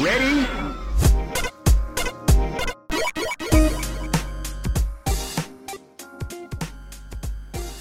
Ready? 0.00 0.44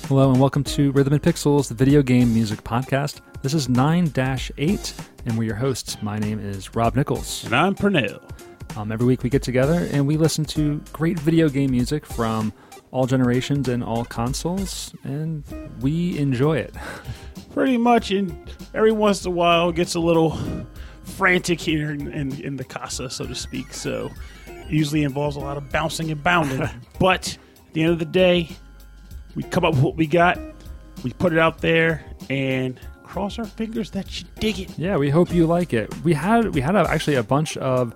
Hello 0.07 0.29
and 0.29 0.39
welcome 0.39 0.63
to 0.63 0.91
Rhythm 0.91 1.13
and 1.13 1.23
Pixels, 1.23 1.69
the 1.69 1.73
video 1.73 2.03
game 2.03 2.31
music 2.31 2.63
podcast. 2.63 3.21
This 3.41 3.55
is 3.55 3.67
9 3.67 4.13
8, 4.15 4.93
and 5.25 5.37
we're 5.39 5.43
your 5.43 5.55
hosts. 5.55 6.03
My 6.03 6.19
name 6.19 6.39
is 6.39 6.75
Rob 6.75 6.95
Nichols. 6.95 7.45
And 7.45 7.55
I'm 7.55 7.73
Pernell. 7.73 8.21
Um, 8.77 8.91
every 8.91 9.07
week 9.07 9.23
we 9.23 9.31
get 9.31 9.41
together 9.41 9.89
and 9.91 10.05
we 10.05 10.15
listen 10.15 10.45
to 10.45 10.83
great 10.93 11.17
video 11.17 11.49
game 11.49 11.71
music 11.71 12.05
from 12.05 12.53
all 12.91 13.07
generations 13.07 13.67
and 13.69 13.83
all 13.83 14.05
consoles, 14.05 14.93
and 15.03 15.43
we 15.81 16.15
enjoy 16.19 16.57
it. 16.57 16.75
Pretty 17.55 17.77
much, 17.77 18.11
and 18.11 18.51
every 18.75 18.91
once 18.91 19.25
in 19.25 19.31
a 19.31 19.35
while 19.35 19.69
it 19.69 19.75
gets 19.75 19.95
a 19.95 19.99
little 19.99 20.37
frantic 21.03 21.59
here 21.59 21.91
in, 21.91 22.11
in, 22.11 22.41
in 22.41 22.55
the 22.55 22.63
casa, 22.63 23.09
so 23.09 23.25
to 23.25 23.35
speak. 23.35 23.73
So 23.73 24.11
it 24.47 24.69
usually 24.71 25.03
involves 25.03 25.35
a 25.35 25.39
lot 25.39 25.57
of 25.57 25.71
bouncing 25.71 26.11
and 26.11 26.23
bounding. 26.23 26.67
but 26.99 27.37
at 27.67 27.73
the 27.73 27.83
end 27.83 27.91
of 27.93 27.99
the 27.99 28.05
day, 28.05 28.49
we 29.35 29.43
come 29.43 29.65
up 29.65 29.73
with 29.75 29.83
what 29.83 29.95
we 29.95 30.07
got, 30.07 30.39
we 31.03 31.11
put 31.13 31.33
it 31.33 31.39
out 31.39 31.59
there, 31.59 32.05
and 32.29 32.79
cross 33.03 33.37
our 33.37 33.45
fingers 33.45 33.91
that 33.91 34.19
you 34.19 34.27
dig 34.39 34.59
it. 34.59 34.77
Yeah, 34.77 34.97
we 34.97 35.09
hope 35.09 35.31
you 35.31 35.45
like 35.45 35.73
it. 35.73 35.93
We 36.03 36.13
had 36.13 36.53
we 36.53 36.61
had 36.61 36.75
a, 36.75 36.89
actually 36.89 37.15
a 37.15 37.23
bunch 37.23 37.57
of 37.57 37.93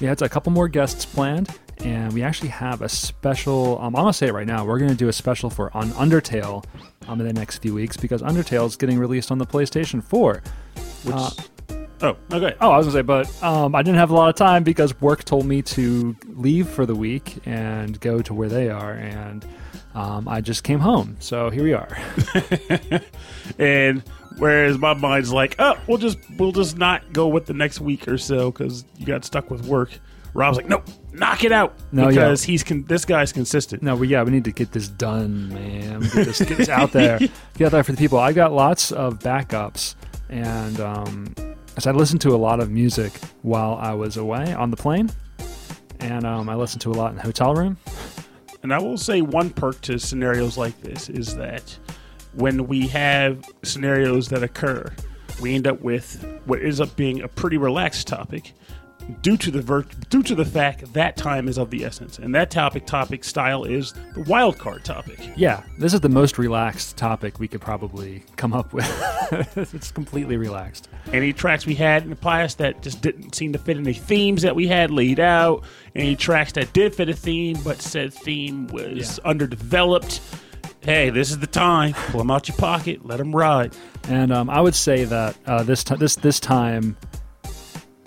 we 0.00 0.06
had 0.06 0.20
a 0.22 0.28
couple 0.28 0.52
more 0.52 0.68
guests 0.68 1.04
planned, 1.04 1.48
and 1.78 2.12
we 2.12 2.22
actually 2.22 2.50
have 2.50 2.82
a 2.82 2.88
special. 2.88 3.78
Um, 3.78 3.96
I'm 3.96 4.02
gonna 4.02 4.12
say 4.12 4.28
it 4.28 4.34
right 4.34 4.46
now. 4.46 4.64
We're 4.64 4.78
gonna 4.78 4.94
do 4.94 5.08
a 5.08 5.12
special 5.12 5.50
for 5.50 5.74
on 5.76 5.90
Undertale 5.90 6.64
um, 7.06 7.20
in 7.20 7.26
the 7.26 7.32
next 7.32 7.58
few 7.58 7.74
weeks 7.74 7.96
because 7.96 8.22
Undertale 8.22 8.66
is 8.66 8.76
getting 8.76 8.98
released 8.98 9.30
on 9.30 9.38
the 9.38 9.46
PlayStation 9.46 10.02
4. 10.02 10.42
Which, 11.04 11.14
Uh, 11.14 11.30
oh, 12.02 12.16
okay. 12.32 12.54
Oh, 12.60 12.70
I 12.70 12.76
was 12.76 12.86
gonna 12.86 12.98
say, 12.98 13.02
but 13.02 13.42
um, 13.42 13.74
I 13.74 13.82
didn't 13.82 13.98
have 13.98 14.10
a 14.10 14.14
lot 14.14 14.28
of 14.28 14.34
time 14.36 14.64
because 14.64 14.98
work 15.00 15.24
told 15.24 15.46
me 15.46 15.62
to 15.62 16.16
leave 16.28 16.68
for 16.68 16.86
the 16.86 16.94
week 16.94 17.38
and 17.46 17.98
go 18.00 18.20
to 18.22 18.34
where 18.34 18.48
they 18.48 18.68
are, 18.70 18.92
and 18.92 19.44
um, 19.94 20.28
I 20.28 20.40
just 20.40 20.64
came 20.64 20.78
home. 20.78 21.16
So 21.20 21.50
here 21.50 21.62
we 21.64 21.72
are. 21.72 21.88
and 23.58 24.02
whereas 24.38 24.78
my 24.78 24.94
mind's 24.94 25.32
like, 25.32 25.56
oh, 25.58 25.76
we'll 25.86 25.98
just 25.98 26.18
we'll 26.36 26.52
just 26.52 26.76
not 26.76 27.12
go 27.12 27.28
with 27.28 27.46
the 27.46 27.54
next 27.54 27.80
week 27.80 28.06
or 28.08 28.18
so 28.18 28.50
because 28.50 28.84
you 28.96 29.06
got 29.06 29.24
stuck 29.24 29.50
with 29.50 29.66
work. 29.66 29.90
Rob's 30.34 30.56
like, 30.58 30.68
nope, 30.68 30.84
knock 31.12 31.42
it 31.42 31.52
out 31.52 31.74
No, 31.90 32.02
yeah. 32.04 32.08
because 32.10 32.42
he's 32.44 32.62
con- 32.62 32.84
this 32.84 33.04
guy's 33.06 33.32
consistent. 33.32 33.82
No, 33.82 33.96
but 33.96 34.08
yeah, 34.08 34.22
we 34.22 34.30
need 34.30 34.44
to 34.44 34.52
get 34.52 34.70
this 34.72 34.86
done, 34.86 35.48
man. 35.48 36.00
Get 36.00 36.12
this, 36.12 36.38
get 36.38 36.58
this 36.58 36.68
out 36.68 36.92
there. 36.92 37.18
Get 37.56 37.66
out 37.66 37.72
there 37.72 37.82
for 37.82 37.92
the 37.92 37.98
people. 37.98 38.18
I 38.18 38.32
got 38.32 38.52
lots 38.52 38.92
of 38.92 39.18
backups, 39.18 39.94
and 40.28 40.78
um, 40.80 41.34
I 41.86 41.92
listened 41.92 42.20
to 42.22 42.30
a 42.30 42.36
lot 42.36 42.60
of 42.60 42.70
music 42.70 43.12
while 43.42 43.74
I 43.80 43.92
was 43.92 44.16
away 44.16 44.52
on 44.52 44.70
the 44.70 44.76
plane, 44.76 45.10
and 46.00 46.24
um, 46.24 46.48
I 46.48 46.54
listened 46.54 46.82
to 46.82 46.90
a 46.90 46.94
lot 46.94 47.10
in 47.10 47.16
the 47.16 47.22
hotel 47.22 47.54
room. 47.54 47.76
And 48.62 48.74
I 48.74 48.78
will 48.78 48.98
say 48.98 49.22
one 49.22 49.50
perk 49.50 49.80
to 49.82 49.98
scenarios 49.98 50.58
like 50.58 50.80
this 50.82 51.08
is 51.08 51.36
that 51.36 51.78
when 52.34 52.66
we 52.66 52.88
have 52.88 53.44
scenarios 53.62 54.28
that 54.28 54.42
occur, 54.42 54.92
we 55.40 55.54
end 55.54 55.66
up 55.66 55.80
with 55.80 56.40
what 56.46 56.60
ends 56.62 56.80
up 56.80 56.94
being 56.96 57.22
a 57.22 57.28
pretty 57.28 57.56
relaxed 57.56 58.08
topic 58.08 58.52
due 59.22 59.36
to 59.38 59.50
the 59.50 59.60
ver- 59.62 59.86
due 60.10 60.22
to 60.22 60.34
the 60.34 60.44
fact 60.44 60.92
that 60.92 61.16
time 61.16 61.48
is 61.48 61.58
of 61.58 61.70
the 61.70 61.84
essence. 61.84 62.18
And 62.18 62.34
that 62.34 62.50
topic 62.50 62.86
topic 62.86 63.24
style 63.24 63.64
is 63.64 63.94
the 64.14 64.20
wild 64.22 64.58
card 64.58 64.84
topic. 64.84 65.18
Yeah, 65.36 65.62
this 65.78 65.94
is 65.94 66.00
the 66.00 66.08
most 66.08 66.38
relaxed 66.38 66.96
topic 66.96 67.38
we 67.38 67.48
could 67.48 67.60
probably 67.60 68.22
come 68.36 68.52
up 68.52 68.72
with. 68.72 68.86
it's 69.56 69.90
completely 69.90 70.36
relaxed. 70.36 70.88
Any 71.12 71.32
tracks 71.32 71.64
we 71.66 71.74
had 71.74 72.02
in 72.04 72.10
the 72.10 72.16
past 72.16 72.58
that 72.58 72.82
just 72.82 73.00
didn't 73.00 73.34
seem 73.34 73.52
to 73.54 73.58
fit 73.58 73.76
any 73.76 73.94
themes 73.94 74.42
that 74.42 74.54
we 74.54 74.66
had 74.68 74.90
laid 74.90 75.20
out. 75.20 75.64
Any 75.94 76.14
tracks 76.16 76.52
that 76.52 76.72
did 76.72 76.94
fit 76.94 77.08
a 77.08 77.14
theme, 77.14 77.56
but 77.64 77.80
said 77.80 78.12
theme 78.12 78.66
was 78.68 79.18
Yeah. 79.18 79.24
underdeveloped. 79.30 80.20
Hey, 80.80 81.10
this 81.10 81.30
is 81.30 81.38
the 81.38 81.46
time. 81.46 81.92
Pull 82.10 82.18
them 82.18 82.30
out 82.30 82.46
your 82.48 82.56
pocket. 82.56 83.04
Let 83.04 83.18
them 83.18 83.34
ride. 83.34 83.74
And 84.08 84.32
um, 84.32 84.48
I 84.48 84.60
would 84.60 84.74
say 84.74 85.04
that 85.04 85.36
uh, 85.46 85.62
this 85.62 85.82
ti 85.82 85.96
this 85.96 86.14
this 86.16 86.38
time, 86.40 86.96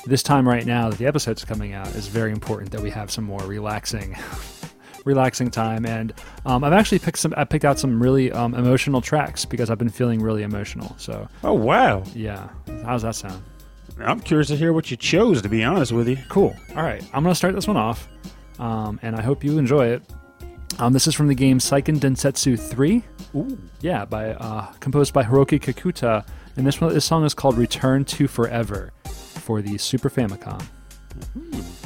this 0.05 0.23
time 0.23 0.47
right 0.47 0.65
now 0.65 0.89
that 0.89 0.97
the 0.97 1.05
episode's 1.05 1.45
coming 1.45 1.73
out 1.73 1.87
is 1.89 2.07
very 2.07 2.31
important 2.31 2.71
that 2.71 2.81
we 2.81 2.89
have 2.89 3.11
some 3.11 3.23
more 3.23 3.41
relaxing, 3.43 4.15
relaxing 5.05 5.49
time. 5.51 5.85
And 5.85 6.13
um, 6.45 6.63
I've 6.63 6.73
actually 6.73 6.99
picked 6.99 7.19
some. 7.19 7.33
I 7.37 7.43
picked 7.43 7.65
out 7.65 7.79
some 7.79 8.01
really 8.01 8.31
um, 8.31 8.53
emotional 8.55 9.01
tracks 9.01 9.45
because 9.45 9.69
I've 9.69 9.77
been 9.77 9.89
feeling 9.89 10.21
really 10.21 10.43
emotional. 10.43 10.95
So 10.97 11.27
Oh, 11.43 11.53
wow. 11.53 12.03
yeah, 12.15 12.49
how's 12.83 13.03
that 13.03 13.15
sound? 13.15 13.43
I'm 13.99 14.19
curious 14.19 14.47
to 14.47 14.55
hear 14.55 14.73
what 14.73 14.89
you 14.89 14.97
chose, 14.97 15.41
to 15.43 15.49
be 15.49 15.63
honest 15.63 15.91
with 15.91 16.07
you. 16.07 16.17
Cool. 16.29 16.55
All 16.75 16.81
right, 16.83 17.03
I'm 17.13 17.21
gonna 17.23 17.35
start 17.35 17.53
this 17.53 17.67
one 17.67 17.77
off, 17.77 18.07
um, 18.57 18.99
and 19.03 19.15
I 19.15 19.21
hope 19.21 19.43
you 19.43 19.57
enjoy 19.59 19.87
it. 19.87 20.01
Um, 20.79 20.93
this 20.93 21.05
is 21.05 21.13
from 21.13 21.27
the 21.27 21.35
game 21.35 21.59
Seiken 21.59 21.99
Densetsu 21.99 22.57
3. 22.57 23.03
Ooh. 23.35 23.57
Yeah, 23.81 24.05
by 24.05 24.31
uh, 24.31 24.71
composed 24.79 25.13
by 25.13 25.23
Hiroki 25.23 25.59
Kakuta, 25.61 26.25
and 26.55 26.65
this 26.65 26.81
one, 26.81 26.91
this 26.93 27.05
song 27.05 27.23
is 27.25 27.33
called 27.35 27.57
"Return 27.57 28.03
to 28.05 28.27
Forever" 28.27 28.91
for 29.51 29.61
the 29.61 29.77
Super 29.77 30.09
Famicom. 30.09 30.61
Hmm. 31.33 31.80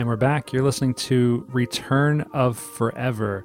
And 0.00 0.08
we're 0.08 0.16
back. 0.16 0.50
You're 0.50 0.62
listening 0.62 0.94
to 0.94 1.46
Return 1.52 2.22
of 2.32 2.58
Forever 2.58 3.44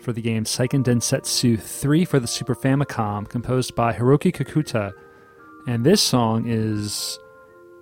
for 0.00 0.12
the 0.12 0.22
game 0.22 0.44
Seiken 0.44 0.84
Densetsu 0.84 1.60
3 1.60 2.04
for 2.04 2.20
the 2.20 2.28
Super 2.28 2.54
Famicom, 2.54 3.28
composed 3.28 3.74
by 3.74 3.92
Hiroki 3.92 4.32
Kakuta. 4.32 4.92
And 5.66 5.84
this 5.84 6.00
song 6.00 6.44
is 6.46 7.18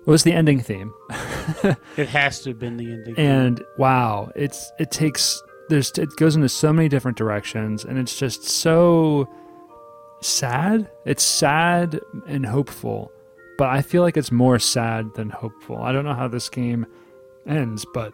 was 0.07 0.23
the 0.23 0.33
ending 0.33 0.61
theme. 0.61 0.91
It 1.95 2.09
has 2.09 2.41
to 2.41 2.49
have 2.49 2.57
been 2.57 2.77
the 2.77 2.91
ending. 2.91 3.19
and 3.19 3.63
wow, 3.77 4.31
it's 4.35 4.71
it 4.79 4.89
takes 4.89 5.39
there's 5.69 5.91
it 5.91 6.15
goes 6.15 6.35
into 6.35 6.49
so 6.49 6.73
many 6.73 6.89
different 6.89 7.19
directions 7.19 7.85
and 7.85 7.99
it's 7.99 8.17
just 8.17 8.45
so 8.45 9.29
sad. 10.21 10.89
It's 11.05 11.23
sad 11.23 11.99
and 12.25 12.47
hopeful, 12.47 13.11
but 13.59 13.67
I 13.67 13.83
feel 13.83 14.01
like 14.01 14.17
it's 14.17 14.31
more 14.31 14.57
sad 14.57 15.13
than 15.13 15.29
hopeful. 15.29 15.77
I 15.83 15.91
don't 15.91 16.03
know 16.03 16.15
how 16.15 16.27
this 16.27 16.49
game 16.49 16.87
ends, 17.47 17.85
but 17.93 18.11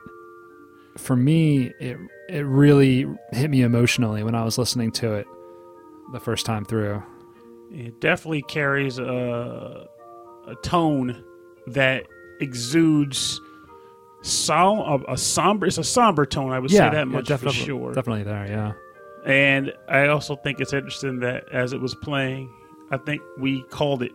for 0.98 1.16
me 1.16 1.74
it 1.80 1.98
it 2.30 2.46
really 2.46 3.08
hit 3.32 3.50
me 3.50 3.64
emotionally 3.64 4.24
when 4.24 4.36
I 4.36 4.44
was 4.44 4.58
listening 4.58 4.92
to 4.94 5.14
it 5.14 5.28
the 6.12 6.20
first 6.20 6.46
time 6.46 6.66
through. 6.66 7.02
It 7.72 8.00
definitely 8.00 8.44
carries 8.44 9.00
a, 9.00 9.88
a 10.48 10.56
tone 10.62 11.24
that 11.68 12.06
exudes 12.40 13.42
som- 14.22 14.80
a, 14.80 15.14
a 15.14 15.18
somber. 15.18 15.66
It's 15.66 15.78
a 15.80 15.84
somber 15.84 16.26
tone. 16.26 16.52
I 16.52 16.60
would 16.60 16.72
say 16.72 16.90
that 16.92 17.08
much 17.08 17.28
for 17.30 17.50
sure. 17.52 17.94
Definitely 17.94 18.24
there, 18.24 18.46
yeah. 18.46 18.74
And 19.26 19.74
I 19.88 20.08
also 20.08 20.36
think 20.36 20.60
it's 20.60 20.74
interesting 20.74 21.20
that 21.22 21.46
as 21.52 21.74
it 21.74 21.82
was 21.82 21.96
playing, 21.96 22.52
I 22.92 22.98
think 22.98 23.22
we 23.40 23.64
called 23.64 24.04
it 24.04 24.12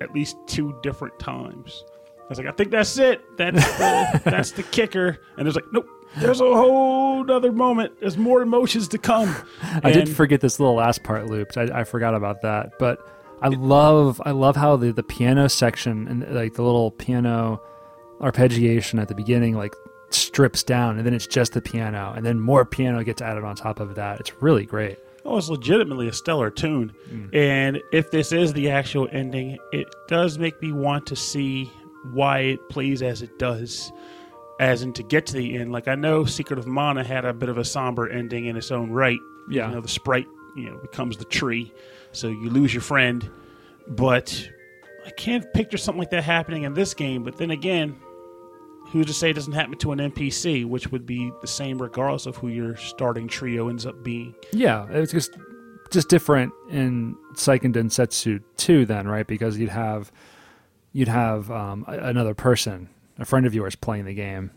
at 0.00 0.12
least 0.12 0.36
two 0.46 0.76
different 0.82 1.18
times. 1.18 1.84
I 2.26 2.28
was 2.28 2.38
like, 2.38 2.48
I 2.48 2.52
think 2.52 2.72
that's 2.72 2.98
it. 2.98 3.22
That's 3.36 3.64
the, 3.78 4.22
that's 4.24 4.50
the 4.50 4.64
kicker. 4.64 5.20
And 5.36 5.46
there's 5.46 5.54
like, 5.54 5.72
nope. 5.72 5.88
There's 6.18 6.40
a 6.40 6.44
whole 6.44 7.30
other 7.30 7.52
moment. 7.52 8.00
There's 8.00 8.16
more 8.16 8.40
emotions 8.40 8.88
to 8.88 8.98
come. 8.98 9.36
I 9.82 9.92
did 9.92 10.08
forget 10.08 10.40
this 10.40 10.58
little 10.58 10.74
last 10.74 11.02
part 11.02 11.26
looped. 11.26 11.58
I, 11.58 11.80
I 11.80 11.84
forgot 11.84 12.14
about 12.14 12.40
that, 12.40 12.78
but 12.78 13.06
I 13.42 13.48
love 13.48 14.20
I 14.24 14.30
love 14.30 14.56
how 14.56 14.76
the 14.76 14.92
the 14.92 15.02
piano 15.02 15.48
section 15.48 16.08
and 16.08 16.34
like 16.34 16.54
the 16.54 16.62
little 16.62 16.90
piano 16.90 17.60
arpeggiation 18.20 19.00
at 19.00 19.08
the 19.08 19.14
beginning 19.14 19.56
like 19.56 19.74
strips 20.08 20.62
down, 20.62 20.96
and 20.96 21.06
then 21.06 21.12
it's 21.12 21.26
just 21.26 21.52
the 21.52 21.60
piano, 21.60 22.14
and 22.16 22.24
then 22.24 22.40
more 22.40 22.64
piano 22.64 23.04
gets 23.04 23.20
added 23.20 23.44
on 23.44 23.54
top 23.54 23.78
of 23.78 23.94
that. 23.96 24.20
It's 24.20 24.40
really 24.40 24.64
great. 24.64 24.98
Oh, 25.24 25.36
it's 25.36 25.48
legitimately 25.48 26.08
a 26.08 26.12
stellar 26.12 26.50
tune. 26.50 26.94
Mm. 27.10 27.34
And 27.34 27.82
if 27.92 28.10
this 28.10 28.32
is 28.32 28.52
the 28.52 28.70
actual 28.70 29.08
ending, 29.10 29.58
it 29.72 29.88
does 30.06 30.38
make 30.38 30.62
me 30.62 30.72
want 30.72 31.04
to 31.06 31.16
see 31.16 31.70
why 32.12 32.40
it 32.40 32.68
plays 32.68 33.02
as 33.02 33.22
it 33.22 33.38
does, 33.38 33.92
as 34.60 34.82
in 34.82 34.92
to 34.94 35.02
get 35.02 35.26
to 35.26 35.34
the 35.34 35.56
end. 35.56 35.72
Like 35.72 35.88
I 35.88 35.94
know 35.94 36.24
Secret 36.24 36.58
of 36.58 36.66
Mana 36.66 37.04
had 37.04 37.24
a 37.24 37.32
bit 37.32 37.48
of 37.48 37.58
a 37.58 37.64
somber 37.64 38.08
ending 38.08 38.46
in 38.46 38.56
its 38.56 38.70
own 38.70 38.90
right. 38.90 39.18
Yeah. 39.48 39.68
You 39.68 39.74
know, 39.76 39.80
the 39.80 39.88
sprite, 39.88 40.26
you 40.56 40.70
know, 40.70 40.76
becomes 40.78 41.16
the 41.16 41.24
tree, 41.24 41.72
so 42.12 42.28
you 42.28 42.50
lose 42.50 42.74
your 42.74 42.82
friend. 42.82 43.28
But 43.88 44.48
I 45.06 45.10
can't 45.10 45.52
picture 45.52 45.78
something 45.78 46.00
like 46.00 46.10
that 46.10 46.24
happening 46.24 46.64
in 46.64 46.74
this 46.74 46.94
game. 46.94 47.22
But 47.22 47.38
then 47.38 47.52
again, 47.52 47.96
who's 48.88 49.06
to 49.06 49.12
say 49.12 49.30
it 49.30 49.34
doesn't 49.34 49.52
happen 49.52 49.78
to 49.78 49.92
an 49.92 49.98
NPC, 49.98 50.64
which 50.64 50.90
would 50.90 51.06
be 51.06 51.30
the 51.40 51.46
same 51.46 51.80
regardless 51.80 52.26
of 52.26 52.36
who 52.36 52.48
your 52.48 52.76
starting 52.76 53.28
trio 53.28 53.68
ends 53.68 53.86
up 53.86 54.02
being. 54.02 54.34
Yeah, 54.52 54.86
it's 54.90 55.12
just 55.12 55.36
just 55.90 56.08
different 56.08 56.52
in 56.70 57.16
Seiken 57.34 57.72
Densetsu 57.72 58.42
2 58.56 58.86
then, 58.86 59.06
right? 59.06 59.26
Because 59.26 59.58
you'd 59.58 59.70
have 59.70 60.12
you'd 60.96 61.08
have 61.08 61.50
um, 61.50 61.84
another 61.86 62.32
person, 62.32 62.88
a 63.18 63.26
friend 63.26 63.44
of 63.44 63.54
yours 63.54 63.76
playing 63.76 64.06
the 64.06 64.14
game. 64.14 64.50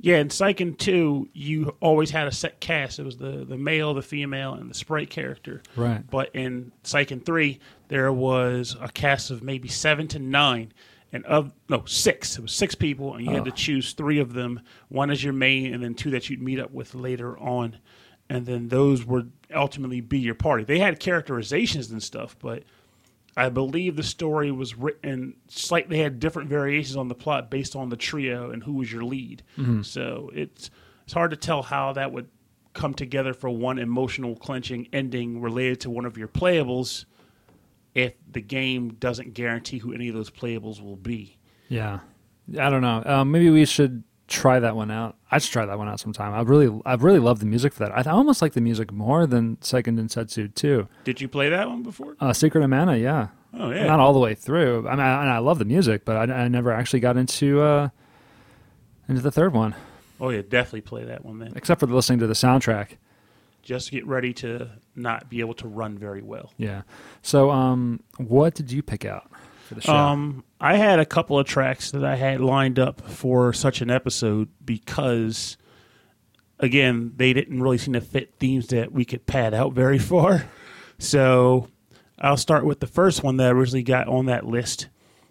Yeah, 0.00 0.18
in 0.18 0.28
Seiken 0.28 0.78
2, 0.78 1.30
you 1.32 1.76
always 1.80 2.10
had 2.10 2.28
a 2.28 2.32
set 2.32 2.60
cast. 2.60 3.00
It 3.00 3.04
was 3.04 3.16
the, 3.16 3.44
the 3.44 3.56
male, 3.56 3.92
the 3.92 4.00
female, 4.00 4.54
and 4.54 4.70
the 4.70 4.74
sprite 4.74 5.10
character. 5.10 5.62
Right. 5.74 6.08
But 6.08 6.34
in 6.34 6.70
Seiken 6.84 7.26
3, 7.26 7.58
there 7.88 8.12
was 8.12 8.76
a 8.80 8.88
cast 8.88 9.32
of 9.32 9.42
maybe 9.42 9.66
seven 9.66 10.06
to 10.08 10.20
nine. 10.20 10.72
And 11.12 11.26
of, 11.26 11.52
no, 11.68 11.84
six. 11.86 12.38
It 12.38 12.42
was 12.42 12.52
six 12.52 12.76
people, 12.76 13.16
and 13.16 13.26
you 13.26 13.32
had 13.32 13.44
to 13.46 13.50
choose 13.50 13.92
three 13.92 14.20
of 14.20 14.32
them. 14.32 14.60
One 14.90 15.10
as 15.10 15.24
your 15.24 15.32
main, 15.32 15.74
and 15.74 15.82
then 15.82 15.94
two 15.94 16.12
that 16.12 16.30
you'd 16.30 16.40
meet 16.40 16.60
up 16.60 16.70
with 16.70 16.94
later 16.94 17.36
on. 17.36 17.78
And 18.28 18.46
then 18.46 18.68
those 18.68 19.04
would 19.04 19.32
ultimately 19.52 20.00
be 20.00 20.20
your 20.20 20.36
party. 20.36 20.62
They 20.62 20.78
had 20.78 21.00
characterizations 21.00 21.90
and 21.90 22.00
stuff, 22.00 22.36
but 22.38 22.62
I 23.36 23.48
believe 23.48 23.96
the 23.96 24.02
story 24.02 24.50
was 24.50 24.76
written 24.76 25.36
slightly 25.48 25.98
had 25.98 26.18
different 26.20 26.48
variations 26.48 26.96
on 26.96 27.08
the 27.08 27.14
plot 27.14 27.50
based 27.50 27.76
on 27.76 27.88
the 27.88 27.96
trio 27.96 28.50
and 28.50 28.62
who 28.62 28.74
was 28.74 28.92
your 28.92 29.04
lead. 29.04 29.42
So 29.82 30.30
it's 30.34 30.70
it's 31.04 31.12
hard 31.12 31.30
to 31.30 31.36
tell 31.36 31.62
how 31.62 31.92
that 31.94 32.12
would 32.12 32.28
come 32.72 32.94
together 32.94 33.34
for 33.34 33.50
one 33.50 33.78
emotional 33.78 34.36
clenching 34.36 34.88
ending 34.92 35.40
related 35.40 35.80
to 35.80 35.90
one 35.90 36.04
of 36.04 36.16
your 36.16 36.28
playables 36.28 37.04
if 37.94 38.14
the 38.30 38.40
game 38.40 38.94
doesn't 38.94 39.34
guarantee 39.34 39.78
who 39.78 39.92
any 39.92 40.08
of 40.08 40.14
those 40.14 40.30
playables 40.30 40.80
will 40.80 40.96
be. 40.96 41.36
Yeah, 41.68 42.00
I 42.58 42.70
don't 42.70 42.82
know. 42.82 43.02
Um, 43.04 43.30
maybe 43.32 43.50
we 43.50 43.64
should 43.64 44.04
try 44.30 44.58
that 44.60 44.74
one 44.76 44.90
out. 44.90 45.16
I 45.30 45.38
should 45.38 45.52
try 45.52 45.66
that 45.66 45.76
one 45.76 45.88
out 45.88 46.00
sometime. 46.00 46.32
I 46.32 46.40
really, 46.40 46.80
I 46.86 46.94
really 46.94 47.18
love 47.18 47.40
the 47.40 47.46
music 47.46 47.74
for 47.74 47.80
that. 47.80 47.92
I, 48.06 48.08
I 48.10 48.14
almost 48.14 48.40
like 48.40 48.54
the 48.54 48.60
music 48.62 48.90
more 48.92 49.26
than 49.26 49.56
Seiken 49.56 49.98
Densetsu 49.98 50.54
2. 50.54 50.88
Did 51.04 51.20
you 51.20 51.28
play 51.28 51.48
that 51.50 51.68
one 51.68 51.82
before? 51.82 52.16
Uh, 52.18 52.32
Secret 52.32 52.64
of 52.64 52.70
Mana, 52.70 52.96
yeah. 52.96 53.28
Oh 53.52 53.70
yeah. 53.70 53.84
Not 53.86 53.98
all 54.00 54.12
the 54.12 54.18
way 54.20 54.34
through. 54.34 54.86
I 54.88 54.92
mean, 54.92 55.00
I, 55.00 55.22
and 55.22 55.30
I 55.30 55.38
love 55.38 55.58
the 55.58 55.64
music, 55.64 56.04
but 56.04 56.16
I, 56.30 56.44
I 56.44 56.48
never 56.48 56.72
actually 56.72 57.00
got 57.00 57.16
into 57.16 57.60
uh, 57.60 57.88
into 59.08 59.20
the 59.20 59.32
third 59.32 59.52
one, 59.52 59.74
Oh 60.20 60.28
yeah, 60.30 60.42
definitely 60.48 60.82
play 60.82 61.04
that 61.04 61.24
one 61.24 61.38
then. 61.40 61.52
except 61.56 61.80
for 61.80 61.86
listening 61.86 62.20
to 62.20 62.26
the 62.28 62.34
soundtrack. 62.34 62.90
Just 63.62 63.90
get 63.90 64.06
ready 64.06 64.32
to 64.34 64.70
not 64.94 65.28
be 65.28 65.40
able 65.40 65.54
to 65.54 65.66
run 65.68 65.98
very 65.98 66.22
well. 66.22 66.52
Yeah. 66.56 66.82
So, 67.22 67.50
um, 67.50 68.00
what 68.18 68.54
did 68.54 68.70
you 68.70 68.82
pick 68.82 69.04
out 69.04 69.28
for 69.66 69.74
the 69.74 69.80
show? 69.82 69.92
Um, 69.94 70.44
I 70.60 70.76
had 70.76 70.98
a 71.00 71.06
couple 71.06 71.38
of 71.38 71.46
tracks 71.46 71.90
that 71.92 72.04
I 72.04 72.16
had 72.16 72.40
lined 72.40 72.78
up 72.78 73.00
for 73.08 73.52
such 73.52 73.80
an 73.80 73.90
episode 73.90 74.48
because, 74.64 75.56
again, 76.58 77.12
they 77.16 77.32
didn't 77.32 77.62
really 77.62 77.78
seem 77.78 77.94
to 77.94 78.00
fit 78.00 78.34
themes 78.38 78.68
that 78.68 78.92
we 78.92 79.04
could 79.04 79.26
pad 79.26 79.54
out 79.54 79.72
very 79.72 79.98
far. 80.12 80.44
So 80.98 81.68
I'll 82.18 82.36
start 82.36 82.66
with 82.66 82.80
the 82.80 82.86
first 82.86 83.22
one 83.22 83.38
that 83.38 83.46
I 83.46 83.50
originally 83.50 83.82
got 83.82 84.06
on 84.08 84.26
that 84.26 84.44
list, 84.46 84.88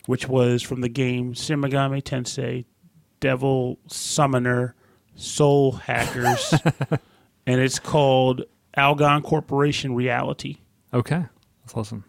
which 0.07 0.27
was 0.27 0.63
from 0.63 0.81
the 0.81 0.89
game 0.89 1.33
Shin 1.33 1.61
Megami 1.61 2.01
Tensei 2.01 2.65
Devil 3.19 3.77
Summoner 3.87 4.73
Soul 5.15 5.73
Hackers, 5.73 6.53
and 7.45 7.61
it's 7.61 7.77
called 7.77 8.43
Algon 8.77 9.21
Corporation 9.21 9.93
Reality. 9.93 10.57
okay, 10.93 11.25
let's 11.61 11.75
listen. 11.75 12.03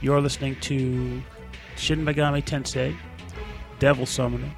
You're 0.00 0.20
listening 0.20 0.56
to 0.60 1.22
Shin 1.76 2.04
Megami 2.04 2.42
Tensei, 2.42 2.96
Devil 3.78 4.06
Summoner, 4.06 4.50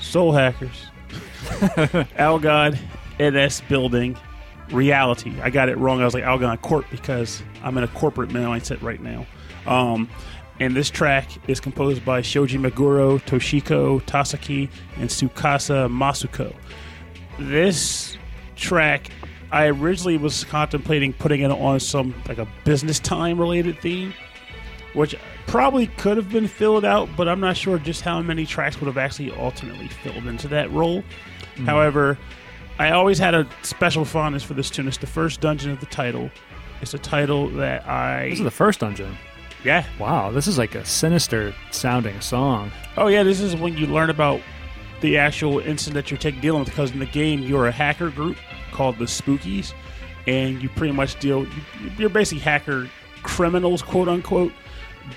Soul 0.00 0.32
Hackers, 0.32 0.86
Algod 2.18 2.78
NS 3.18 3.62
Building, 3.68 4.16
Reality. 4.70 5.32
I 5.40 5.50
got 5.50 5.68
it 5.68 5.78
wrong. 5.78 6.00
I 6.00 6.04
was 6.04 6.12
like 6.12 6.24
Algon 6.24 6.60
Corp 6.60 6.84
because 6.90 7.42
I'm 7.62 7.78
in 7.78 7.84
a 7.84 7.88
corporate 7.88 8.30
mindset 8.30 8.82
right 8.82 9.00
now. 9.00 9.24
Um, 9.66 10.08
and 10.58 10.74
this 10.74 10.90
track 10.90 11.28
is 11.48 11.60
composed 11.60 12.04
by 12.04 12.22
Shoji 12.22 12.58
Meguro, 12.58 13.20
Toshiko 13.22 14.02
Tasaki, 14.02 14.68
and 14.96 15.08
Tsukasa 15.08 15.88
Masuko. 15.90 16.54
This 17.38 18.16
track, 18.56 19.10
I 19.52 19.66
originally 19.66 20.16
was 20.16 20.44
contemplating 20.44 21.12
putting 21.12 21.42
it 21.42 21.50
on 21.50 21.78
some 21.80 22.14
like 22.26 22.38
a 22.38 22.48
business 22.64 22.98
time 22.98 23.38
related 23.38 23.78
theme, 23.80 24.14
which 24.96 25.14
probably 25.46 25.86
could 25.86 26.16
have 26.16 26.30
been 26.30 26.48
filled 26.48 26.84
out, 26.84 27.08
but 27.16 27.28
I'm 27.28 27.38
not 27.38 27.56
sure 27.56 27.78
just 27.78 28.00
how 28.00 28.20
many 28.22 28.46
tracks 28.46 28.80
would 28.80 28.86
have 28.86 28.96
actually 28.96 29.30
ultimately 29.30 29.88
filled 29.88 30.26
into 30.26 30.48
that 30.48 30.72
role. 30.72 31.04
Hmm. 31.56 31.66
However, 31.66 32.18
I 32.78 32.90
always 32.90 33.18
had 33.18 33.34
a 33.34 33.46
special 33.62 34.06
fondness 34.06 34.42
for 34.42 34.54
this 34.54 34.70
tune. 34.70 34.88
It's 34.88 34.96
the 34.96 35.06
first 35.06 35.42
dungeon 35.42 35.70
of 35.70 35.80
the 35.80 35.86
title. 35.86 36.30
It's 36.80 36.94
a 36.94 36.98
title 36.98 37.48
that 37.50 37.86
I 37.86 38.30
This 38.30 38.38
is 38.38 38.44
the 38.44 38.50
first 38.50 38.80
dungeon. 38.80 39.16
yeah 39.64 39.84
Wow, 39.98 40.30
this 40.30 40.46
is 40.46 40.56
like 40.56 40.74
a 40.74 40.84
sinister 40.84 41.54
sounding 41.72 42.18
song. 42.22 42.72
Oh 42.96 43.08
yeah, 43.08 43.22
this 43.22 43.40
is 43.40 43.54
when 43.54 43.76
you 43.76 43.86
learn 43.86 44.08
about 44.08 44.40
the 45.02 45.18
actual 45.18 45.58
incident 45.58 45.94
that 45.94 46.10
you're 46.10 46.18
taking 46.18 46.40
dealing 46.40 46.60
with. 46.60 46.70
Because 46.70 46.90
in 46.90 47.00
the 47.00 47.06
game, 47.06 47.42
you're 47.42 47.66
a 47.66 47.72
hacker 47.72 48.08
group 48.08 48.38
called 48.72 48.96
the 48.98 49.04
Spookies, 49.04 49.74
and 50.26 50.62
you 50.62 50.70
pretty 50.70 50.94
much 50.94 51.18
deal. 51.20 51.46
You're 51.98 52.08
basically 52.08 52.40
hacker 52.40 52.88
criminals, 53.22 53.82
quote 53.82 54.08
unquote. 54.08 54.52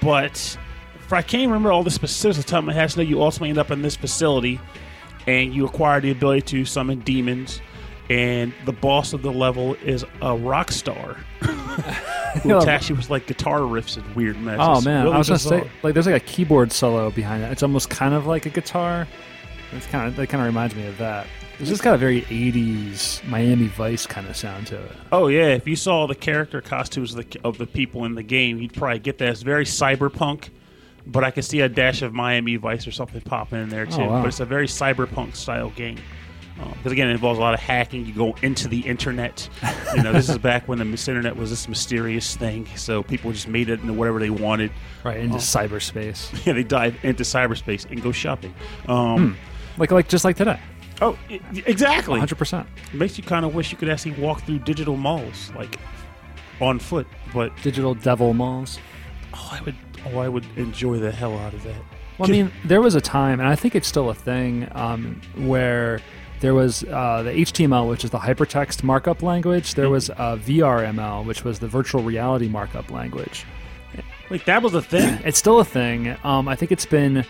But 0.01 0.57
if 0.95 1.13
I 1.13 1.21
can't 1.21 1.47
remember 1.47 1.71
all 1.71 1.83
the 1.83 1.91
specifics 1.91 2.37
of 2.39 2.45
the 2.45 2.51
time, 2.51 2.69
it 2.69 2.73
has 2.75 2.93
to 2.93 2.99
know 3.03 3.09
you 3.09 3.21
ultimately 3.21 3.49
end 3.49 3.57
up 3.57 3.71
in 3.71 3.81
this 3.81 3.95
facility, 3.95 4.59
and 5.27 5.53
you 5.53 5.65
acquire 5.65 5.99
the 6.01 6.11
ability 6.11 6.41
to 6.43 6.65
summon 6.65 6.99
demons. 6.99 7.61
And 8.09 8.53
the 8.65 8.71
boss 8.73 9.13
of 9.13 9.21
the 9.21 9.31
level 9.31 9.75
is 9.75 10.03
a 10.23 10.35
rock 10.35 10.71
star 10.71 11.13
who 11.41 12.49
Yeah. 12.49 12.59
attacks 12.59 12.89
you 12.89 12.95
with 12.95 13.09
like 13.11 13.27
guitar 13.27 13.59
riffs 13.59 13.97
and 13.97 14.15
weird 14.15 14.39
mess. 14.41 14.57
Oh 14.59 14.81
man, 14.81 15.03
really 15.03 15.15
I 15.15 15.17
was 15.19 15.27
gonna 15.27 15.37
bizarre. 15.37 15.61
say 15.61 15.69
like 15.83 15.93
there's 15.93 16.07
like 16.07 16.15
a 16.15 16.25
keyboard 16.25 16.71
solo 16.71 17.11
behind 17.11 17.43
it. 17.43 17.51
It's 17.51 17.61
almost 17.61 17.91
kind 17.91 18.15
of 18.15 18.25
like 18.25 18.47
a 18.47 18.49
guitar. 18.49 19.07
It's 19.73 19.85
kind 19.87 20.07
of 20.07 20.15
that 20.15 20.27
kind 20.27 20.41
of 20.41 20.47
reminds 20.47 20.73
me 20.73 20.87
of 20.87 20.97
that. 20.97 21.27
It's 21.59 21.67
just 21.69 21.83
got 21.83 21.95
a 21.95 21.97
very 21.97 22.21
'80s 22.23 23.25
Miami 23.27 23.67
Vice 23.67 24.07
kind 24.07 24.27
of 24.27 24.37
sound 24.37 24.67
to 24.67 24.81
it. 24.81 24.91
Oh 25.11 25.27
yeah, 25.27 25.47
if 25.47 25.67
you 25.67 25.75
saw 25.75 26.07
the 26.07 26.15
character 26.15 26.61
costumes 26.61 27.13
of 27.13 27.29
the, 27.29 27.39
of 27.43 27.57
the 27.57 27.67
people 27.67 28.05
in 28.05 28.15
the 28.15 28.23
game, 28.23 28.59
you'd 28.59 28.73
probably 28.73 28.99
get 28.99 29.17
that. 29.17 29.29
It's 29.29 29.41
very 29.41 29.65
cyberpunk, 29.65 30.49
but 31.05 31.25
I 31.25 31.31
can 31.31 31.43
see 31.43 31.59
a 31.59 31.67
dash 31.67 32.01
of 32.01 32.13
Miami 32.13 32.55
Vice 32.55 32.87
or 32.87 32.91
something 32.91 33.21
popping 33.21 33.61
in 33.61 33.69
there 33.69 33.85
oh, 33.91 33.95
too. 33.95 34.01
Oh, 34.03 34.09
wow. 34.09 34.21
But 34.21 34.29
it's 34.29 34.39
a 34.39 34.45
very 34.45 34.67
cyberpunk 34.67 35.35
style 35.35 35.71
game. 35.71 35.97
Uh, 36.61 36.73
because 36.73 36.91
again, 36.91 37.07
it 37.07 37.11
involves 37.11 37.39
a 37.39 37.41
lot 37.41 37.53
of 37.53 37.59
hacking. 37.59 38.05
You 38.05 38.13
go 38.13 38.35
into 38.41 38.67
the 38.67 38.79
internet. 38.81 39.49
You 39.95 40.03
know, 40.03 40.13
this 40.13 40.29
is 40.29 40.37
back 40.37 40.67
when 40.67 40.77
the 40.77 40.85
internet 40.85 41.35
was 41.35 41.49
this 41.49 41.67
mysterious 41.67 42.35
thing. 42.35 42.67
So 42.75 43.01
people 43.01 43.31
just 43.31 43.47
made 43.47 43.69
it 43.69 43.79
into 43.79 43.91
whatever 43.91 44.19
they 44.19 44.29
wanted. 44.29 44.71
Right 45.03 45.17
into 45.17 45.33
um, 45.35 45.39
cyberspace, 45.39 46.29
Yeah, 46.45 46.53
they 46.53 46.63
dive 46.63 46.95
into 47.03 47.23
cyberspace 47.23 47.89
and 47.89 47.99
go 47.99 48.11
shopping. 48.11 48.53
Um, 48.87 49.33
hmm. 49.33 49.81
like 49.81 49.89
like 49.89 50.07
just 50.07 50.25
like 50.25 50.37
today, 50.37 50.59
Oh, 51.01 51.17
i- 51.29 51.39
exactly. 51.65 52.13
100. 52.13 52.35
percent 52.37 52.67
Makes 52.93 53.17
you 53.17 53.23
kind 53.23 53.45
of 53.45 53.55
wish 53.55 53.71
you 53.71 53.77
could 53.77 53.89
actually 53.89 54.11
walk 54.13 54.41
through 54.43 54.59
digital 54.59 54.97
malls, 54.97 55.51
like 55.55 55.77
on 56.61 56.79
foot. 56.79 57.07
But 57.33 57.51
Digital 57.61 57.93
devil 57.95 58.33
malls. 58.33 58.79
Oh, 59.33 59.49
I 59.51 59.61
would. 59.61 59.75
Oh, 60.07 60.19
I 60.19 60.27
would 60.29 60.45
enjoy 60.57 60.97
the 60.99 61.11
hell 61.11 61.37
out 61.37 61.53
of 61.53 61.63
that. 61.63 61.75
Well, 62.17 62.29
I 62.29 62.31
mean, 62.31 62.51
there 62.65 62.81
was 62.81 62.95
a 62.95 63.01
time, 63.01 63.39
and 63.39 63.47
I 63.47 63.55
think 63.55 63.75
it's 63.75 63.87
still 63.87 64.09
a 64.09 64.13
thing, 64.13 64.67
um, 64.73 65.21
where 65.35 66.01
there 66.41 66.53
was 66.53 66.83
uh, 66.85 67.23
the 67.23 67.31
HTML, 67.31 67.87
which 67.89 68.03
is 68.03 68.09
the 68.09 68.17
hypertext 68.17 68.83
markup 68.83 69.21
language. 69.21 69.75
There 69.75 69.89
was 69.89 70.09
uh, 70.09 70.37
VRML, 70.37 71.25
which 71.25 71.43
was 71.45 71.59
the 71.59 71.67
virtual 71.67 72.01
reality 72.03 72.49
markup 72.49 72.91
language. 72.91 73.45
Like 74.29 74.45
that 74.45 74.61
was 74.61 74.73
a 74.73 74.81
thing. 74.81 75.19
It's 75.25 75.37
still 75.39 75.59
a 75.59 75.65
thing. 75.65 76.15
Um, 76.23 76.47
I 76.47 76.55
think 76.55 76.71
it's 76.71 76.85
been 76.85 77.25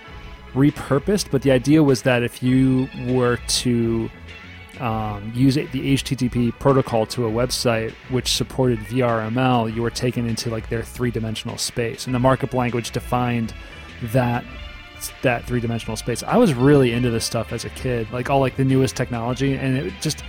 repurposed, 0.53 1.31
but 1.31 1.41
the 1.41 1.51
idea 1.51 1.83
was 1.83 2.03
that 2.03 2.23
if 2.23 2.41
you 2.43 2.89
were 3.07 3.37
to 3.47 4.09
um, 4.79 5.31
use 5.35 5.55
the 5.55 5.67
HTTP 5.67 6.57
protocol 6.59 7.05
to 7.07 7.27
a 7.27 7.31
website 7.31 7.91
which 8.09 8.33
supported 8.33 8.79
VRML, 8.79 9.73
you 9.73 9.81
were 9.81 9.89
taken 9.89 10.27
into 10.27 10.49
like 10.49 10.69
their 10.69 10.83
three-dimensional 10.83 11.57
space, 11.57 12.05
and 12.05 12.15
the 12.15 12.19
markup 12.19 12.53
language 12.53 12.91
defined 12.91 13.53
that 14.13 14.43
that 15.21 15.45
three-dimensional 15.45 15.95
space. 15.95 16.23
I 16.23 16.35
was 16.35 16.53
really 16.53 16.91
into 16.91 17.09
this 17.09 17.25
stuff 17.25 17.53
as 17.53 17.63
a 17.65 17.69
kid, 17.69 18.11
like 18.11 18.29
all 18.29 18.39
like 18.39 18.55
the 18.55 18.65
newest 18.65 18.95
technology, 18.95 19.55
and 19.55 19.77
it 19.77 19.93
just 20.01 20.23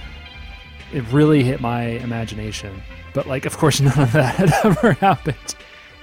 it 0.92 1.04
really 1.12 1.42
hit 1.42 1.60
my 1.60 1.82
imagination. 1.82 2.82
But 3.14 3.26
like, 3.26 3.46
of 3.46 3.56
course, 3.56 3.80
none 3.80 3.98
of 3.98 4.12
that 4.12 4.36
had 4.36 4.52
ever 4.64 4.92
happened. 4.94 5.54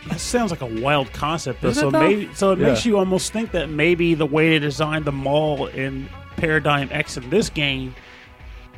That 0.10 0.20
sounds 0.20 0.52
like 0.52 0.62
a 0.62 0.82
wild 0.82 1.12
concept, 1.14 1.62
though. 1.62 1.70
Isn't 1.70 1.82
So 1.82 1.88
it, 1.90 1.92
though? 1.92 2.00
maybe, 2.08 2.30
so 2.34 2.52
it 2.52 2.60
Yeah. 2.60 2.68
makes 2.68 2.86
you 2.86 2.98
almost 2.98 3.32
think 3.34 3.52
that 3.52 3.70
maybe 3.70 4.14
the 4.14 4.26
way 4.26 4.50
they 4.50 4.60
designed 4.60 5.06
the 5.06 5.12
mall 5.12 5.68
in 5.68 6.08
Paradigm 6.38 6.90
X 6.92 7.18
in 7.18 7.30
this 7.30 7.50
game 7.50 7.96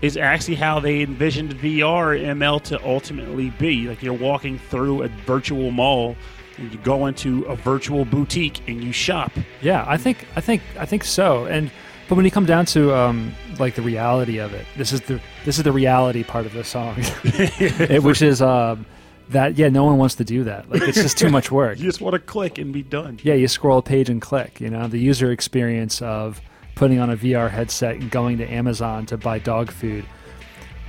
is 0.01 0.15
actually 0.15 0.55
how 0.55 0.79
they 0.79 1.01
envisioned 1.01 1.53
VR 1.55 2.15
ML 2.17 2.59
to 2.63 2.79
ultimately 2.85 3.49
be. 3.59 3.87
Like 3.87 4.01
you're 4.01 4.13
walking 4.13 4.57
through 4.57 5.03
a 5.03 5.07
virtual 5.25 5.71
mall. 5.71 6.15
And 6.57 6.73
you 6.73 6.79
go 6.79 7.05
into 7.05 7.43
a 7.43 7.55
virtual 7.55 8.03
boutique 8.03 8.59
and 8.67 8.83
you 8.83 8.91
shop. 8.91 9.31
Yeah, 9.61 9.85
I 9.87 9.95
think 9.95 10.25
I 10.35 10.41
think 10.41 10.61
I 10.77 10.85
think 10.85 11.05
so. 11.05 11.45
And 11.45 11.71
but 12.09 12.15
when 12.15 12.25
you 12.25 12.31
come 12.31 12.45
down 12.45 12.65
to 12.67 12.93
um, 12.93 13.31
like 13.59 13.75
the 13.75 13.81
reality 13.81 14.39
of 14.39 14.53
it, 14.53 14.65
this 14.75 14.91
is 14.91 14.99
the 15.01 15.21
this 15.45 15.57
is 15.57 15.63
the 15.63 15.71
reality 15.71 16.21
part 16.21 16.45
of 16.45 16.51
the 16.51 16.65
song, 16.65 16.95
It- 17.23 18.03
which 18.03 18.21
is 18.21 18.41
um, 18.41 18.85
that 19.29 19.57
yeah, 19.57 19.69
no 19.69 19.83
one 19.85 19.97
wants 19.97 20.15
to 20.15 20.23
do 20.23 20.43
that. 20.45 20.69
Like 20.69 20.81
it's 20.81 21.01
just 21.01 21.17
too 21.17 21.29
much 21.29 21.51
work. 21.59 21.77
You 21.77 21.85
just 21.85 22.01
want 22.01 22.13
to 22.13 22.19
click 22.19 22.57
and 22.57 22.73
be 22.73 22.83
done. 22.83 23.19
Yeah, 23.23 23.35
you 23.35 23.47
scroll 23.47 23.77
a 23.79 23.81
page 23.81 24.09
and 24.09 24.21
click. 24.21 24.59
You 24.59 24.69
know, 24.69 24.87
the 24.87 24.97
user 24.99 25.31
experience 25.31 26.01
of 26.01 26.41
putting 26.75 26.99
on 26.99 27.09
a 27.09 27.17
VR 27.17 27.49
headset 27.49 27.95
and 27.95 28.09
going 28.09 28.37
to 28.39 28.47
Amazon 28.51 29.05
to 29.07 29.17
buy 29.17 29.39
dog 29.39 29.71
food. 29.71 30.05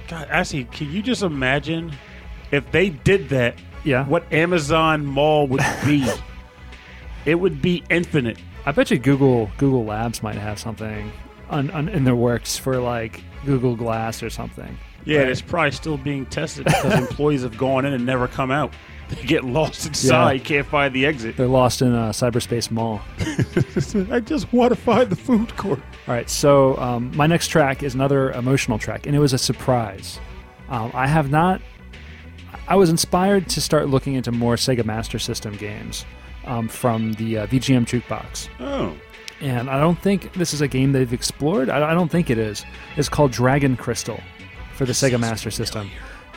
God, 0.08 0.26
actually, 0.30 0.64
can 0.64 0.90
you 0.90 1.02
just 1.02 1.22
imagine 1.22 1.92
if 2.50 2.70
they 2.72 2.90
did 2.90 3.28
that? 3.30 3.56
Yeah, 3.82 4.06
What 4.06 4.30
Amazon 4.32 5.06
Mall 5.06 5.46
would 5.48 5.62
be? 5.84 6.06
it 7.24 7.36
would 7.36 7.62
be 7.62 7.82
infinite. 7.90 8.38
I 8.66 8.72
bet 8.72 8.90
you 8.90 8.98
Google 8.98 9.50
Google 9.56 9.84
Labs 9.86 10.22
might 10.22 10.34
have 10.36 10.58
something 10.58 11.10
on, 11.48 11.70
on, 11.70 11.88
in 11.88 12.04
their 12.04 12.14
works 12.16 12.58
for 12.58 12.78
like 12.78 13.22
Google 13.46 13.74
Glass 13.76 14.22
or 14.22 14.28
something. 14.30 14.76
Yeah, 15.04 15.20
Right. 15.20 15.28
it's 15.28 15.40
probably 15.40 15.70
still 15.72 15.96
being 15.96 16.26
tested 16.26 16.64
because 16.66 16.94
employees 16.98 17.42
have 17.42 17.56
gone 17.56 17.84
in 17.84 17.92
and 17.92 18.04
never 18.06 18.28
come 18.28 18.50
out. 18.50 18.72
They 19.10 19.26
get 19.26 19.42
lost 19.44 19.86
inside, 19.86 20.34
Yeah. 20.34 20.44
can't 20.44 20.66
find 20.68 20.94
the 20.94 21.04
exit. 21.04 21.36
They're 21.36 21.48
lost 21.48 21.82
in 21.82 21.88
a 21.92 22.10
cyberspace 22.10 22.70
mall. 22.70 23.00
I 24.12 24.20
just 24.20 24.52
want 24.52 24.72
to 24.72 24.76
find 24.80 25.10
the 25.10 25.16
food 25.16 25.56
court. 25.56 25.80
All 26.06 26.14
right, 26.14 26.30
so 26.30 26.76
um, 26.78 27.10
my 27.16 27.26
next 27.26 27.48
track 27.48 27.82
is 27.82 27.92
another 27.96 28.30
emotional 28.30 28.78
track, 28.78 29.06
and 29.06 29.16
it 29.16 29.18
was 29.18 29.32
a 29.32 29.38
surprise. 29.38 30.20
Um, 30.68 30.92
I 30.94 31.08
have 31.08 31.28
not. 31.28 31.60
I 32.68 32.76
was 32.76 32.88
inspired 32.88 33.48
to 33.48 33.60
start 33.60 33.88
looking 33.88 34.14
into 34.14 34.30
more 34.30 34.54
Sega 34.54 34.84
Master 34.84 35.18
System 35.18 35.56
games 35.56 36.04
um, 36.44 36.68
from 36.68 37.14
the 37.14 37.38
uh, 37.38 37.46
VGM 37.48 37.86
Jukebox, 37.86 38.48
Oh, 38.60 38.94
and 39.40 39.68
I 39.68 39.80
don't 39.80 40.00
think 40.00 40.32
this 40.34 40.54
is 40.54 40.60
a 40.60 40.68
game 40.68 40.92
they've 40.92 41.12
explored. 41.12 41.68
I, 41.68 41.90
I 41.90 41.94
don't 41.94 42.12
think 42.12 42.30
it 42.30 42.38
is. 42.38 42.64
It's 42.96 43.08
called 43.08 43.32
Dragon 43.32 43.76
Crystal 43.76 44.20
for 44.80 44.86
the 44.86 44.92
Sega 44.94 45.20
Master 45.20 45.50
System. 45.50 45.90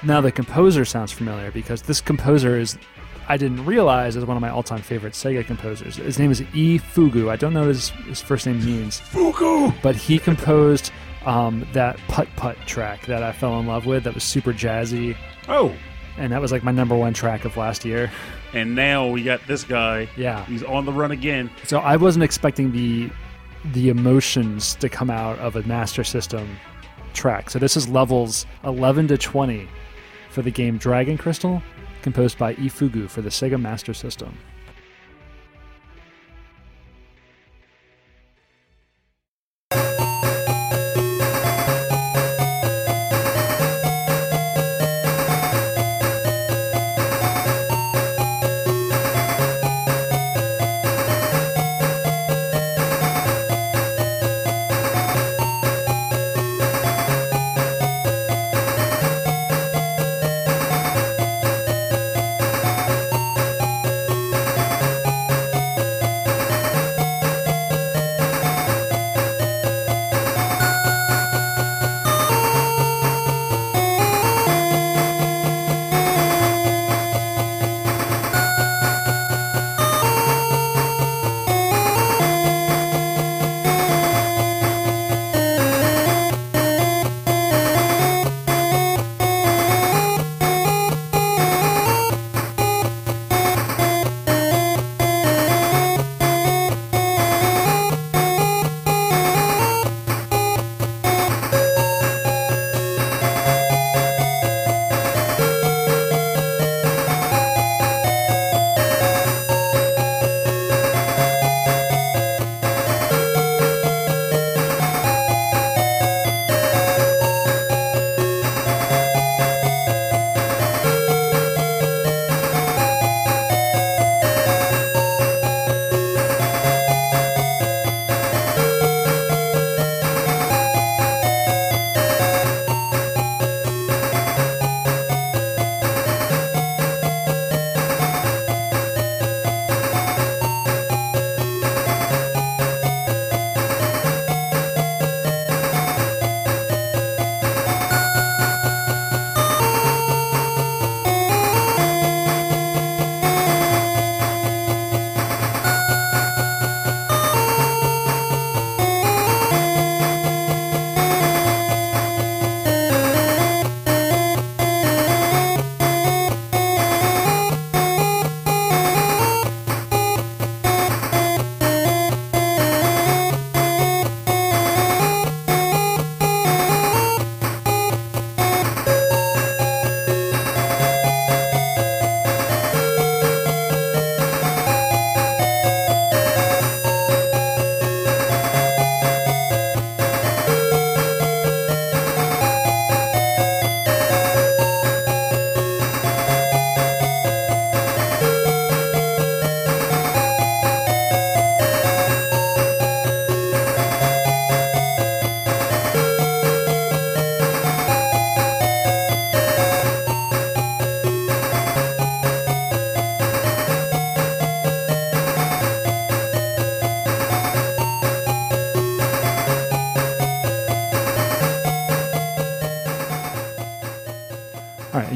Now 0.04 0.20
the 0.20 0.30
composer 0.30 0.84
sounds 0.84 1.14
familiar 1.14 1.50
because 1.50 1.82
this 1.84 2.02
composer 2.02 2.58
is. 2.60 2.78
I 3.30 3.38
didn't 3.38 3.64
realize 3.64 4.18
is 4.18 4.26
one 4.26 4.36
of 4.36 4.42
my 4.42 4.50
all-time 4.50 4.82
favorite 4.82 5.14
Sega 5.14 5.46
composers. 5.46 5.96
His 5.96 6.20
name 6.20 6.30
is 6.30 6.42
E. 6.54 6.78
Fugu. 6.78 7.30
I 7.32 7.38
don't 7.38 7.54
know 7.54 7.62
what 7.62 7.70
his, 7.70 7.88
his 8.06 8.22
first 8.22 8.46
name 8.46 8.60
means 8.66 9.00
Fuku! 9.00 9.72
but 9.82 9.96
he 9.96 10.20
composed 10.20 10.92
um, 11.26 11.66
that 11.72 11.98
putt 12.10 12.28
putt 12.36 12.58
track 12.66 13.06
that 13.06 13.24
I 13.24 13.32
fell 13.32 13.62
in 13.62 13.66
love 13.66 13.86
with. 13.86 14.04
That 14.04 14.14
was 14.14 14.26
super 14.26 14.52
jazzy, 14.52 15.16
Oh, 15.48 15.74
and 16.18 16.34
that 16.34 16.42
was 16.42 16.52
like 16.52 16.66
my 16.66 16.74
number 16.74 16.98
one 16.98 17.14
track 17.14 17.46
of 17.46 17.56
last 17.56 17.86
year. 17.86 18.12
and 18.52 18.76
now 18.76 19.08
we 19.08 19.24
got 19.24 19.40
this 19.48 19.64
guy. 19.64 20.10
Yeah, 20.18 20.44
He's 20.48 20.64
on 20.64 20.84
the 20.86 20.92
run 20.92 21.12
again. 21.12 21.50
so 21.64 21.80
I 21.80 21.96
wasn't 21.96 22.24
expecting 22.26 22.74
the 22.74 23.10
the 23.72 23.88
emotions 23.88 24.76
to 24.76 24.90
come 24.90 25.10
out 25.10 25.40
of 25.40 25.56
a 25.56 25.64
Master 25.64 26.04
System 26.04 26.46
track. 27.14 27.50
So 27.50 27.60
this 27.60 27.78
is 27.78 27.88
levels 27.88 28.46
11 28.64 29.08
to 29.10 29.18
20 29.18 29.68
for 30.30 30.42
the 30.42 30.52
game 30.52 30.78
Dragon 30.78 31.18
Crystal, 31.18 31.62
composed 32.02 32.38
by 32.38 32.56
Ifugu 32.56 33.10
for 33.10 33.22
the 33.22 33.30
Sega 33.30 33.60
Master 33.60 33.94
System. 33.94 34.38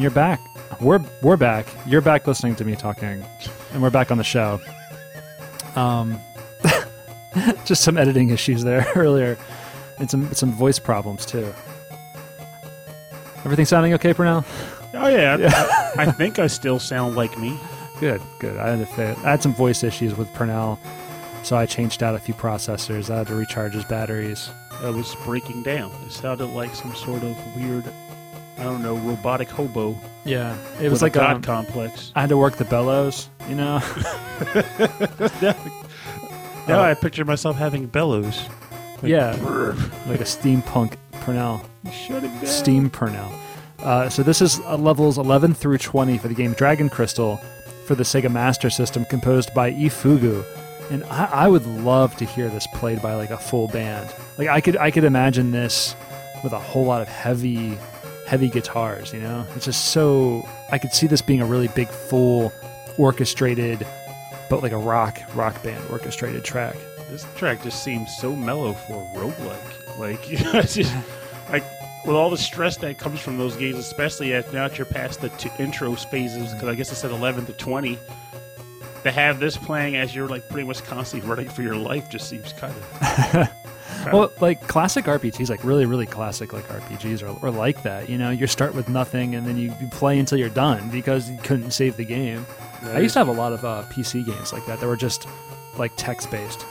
You're 0.07 0.13
back. 0.13 0.39
We're 0.79 1.03
we're 1.21 1.35
back. 1.35 1.67
You're 1.85 1.99
back 1.99 2.27
listening 2.27 2.55
to 2.55 2.63
me 2.63 2.77
talking, 2.77 3.25
and 3.73 3.81
we're 3.81 3.89
back 3.89 4.09
on 4.09 4.17
the 4.17 4.23
show. 4.23 4.61
Um, 5.75 6.17
just 7.65 7.83
some 7.83 7.97
editing 7.97 8.29
issues 8.29 8.63
there 8.63 8.87
earlier, 8.95 9.37
and 9.99 10.09
some 10.09 10.33
some 10.33 10.53
voice 10.53 10.79
problems 10.79 11.25
too. 11.25 11.53
Everything 13.43 13.65
sounding 13.65 13.93
okay, 13.95 14.13
Purnell? 14.13 14.45
Oh 14.93 15.09
yeah, 15.09 15.37
I, 15.97 16.03
I 16.03 16.11
think 16.13 16.39
I 16.39 16.47
still 16.47 16.79
sound 16.79 17.17
like 17.17 17.37
me. 17.37 17.59
Good, 17.99 18.21
good. 18.39 18.55
I 18.55 18.77
had 18.77 18.87
to. 18.87 19.27
I 19.27 19.31
had 19.31 19.43
some 19.43 19.55
voice 19.55 19.83
issues 19.83 20.15
with 20.15 20.33
Purnell, 20.33 20.79
so 21.43 21.57
I 21.57 21.65
changed 21.65 22.01
out 22.01 22.15
a 22.15 22.19
few 22.19 22.33
processors. 22.33 23.09
I 23.09 23.17
had 23.17 23.27
to 23.27 23.35
recharge 23.35 23.73
his 23.73 23.83
batteries. 23.83 24.51
I 24.81 24.89
was 24.89 25.15
breaking 25.25 25.63
down. 25.63 25.91
It 26.05 26.13
sounded 26.13 26.45
like 26.45 26.73
some 26.75 26.95
sort 26.95 27.23
of 27.23 27.35
weird, 27.57 27.91
I 28.57 28.63
don't 28.63 28.81
know, 28.81 28.95
robotic 28.95 29.49
hobo. 29.49 29.95
Yeah, 30.25 30.57
it 30.81 30.89
was 30.89 31.01
like 31.01 31.15
a 31.15 31.19
god 31.19 31.35
um, 31.37 31.41
complex. 31.43 32.11
I 32.15 32.21
had 32.21 32.29
to 32.29 32.37
work 32.37 32.55
the 32.57 32.65
bellows, 32.65 33.29
you 33.47 33.55
know. 33.55 33.79
Now 36.67 36.79
Uh, 36.81 36.83
I 36.83 36.93
picture 36.95 37.23
myself 37.23 37.55
having 37.55 37.85
bellows. 37.85 38.43
Like, 39.01 39.11
Yeah. 39.11 39.35
brr. 39.37 39.73
like 40.07 40.19
a 40.19 40.25
steampunk 40.25 40.95
Purnell. 41.21 41.61
Shut 41.91 42.23
it 42.23 42.27
down. 42.27 42.45
Steam 42.45 42.89
Purnell. 42.89 43.31
Uh, 43.79 44.09
so 44.09 44.21
this 44.23 44.41
is 44.41 44.59
uh, 44.61 44.75
levels 44.75 45.17
11 45.17 45.53
through 45.53 45.77
20 45.77 46.17
for 46.17 46.27
the 46.27 46.33
game 46.33 46.53
Dragon 46.53 46.89
Crystal 46.89 47.37
for 47.85 47.95
the 47.95 48.03
Sega 48.03 48.29
Master 48.29 48.69
System, 48.69 49.05
composed 49.05 49.53
by 49.53 49.71
Ifugu. 49.71 50.43
And 50.91 51.03
I, 51.05 51.25
I 51.31 51.47
would 51.47 51.65
love 51.65 52.15
to 52.17 52.25
hear 52.25 52.49
this 52.49 52.67
played 52.73 53.01
by 53.01 53.13
like 53.13 53.29
a 53.29 53.37
full 53.37 53.67
band. 53.69 54.13
Like 54.37 54.47
I 54.49 54.59
could, 54.59 54.75
I 54.77 54.91
could 54.91 55.03
imagine 55.05 55.51
this 55.51 55.95
with 56.43 56.51
a 56.53 56.59
whole 56.59 56.85
lot 56.85 57.01
of 57.01 57.07
heavy, 57.07 57.77
heavy 58.27 58.49
guitars. 58.49 59.13
You 59.13 59.21
know, 59.21 59.47
it's 59.55 59.65
just 59.65 59.85
so. 59.85 60.47
I 60.71 60.77
could 60.77 60.93
see 60.93 61.07
this 61.07 61.21
being 61.21 61.41
a 61.41 61.45
really 61.45 61.69
big, 61.69 61.87
full, 61.87 62.53
orchestrated, 62.97 63.87
but 64.49 64.61
like 64.61 64.73
a 64.73 64.77
rock 64.77 65.19
rock 65.33 65.63
band 65.63 65.83
orchestrated 65.89 66.43
track. 66.43 66.75
This 67.09 67.25
track 67.35 67.63
just 67.63 67.83
seems 67.83 68.15
so 68.17 68.35
mellow 68.35 68.73
for 68.73 68.95
roguelike. 69.15 69.97
Like, 69.97 70.19
it's 70.29 70.75
just, 70.75 70.93
like 71.49 71.63
with 72.05 72.15
all 72.15 72.29
the 72.29 72.37
stress 72.37 72.77
that 72.77 72.97
comes 72.97 73.19
from 73.19 73.37
those 73.37 73.55
games, 73.55 73.77
especially 73.77 74.33
as 74.33 74.45
now 74.53 74.67
that 74.67 74.77
you're 74.77 74.85
past 74.85 75.21
the 75.21 75.29
two 75.29 75.49
intro 75.57 75.95
phases, 75.95 76.53
because 76.53 76.67
I 76.67 76.75
guess 76.75 76.91
it's 76.91 77.03
at 77.03 77.11
11 77.11 77.45
to 77.47 77.53
20, 77.53 77.97
to 79.03 79.11
have 79.11 79.39
this 79.39 79.57
playing 79.57 79.95
as 79.95 80.13
you're 80.13 80.27
like 80.27 80.47
pretty 80.49 80.67
much 80.67 80.83
constantly 80.83 81.27
running 81.29 81.49
for 81.49 81.61
your 81.61 81.75
life 81.75 82.09
just 82.09 82.29
seems 82.29 82.53
kind 82.53 82.73
of. 82.73 83.49
Well, 84.13 84.31
like 84.41 84.67
classic 84.67 85.05
RPGs, 85.05 85.49
like 85.49 85.63
really, 85.63 85.85
really 85.85 86.05
classic 86.05 86.53
like 86.53 86.67
RPGs 86.67 87.21
are, 87.23 87.45
are 87.45 87.51
like 87.51 87.83
that. 87.83 88.09
You 88.09 88.17
know, 88.17 88.29
you 88.29 88.47
start 88.47 88.73
with 88.75 88.89
nothing 88.89 89.35
and 89.35 89.45
then 89.45 89.57
you, 89.57 89.73
you 89.81 89.87
play 89.87 90.19
until 90.19 90.37
you're 90.37 90.49
done 90.49 90.89
because 90.89 91.29
you 91.29 91.37
couldn't 91.43 91.71
save 91.71 91.97
the 91.97 92.05
game. 92.05 92.45
I 92.83 92.99
used 92.99 93.13
to 93.13 93.19
have 93.19 93.27
a 93.27 93.31
lot 93.33 93.53
of 93.53 93.65
uh, 93.65 93.83
PC 93.89 94.25
games 94.25 94.53
like 94.53 94.65
that 94.67 94.79
that 94.79 94.87
were 94.87 94.95
just 94.95 95.27
like 95.77 95.91
text 95.97 96.29
based, 96.31 96.65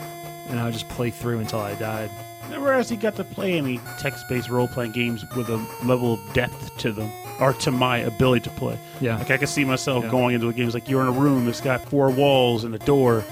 and 0.49 0.59
I 0.59 0.65
would 0.65 0.73
just 0.73 0.89
play 0.91 1.11
through 1.11 1.41
until 1.41 1.61
I 1.61 1.75
died. 1.75 2.11
Never 2.51 2.73
actually 2.73 2.99
got 2.99 3.17
to 3.17 3.25
play 3.25 3.59
any 3.59 3.81
text-based 3.99 4.49
role-playing 4.49 4.93
games 4.93 5.25
with 5.37 5.49
a 5.49 5.57
level 5.85 6.15
of 6.15 6.21
depth 6.33 6.77
to 6.79 6.93
them, 6.93 7.11
or 7.41 7.53
to 7.55 7.73
my 7.73 7.99
ability 7.99 8.43
to 8.49 8.51
play. 8.51 8.79
Yeah, 9.01 9.19
Like 9.19 9.33
I 9.33 9.37
can 9.37 9.49
see 9.49 9.65
myself 9.65 10.05
Yeah. 10.05 10.11
going 10.13 10.37
into 10.37 10.49
a 10.49 10.53
game. 10.53 10.67
It's 10.67 10.75
like 10.75 10.89
you're 10.89 11.03
in 11.03 11.09
a 11.09 11.11
room 11.11 11.45
that's 11.47 11.61
got 11.61 11.85
four 11.89 12.09
walls 12.09 12.63
and 12.63 12.73
a 12.73 12.79
door. 12.79 13.23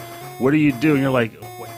What 0.40 0.50
do 0.50 0.56
you 0.56 0.72
do? 0.72 0.94
And 0.94 1.00
you're 1.00 1.12
like, 1.12 1.32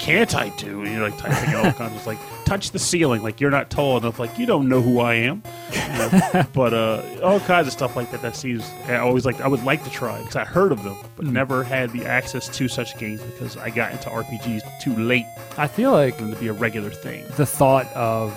can't 0.07 0.35
I 0.37 0.51
do? 0.51 0.83
And 0.83 0.93
you're 0.93 1.03
like 1.09 1.19
typing 1.19 1.55
all 1.57 1.73
kinds 1.73 1.97
of 1.97 2.07
like 2.07 2.19
touch 2.45 2.71
the 2.71 2.79
ceiling. 2.79 3.23
Like 3.23 3.41
you're 3.41 3.51
not 3.51 3.71
tall 3.71 3.97
enough. 3.97 4.19
Like 4.21 4.39
you 4.39 4.47
don't 4.47 4.69
know 4.69 4.81
who 4.81 5.01
I 5.01 5.15
am. 5.15 5.43
You 5.73 5.79
know? 5.89 6.47
but 6.53 6.73
uh, 6.73 7.03
all 7.25 7.41
kinds 7.41 7.67
of 7.67 7.73
stuff 7.73 7.97
like 7.97 8.11
that. 8.13 8.23
That 8.23 8.37
seems 8.37 8.71
I 8.87 8.97
always 8.97 9.27
like. 9.27 9.41
I 9.41 9.49
would 9.49 9.65
like 9.65 9.83
to 9.85 9.91
try 9.91 10.19
because 10.21 10.37
I 10.37 10.45
heard 10.45 10.71
of 10.73 10.83
them, 10.85 10.97
but 11.17 11.27
Mm. 11.27 11.33
never 11.33 11.65
had 11.65 11.91
the 11.91 12.07
access 12.07 12.49
to 12.57 12.69
such 12.69 12.97
games 12.99 13.21
because 13.21 13.57
I 13.57 13.71
got 13.71 13.91
into 13.93 14.09
RPGs 14.09 14.63
too 14.81 14.95
late 14.97 15.25
I 15.59 15.67
feel 15.67 15.91
like 15.91 16.17
to 16.19 16.37
be 16.37 16.49
a 16.49 16.53
regular 16.53 16.91
thing. 16.91 17.25
the 17.37 17.47
thought 17.47 17.87
of 17.95 18.33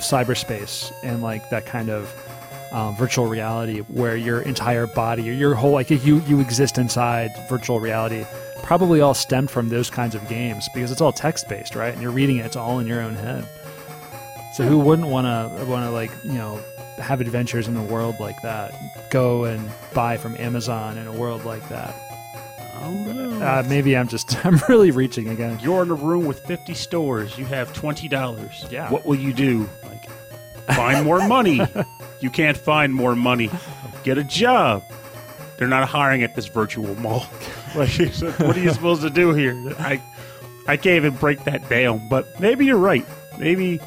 cyberspace 0.00 0.92
and 1.02 1.22
like 1.22 1.48
that 1.50 1.64
kind 1.66 1.88
of 1.88 2.12
um, 2.72 2.96
virtual 2.96 3.26
reality 3.26 3.80
where 3.80 4.16
your 4.16 4.40
entire 4.42 4.86
body 4.86 5.28
or 5.28 5.32
your 5.32 5.54
whole 5.54 5.72
like 5.72 5.90
you 5.90 6.20
you 6.26 6.40
exist 6.40 6.78
inside 6.78 7.30
virtual 7.48 7.78
reality 7.80 8.24
probably 8.62 9.00
all 9.00 9.14
stemmed 9.14 9.50
from 9.50 9.68
those 9.68 9.90
kinds 9.90 10.14
of 10.14 10.26
games 10.28 10.68
because 10.74 10.90
it's 10.92 11.00
all 11.00 11.12
text 11.12 11.48
based 11.48 11.74
right 11.74 11.92
and 11.92 12.02
you're 12.02 12.12
reading 12.12 12.36
it 12.36 12.46
it's 12.46 12.56
all 12.56 12.78
in 12.78 12.86
your 12.86 13.00
own 13.00 13.14
head 13.14 13.46
so 14.54 14.64
who 14.64 14.78
wouldn't 14.78 15.08
want 15.08 15.24
to 15.26 15.64
want 15.66 15.84
to 15.84 15.90
like 15.90 16.10
you 16.24 16.32
know 16.32 16.60
have 16.98 17.20
adventures 17.20 17.68
in 17.68 17.76
a 17.76 17.82
world 17.84 18.14
like 18.20 18.40
that 18.42 18.72
go 19.10 19.44
and 19.44 19.68
buy 19.94 20.16
from 20.16 20.36
amazon 20.36 20.96
in 20.98 21.06
a 21.06 21.12
world 21.12 21.44
like 21.44 21.66
that 21.68 21.94
I 22.74 22.84
uh, 22.84 23.62
maybe 23.68 23.96
i'm 23.96 24.08
just 24.08 24.44
i'm 24.46 24.58
really 24.68 24.90
reaching 24.90 25.28
again 25.28 25.58
You're 25.62 25.82
in 25.82 25.90
a 25.90 25.94
room 25.94 26.26
with 26.26 26.40
50 26.46 26.74
stores. 26.74 27.38
You 27.38 27.44
have 27.46 27.72
$20. 27.72 28.70
Yeah. 28.72 28.90
What 28.90 29.06
will 29.06 29.14
you 29.14 29.32
do? 29.32 29.68
Like, 29.84 30.10
find 30.76 31.04
more 31.04 31.26
money. 31.28 31.60
you 32.20 32.28
can't 32.30 32.56
find 32.56 32.92
more 32.92 33.14
money. 33.14 33.50
Get 34.02 34.18
a 34.18 34.24
job. 34.24 34.82
They're 35.58 35.68
not 35.68 35.88
hiring 35.88 36.22
at 36.24 36.34
this 36.34 36.46
virtual 36.46 36.94
mall. 36.96 37.26
Like, 37.76 38.38
what 38.40 38.56
are 38.56 38.60
you 38.60 38.72
supposed 38.72 39.02
to 39.02 39.10
do 39.10 39.32
here? 39.34 39.54
I, 39.78 40.00
I 40.66 40.76
can't 40.76 40.96
even 40.96 41.14
break 41.14 41.44
that 41.44 41.68
down. 41.68 42.08
But 42.08 42.40
maybe 42.40 42.64
you're 42.66 42.76
right. 42.78 43.06
Maybe 43.38 43.80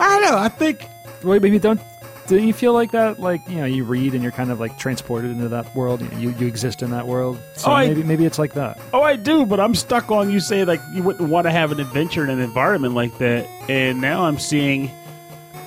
I 0.00 0.20
don't 0.20 0.30
know. 0.30 0.38
I 0.38 0.48
think 0.48 0.86
Wait, 1.22 1.42
maybe 1.42 1.58
don't. 1.58 1.80
Don't 2.28 2.46
you 2.46 2.52
feel 2.52 2.74
like 2.74 2.90
that? 2.92 3.18
Like 3.18 3.40
you 3.48 3.56
know, 3.56 3.64
you 3.64 3.84
read 3.84 4.12
and 4.12 4.22
you're 4.22 4.32
kind 4.32 4.50
of 4.50 4.60
like 4.60 4.78
transported 4.78 5.30
into 5.30 5.48
that 5.48 5.74
world. 5.74 6.00
You 6.02 6.10
you, 6.18 6.30
you 6.38 6.46
exist 6.46 6.82
in 6.82 6.90
that 6.90 7.06
world. 7.06 7.38
So 7.54 7.70
Oh, 7.70 7.74
I- 7.74 7.88
maybe 7.88 8.02
maybe 8.02 8.24
it's 8.26 8.38
like 8.38 8.52
that. 8.54 8.78
Oh, 8.92 9.02
I 9.02 9.16
do, 9.16 9.46
but 9.46 9.58
I'm 9.60 9.74
stuck 9.74 10.10
on 10.10 10.30
you 10.30 10.38
say 10.38 10.64
like 10.64 10.80
you 10.92 11.02
wouldn't 11.02 11.28
want 11.30 11.46
to 11.46 11.50
have 11.50 11.72
an 11.72 11.80
adventure 11.80 12.22
in 12.24 12.30
an 12.30 12.38
environment 12.40 12.94
like 12.94 13.16
that, 13.18 13.46
and 13.70 14.00
now 14.00 14.24
I'm 14.24 14.38
seeing 14.38 14.90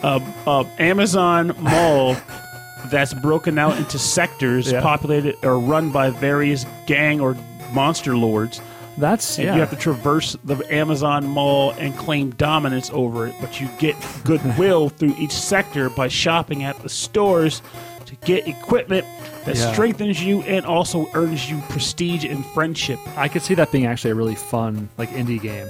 a, 0.03 0.21
a 0.47 0.65
Amazon 0.79 1.53
mall 1.59 2.15
that's 2.85 3.13
broken 3.15 3.57
out 3.57 3.75
into 3.77 3.97
sectors, 3.99 4.71
Yeah. 4.71 4.81
populated 4.81 5.35
or 5.43 5.59
run 5.59 5.91
by 5.91 6.11
various 6.11 6.65
gang 6.85 7.19
or 7.21 7.35
monster 7.73 8.15
lords. 8.17 8.61
That's 8.97 9.39
yeah. 9.39 9.53
you 9.53 9.59
have 9.61 9.69
to 9.69 9.75
traverse 9.77 10.35
the 10.43 10.57
Amazon 10.73 11.25
mall 11.25 11.71
and 11.79 11.95
claim 11.97 12.31
dominance 12.31 12.89
over 12.91 13.27
it, 13.27 13.35
but 13.39 13.61
you 13.61 13.69
get 13.79 13.95
goodwill 14.25 14.89
through 14.97 15.15
each 15.17 15.31
sector 15.31 15.89
by 15.89 16.07
shopping 16.09 16.63
at 16.63 16.77
the 16.81 16.89
stores 16.89 17.61
to 18.05 18.15
get 18.17 18.47
equipment 18.47 19.05
that 19.45 19.55
Yeah. 19.55 19.71
strengthens 19.71 20.21
you 20.21 20.41
and 20.41 20.65
also 20.65 21.09
earns 21.13 21.49
you 21.49 21.61
prestige 21.69 22.25
and 22.25 22.45
friendship. 22.47 22.99
I 23.17 23.29
could 23.29 23.41
see 23.41 23.53
that 23.55 23.71
being 23.71 23.85
actually 23.85 24.11
a 24.11 24.15
really 24.15 24.35
fun 24.35 24.89
like 24.97 25.09
indie 25.11 25.41
game. 25.41 25.67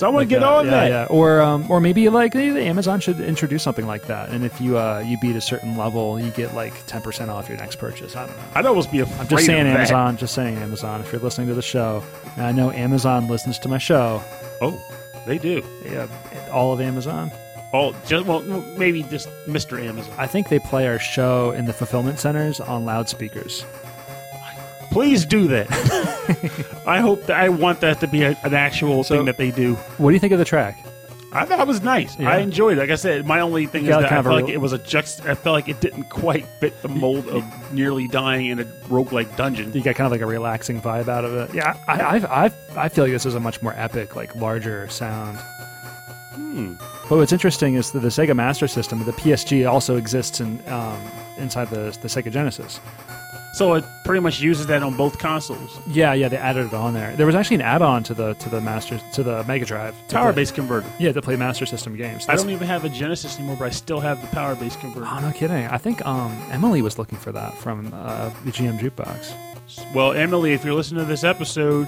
Someone 0.00 0.22
Like 0.22 0.30
get 0.30 0.40
that. 0.40 0.48
on 0.48 0.64
yeah, 0.64 0.70
that. 0.70 0.88
Yeah. 0.88 1.06
Or 1.10 1.42
um, 1.42 1.70
or 1.70 1.78
maybe 1.78 2.08
like 2.08 2.34
maybe 2.34 2.58
Amazon 2.66 3.00
should 3.00 3.20
introduce 3.20 3.62
something 3.62 3.86
like 3.86 4.06
that. 4.06 4.30
And 4.30 4.44
if 4.46 4.58
you 4.58 4.78
uh, 4.78 5.04
you 5.06 5.18
beat 5.20 5.36
a 5.36 5.42
certain 5.42 5.76
level, 5.76 6.18
you 6.18 6.30
get 6.30 6.54
like 6.54 6.72
ten 6.86 7.02
percent 7.02 7.30
off 7.30 7.50
your 7.50 7.58
next 7.58 7.76
purchase. 7.76 8.16
I 8.16 8.26
don't 8.26 8.34
know. 8.34 8.42
I'd 8.54 8.64
almost 8.64 8.90
be 8.90 9.00
afraid 9.00 9.20
I'm 9.20 9.28
just 9.28 9.44
saying 9.44 9.60
of 9.66 9.74
that. 9.74 9.76
Amazon. 9.80 10.16
Just 10.16 10.34
saying 10.34 10.56
Amazon. 10.56 11.02
If 11.02 11.12
you're 11.12 11.20
listening 11.20 11.48
to 11.48 11.54
the 11.54 11.60
show, 11.60 12.02
and 12.38 12.46
I 12.46 12.52
know 12.52 12.70
Amazon 12.70 13.28
listens 13.28 13.58
to 13.58 13.68
my 13.68 13.76
show. 13.76 14.22
Oh, 14.62 14.82
they 15.26 15.36
do. 15.36 15.62
Yeah, 15.84 16.06
all 16.50 16.72
of 16.72 16.80
Amazon. 16.80 17.30
Oh, 17.74 17.94
just 18.06 18.24
well, 18.24 18.40
maybe 18.78 19.02
just 19.02 19.28
Mr. 19.46 19.80
Amazon. 19.86 20.14
I 20.16 20.26
think 20.26 20.48
they 20.48 20.58
play 20.60 20.88
our 20.88 20.98
show 20.98 21.50
in 21.50 21.66
the 21.66 21.74
fulfillment 21.74 22.18
centers 22.18 22.58
on 22.58 22.86
loudspeakers. 22.86 23.66
Please 24.90 25.24
do 25.24 25.46
that. 25.48 25.68
I 26.86 27.00
hope 27.00 27.26
that 27.26 27.36
I 27.40 27.48
want 27.48 27.80
that 27.80 28.00
to 28.00 28.06
be 28.06 28.22
a, 28.22 28.36
an 28.42 28.54
actual 28.54 29.04
So- 29.04 29.16
thing 29.16 29.26
that 29.26 29.36
they 29.36 29.50
do. 29.50 29.74
What 29.98 30.10
do 30.10 30.14
you 30.14 30.20
think 30.20 30.32
of 30.32 30.38
the 30.38 30.44
track? 30.44 30.84
I 31.32 31.44
thought 31.44 31.60
it 31.60 31.66
was 31.68 31.80
nice. 31.80 32.18
Yeah. 32.18 32.28
I 32.28 32.38
enjoyed 32.38 32.76
it. 32.76 32.80
Like 32.80 32.90
I 32.90 32.96
said, 32.96 33.24
my 33.24 33.38
only 33.38 33.66
thing 33.66 33.84
is 33.84 33.90
that 33.90 34.08
kind 34.08 34.14
I 34.14 34.18
of 34.18 34.26
a 34.26 34.28
felt 34.30 34.34
like 34.34 34.46
real- 34.46 34.54
it 34.56 34.60
was 34.60 34.72
a 34.72 34.80
juxt. 34.80 35.24
I 35.28 35.36
felt 35.36 35.54
like 35.54 35.68
it 35.68 35.80
didn't 35.80 36.10
quite 36.10 36.44
fit 36.58 36.82
the 36.82 36.88
mold 36.88 37.28
of 37.28 37.44
nearly 37.72 38.08
dying 38.08 38.46
in 38.46 38.58
a 38.58 38.64
roguelike 38.88 39.36
dungeon. 39.36 39.72
You 39.72 39.80
got 39.80 39.94
kind 39.94 40.06
of 40.06 40.10
like 40.10 40.22
a 40.22 40.26
relaxing 40.26 40.80
vibe 40.82 41.06
out 41.06 41.24
of 41.24 41.32
it. 41.34 41.54
Yeah, 41.54 41.76
I, 41.86 42.00
I, 42.18 42.46
I, 42.46 42.50
I 42.76 42.88
feel 42.88 43.04
like 43.04 43.12
this 43.12 43.26
is 43.26 43.36
a 43.36 43.40
much 43.40 43.62
more 43.62 43.74
epic, 43.76 44.16
like 44.16 44.34
larger 44.34 44.88
sound. 44.88 45.38
Hmm. 46.34 46.74
But 47.08 47.18
what's 47.18 47.32
interesting 47.32 47.74
is 47.74 47.92
that 47.92 48.00
the 48.00 48.08
Sega 48.08 48.34
Master 48.34 48.66
System, 48.66 49.04
the 49.04 49.12
PSG, 49.12 49.70
also 49.70 49.96
exists 49.96 50.40
in 50.40 50.60
um, 50.68 50.98
inside 51.38 51.68
the 51.70 51.96
the 52.02 52.08
Sega 52.08 52.32
Genesis. 52.32 52.80
So 53.52 53.74
it 53.74 53.84
pretty 54.04 54.20
much 54.20 54.40
uses 54.40 54.66
that 54.68 54.82
on 54.82 54.96
both 54.96 55.18
consoles. 55.18 55.78
Yeah, 55.88 56.12
yeah, 56.14 56.28
they 56.28 56.36
added 56.36 56.66
it 56.68 56.74
on 56.74 56.94
there. 56.94 57.14
There 57.16 57.26
was 57.26 57.34
actually 57.34 57.56
an 57.56 57.62
add-on 57.62 58.04
to 58.04 58.14
the 58.14 58.34
to 58.34 58.48
the 58.48 58.60
Master 58.60 59.00
to 59.14 59.22
the 59.24 59.42
Mega 59.44 59.64
Drive 59.64 59.94
to 60.08 60.14
Power 60.14 60.32
play- 60.32 60.42
based 60.42 60.54
converter. 60.54 60.86
Yeah, 61.00 61.12
to 61.12 61.20
play 61.20 61.34
Master 61.36 61.66
System 61.66 61.96
games. 61.96 62.22
I 62.24 62.26
That's- 62.26 62.42
don't 62.44 62.52
even 62.52 62.68
have 62.68 62.84
a 62.84 62.88
Genesis 62.88 63.36
anymore, 63.38 63.56
but 63.58 63.64
I 63.66 63.70
still 63.70 63.98
have 64.00 64.20
the 64.20 64.28
power 64.28 64.54
based 64.54 64.78
converter. 64.80 65.06
Oh, 65.10 65.18
no 65.18 65.32
kidding. 65.32 65.66
I 65.66 65.78
think 65.78 66.04
um, 66.06 66.36
Emily 66.52 66.80
was 66.80 66.96
looking 66.98 67.18
for 67.18 67.32
that 67.32 67.56
from 67.58 67.90
uh, 67.92 68.30
the 68.44 68.52
GM 68.52 68.78
Jukebox. 68.78 69.32
Well, 69.94 70.12
Emily, 70.12 70.52
if 70.52 70.64
you're 70.64 70.74
listening 70.74 71.02
to 71.04 71.08
this 71.08 71.24
episode, 71.24 71.86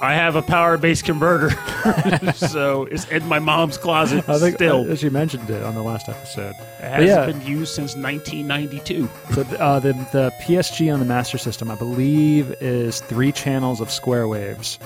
I 0.00 0.14
have 0.14 0.36
a 0.36 0.42
power 0.42 0.78
base 0.78 1.02
converter, 1.02 1.50
so 2.34 2.84
it's 2.84 3.08
in 3.08 3.26
my 3.26 3.40
mom's 3.40 3.76
closet 3.76 4.28
I 4.28 4.38
think 4.38 4.56
still. 4.56 4.90
uh, 4.90 4.94
she 4.94 5.08
mentioned 5.08 5.50
it 5.50 5.62
on 5.62 5.74
the 5.74 5.82
last 5.82 6.08
episode. 6.08 6.54
It 6.78 6.84
hasn't 6.84 7.08
yeah. 7.08 7.26
been 7.26 7.42
used 7.42 7.74
since 7.74 7.96
1992. 7.96 9.08
So 9.34 9.42
uh, 9.56 9.80
the 9.80 9.94
the 10.12 10.32
PSG 10.40 10.92
on 10.92 11.00
the 11.00 11.04
Master 11.04 11.36
System, 11.36 11.70
I 11.70 11.74
believe, 11.74 12.54
is 12.60 13.00
three 13.00 13.32
channels 13.32 13.80
of 13.80 13.90
square 13.90 14.28
waves, 14.28 14.78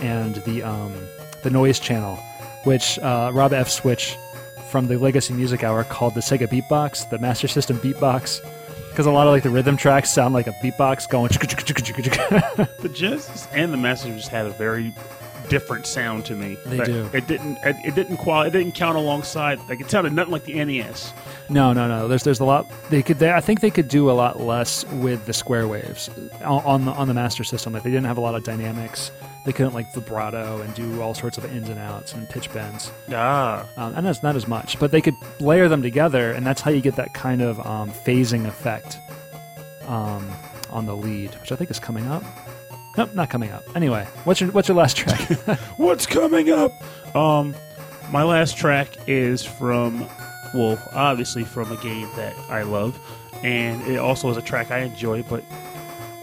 and 0.00 0.36
the 0.36 0.64
um, 0.64 0.92
the 1.42 1.50
noise 1.50 1.78
channel, 1.78 2.16
which 2.64 2.98
uh, 2.98 3.30
Rob 3.32 3.52
F. 3.52 3.68
Switch 3.68 4.16
from 4.68 4.88
the 4.88 4.98
Legacy 4.98 5.32
Music 5.32 5.62
Hour 5.62 5.84
called 5.84 6.14
the 6.14 6.20
Sega 6.20 6.48
Beatbox, 6.48 7.08
the 7.10 7.18
Master 7.18 7.46
System 7.46 7.78
Beatbox, 7.78 8.40
because 8.96 9.04
a 9.04 9.10
lot 9.10 9.26
of 9.26 9.32
like 9.34 9.42
the 9.42 9.50
rhythm 9.50 9.76
tracks 9.76 10.08
sound 10.08 10.32
like 10.32 10.46
a 10.46 10.52
beatbox 10.52 11.06
going. 11.06 11.28
The 12.80 12.88
Genesis 12.88 13.46
and 13.52 13.70
the 13.70 13.76
Master 13.76 14.08
just 14.08 14.28
had 14.28 14.46
a 14.46 14.50
very 14.50 14.94
different 15.50 15.86
sound 15.86 16.24
to 16.24 16.34
me. 16.34 16.56
They 16.64 16.78
Like, 16.78 16.86
do. 16.86 17.10
It 17.12 17.26
didn't. 17.26 17.58
It, 17.62 17.76
it 17.84 17.94
didn't 17.94 18.16
qual. 18.16 18.40
It 18.42 18.52
didn't 18.52 18.72
count 18.72 18.96
alongside. 18.96 19.58
Like 19.68 19.82
it 19.82 19.90
sounded 19.90 20.14
nothing 20.14 20.32
like 20.32 20.44
the 20.44 20.64
NES. 20.64 21.12
No, 21.50 21.74
no, 21.74 21.86
no. 21.86 22.08
There's 22.08 22.22
there's 22.22 22.40
a 22.40 22.46
lot 22.46 22.66
they 22.88 23.02
could. 23.02 23.18
They, 23.18 23.30
I 23.30 23.42
think 23.42 23.60
they 23.60 23.70
could 23.70 23.88
do 23.88 24.10
a 24.10 24.12
lot 24.12 24.40
less 24.40 24.86
with 24.86 25.26
the 25.26 25.34
square 25.34 25.68
waves 25.68 26.08
uh, 26.40 26.46
on, 26.46 26.64
on 26.64 26.84
the 26.86 26.92
on 26.92 27.06
the 27.06 27.14
Master 27.14 27.44
System. 27.44 27.74
Like 27.74 27.82
they 27.82 27.90
didn't 27.90 28.06
have 28.06 28.16
a 28.16 28.22
lot 28.22 28.34
of 28.34 28.44
dynamics. 28.44 29.10
They 29.46 29.52
couldn't 29.52 29.74
like 29.74 29.94
vibrato 29.94 30.60
and 30.60 30.74
do 30.74 31.00
all 31.00 31.14
sorts 31.14 31.38
of 31.38 31.44
ins 31.44 31.68
and 31.68 31.78
outs 31.78 32.12
and 32.12 32.28
pitch 32.28 32.52
bends. 32.52 32.90
Ah, 33.12 33.64
um, 33.76 33.94
and 33.94 34.04
that's 34.04 34.20
not 34.20 34.34
as 34.34 34.48
much. 34.48 34.76
But 34.80 34.90
they 34.90 35.00
could 35.00 35.14
layer 35.38 35.68
them 35.68 35.82
together, 35.82 36.32
and 36.32 36.44
that's 36.44 36.60
how 36.60 36.72
you 36.72 36.80
get 36.80 36.96
that 36.96 37.14
kind 37.14 37.40
of 37.40 37.64
um, 37.64 37.92
phasing 37.92 38.46
effect 38.46 38.98
um, 39.86 40.28
on 40.70 40.86
the 40.86 40.96
lead, 40.96 41.32
which 41.36 41.52
I 41.52 41.56
think 41.56 41.70
is 41.70 41.78
coming 41.78 42.08
up. 42.08 42.24
Nope, 42.96 43.14
not 43.14 43.30
coming 43.30 43.52
up. 43.52 43.62
Anyway, 43.76 44.04
what's 44.24 44.40
your 44.40 44.50
what's 44.50 44.66
your 44.66 44.76
last 44.76 44.96
track? 44.96 45.20
what's 45.76 46.06
coming 46.06 46.50
up? 46.50 46.72
Um, 47.14 47.54
my 48.10 48.24
last 48.24 48.56
track 48.56 48.88
is 49.06 49.44
from, 49.44 50.08
well, 50.54 50.76
obviously 50.92 51.44
from 51.44 51.70
a 51.70 51.76
game 51.76 52.08
that 52.16 52.34
I 52.48 52.62
love, 52.62 52.98
and 53.44 53.80
it 53.82 53.98
also 53.98 54.28
is 54.30 54.36
a 54.36 54.42
track 54.42 54.72
I 54.72 54.78
enjoy, 54.78 55.22
but 55.22 55.44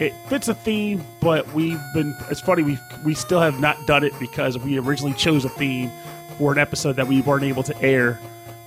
it 0.00 0.12
fits 0.28 0.48
a 0.48 0.54
theme. 0.54 1.04
But 1.20 1.52
we've 1.52 1.80
been. 1.92 2.16
It's 2.30 2.40
funny 2.40 2.62
we 2.62 2.78
we 3.04 3.14
still 3.14 3.40
have 3.40 3.60
not 3.60 3.86
done 3.86 4.04
it 4.04 4.12
because 4.18 4.58
we 4.58 4.78
originally 4.78 5.14
chose 5.14 5.44
a 5.44 5.48
theme 5.50 5.90
for 6.38 6.52
an 6.52 6.58
episode 6.58 6.96
that 6.96 7.06
we 7.06 7.20
weren't 7.22 7.44
able 7.44 7.62
to 7.64 7.82
air. 7.82 8.18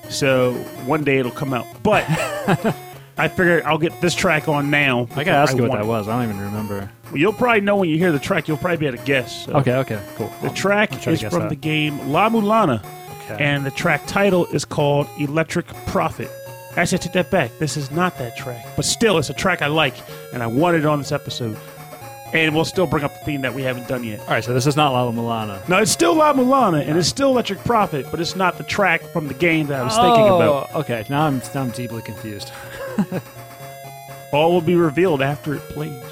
So 0.10 0.54
one 0.86 1.04
day 1.04 1.18
it'll 1.18 1.32
come 1.32 1.54
out, 1.54 1.66
but. 1.84 2.06
I 3.20 3.28
figured 3.30 3.63
I'll 3.63 3.80
get 3.80 4.00
this 4.00 4.13
track 4.13 4.48
on 4.48 4.70
now. 4.70 5.08
I 5.16 5.24
gotta 5.24 5.32
ask 5.40 5.58
you 5.58 5.63
what 5.63 5.72
that 5.72 5.86
it. 5.86 5.88
was. 5.88 6.08
I 6.08 6.22
don't 6.22 6.30
even 6.36 6.40
remember. 6.40 6.88
Well, 7.06 7.18
you'll 7.18 7.34
probably 7.34 7.62
know 7.62 7.78
when 7.78 7.90
you 7.90 7.98
hear 7.98 8.12
the 8.12 8.20
track. 8.20 8.48
You'll 8.48 8.58
probably 8.58 8.78
be 8.78 8.86
able 8.86 9.00
to 9.00 9.04
guess. 9.06 9.46
so. 9.46 9.54
Okay, 9.54 9.74
okay, 9.78 10.00
cool. 10.18 10.32
The 10.44 10.52
track 10.52 10.94
I'll 11.08 11.13
is 11.13 11.22
from 11.24 11.40
that. 11.40 11.50
the 11.50 11.56
game 11.56 12.12
La 12.12 12.30
Mulana, 12.30 12.86
Okay. 13.26 13.44
and 13.44 13.66
the 13.66 13.72
track 13.72 14.06
title 14.06 14.46
is 14.54 14.66
called 14.66 15.08
Electric 15.18 15.66
Prophet. 15.88 16.30
Actually, 16.78 17.00
I 17.00 17.02
take 17.02 17.13
that 17.13 17.32
back. 17.32 17.52
This 17.58 17.76
is 17.76 17.90
not 17.92 18.18
that 18.20 18.38
track, 18.38 18.66
but 18.76 18.86
still, 18.86 19.18
it's 19.18 19.30
a 19.30 19.34
track 19.34 19.62
I 19.62 19.68
like, 19.68 19.96
and 20.32 20.44
I 20.44 20.48
wanted 20.48 20.82
it 20.82 20.86
on 20.86 21.00
this 21.00 21.12
episode. 21.12 21.58
And 22.34 22.54
we'll 22.54 22.66
still 22.66 22.86
bring 22.86 23.04
up 23.06 23.13
the 23.18 23.26
theme 23.26 23.42
that 23.42 23.54
we 23.54 23.63
haven't 23.63 23.88
done 23.88 24.04
yet. 24.04 24.20
all 24.20 24.28
right, 24.28 24.44
so 24.44 24.54
this 24.54 24.68
is 24.68 24.76
not 24.76 24.92
Lala 24.92 25.13
Milana. 25.13 25.68
No, 25.70 25.78
it's 25.78 25.92
still 25.92 26.13
La 26.13 26.34
Mulana, 26.34 26.86
and 26.86 26.98
it's 26.98 27.08
still 27.08 27.30
Electric 27.32 27.60
Prophet, 27.60 28.06
but 28.12 28.20
it's 28.20 28.36
not 28.36 28.58
the 28.58 28.63
track 28.66 29.02
from 29.02 29.28
the 29.28 29.34
game 29.34 29.68
that 29.68 29.80
I 29.80 29.84
was 29.84 29.96
thinking 29.96 30.26
about. 30.28 30.70
Oh, 30.74 30.80
okay. 30.82 31.06
Now 31.10 31.26
I'm 31.26 31.42
now 31.56 31.62
I'm 31.62 31.70
deeply 31.72 32.02
confused. 32.02 32.52
All 34.34 34.52
will 34.52 34.62
be 34.62 34.76
revealed 34.76 35.22
after 35.22 35.56
it 35.56 35.62
plays, 35.70 36.04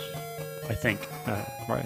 I 0.70 0.74
think. 0.74 1.06
Uh, 1.28 1.44
right. 1.68 1.86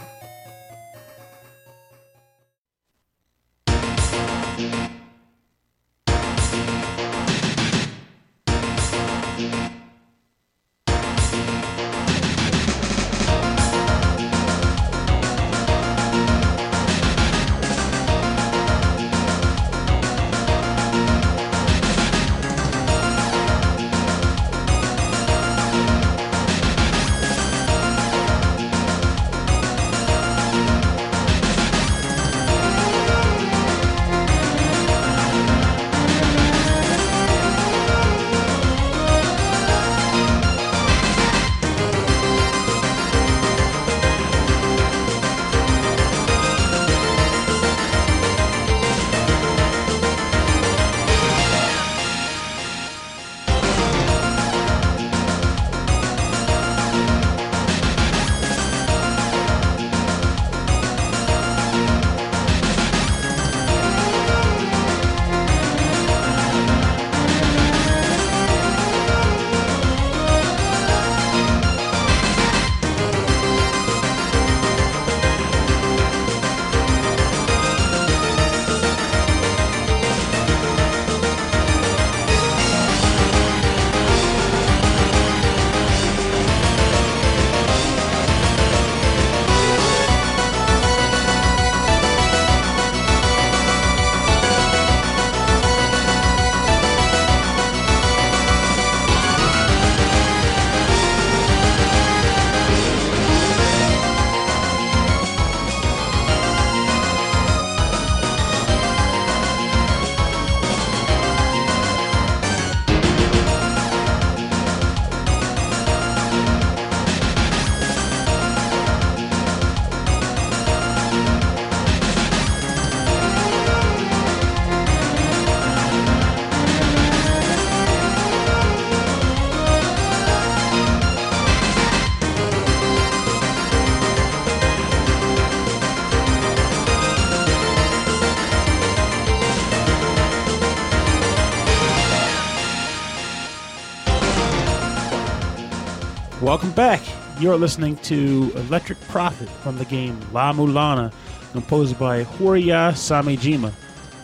Welcome 146.49 146.71
back. 146.71 147.03
You're 147.39 147.59
listening 147.59 147.97
to 147.97 148.51
Electric 148.55 148.99
Prophet 149.01 149.47
from 149.47 149.77
the 149.77 149.85
game 149.85 150.19
La 150.33 150.51
Mulana, 150.51 151.13
composed 151.51 151.99
by 151.99 152.23
Houryu 152.23 152.91
Samejima. 152.93 153.71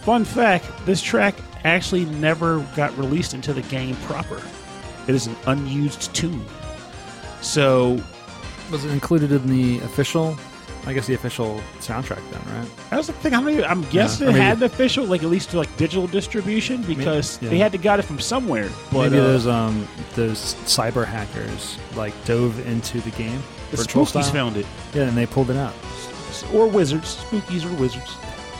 Fun 0.03 0.25
fact 0.25 0.65
this 0.87 1.03
track 1.03 1.35
actually 1.65 2.05
never 2.05 2.65
got 2.75 2.97
released 2.97 3.35
into 3.35 3.53
the 3.53 3.61
game 3.61 3.95
proper. 4.07 4.41
It 5.07 5.13
is 5.13 5.27
an 5.27 5.35
unused 5.45 6.15
tune. 6.15 6.43
So 7.41 8.01
Was 8.71 8.83
it 8.85 8.91
included 8.91 9.31
in 9.31 9.45
the 9.45 9.77
official? 9.85 10.35
I 10.87 10.93
guess 10.93 11.05
the 11.05 11.13
official 11.13 11.61
soundtrack 11.77 12.27
then, 12.31 12.41
right? 12.57 12.84
I 12.99 13.01
the 13.01 13.13
thing. 13.13 13.31
how 13.33 13.41
many? 13.41 13.63
I'm 13.63 13.81
guessing 13.83 14.27
or 14.27 14.31
it 14.31 14.35
had 14.35 14.57
an 14.57 14.63
official, 14.63 15.05
like 15.05 15.23
at 15.23 15.29
least 15.29 15.53
like 15.53 15.75
digital 15.77 16.07
distribution, 16.07 16.81
because 16.83 17.41
yeah. 17.41 17.49
they 17.49 17.57
had 17.57 17.71
to 17.71 17.77
got 17.77 17.99
it 17.99 18.03
from 18.03 18.19
somewhere. 18.19 18.69
But 18.91 19.11
Maybe 19.11 19.19
uh, 19.19 19.23
those 19.23 19.47
um 19.47 19.87
those 20.15 20.55
cyber 20.65 21.05
hackers 21.05 21.77
like 21.95 22.13
dove 22.25 22.65
into 22.67 23.01
the 23.01 23.11
game. 23.11 23.41
the 23.71 23.77
Spookies 23.77 24.07
style. 24.07 24.23
found 24.23 24.57
it. 24.57 24.65
Yeah, 24.93 25.03
and 25.03 25.17
they 25.17 25.25
pulled 25.25 25.49
it 25.49 25.57
out. 25.57 25.73
or 26.53 26.67
wizards, 26.67 27.17
spookies 27.17 27.65
or 27.65 27.73
wizards. 27.79 28.15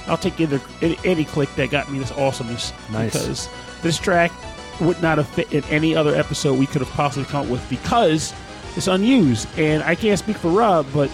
I'll 0.08 0.17
take 0.17 0.39
either 0.39 0.62
any, 0.82 0.98
any 1.04 1.26
click 1.26 1.54
that 1.56 1.71
got 1.71 1.91
me 1.91 1.98
this 1.98 2.12
awesomeness 2.12 2.74
Nice. 2.91 3.13
because 3.13 3.50
this 3.82 3.98
track 3.98 4.32
would 4.80 5.02
not 5.02 5.17
have 5.17 5.28
fit 5.30 5.52
in 5.52 5.63
any 5.65 5.95
other 5.95 6.15
episode 6.15 6.60
we 6.60 6.67
could 6.67 6.82
have 6.82 6.91
possibly 6.91 7.26
come 7.30 7.45
up 7.45 7.52
with 7.52 7.67
because 7.69 8.34
it's 8.76 8.88
unused. 8.88 9.48
And 9.58 9.82
I 9.84 9.95
can't 9.95 10.19
speak 10.19 10.38
for 10.38 10.50
Rob, 10.52 10.86
but 10.93 11.10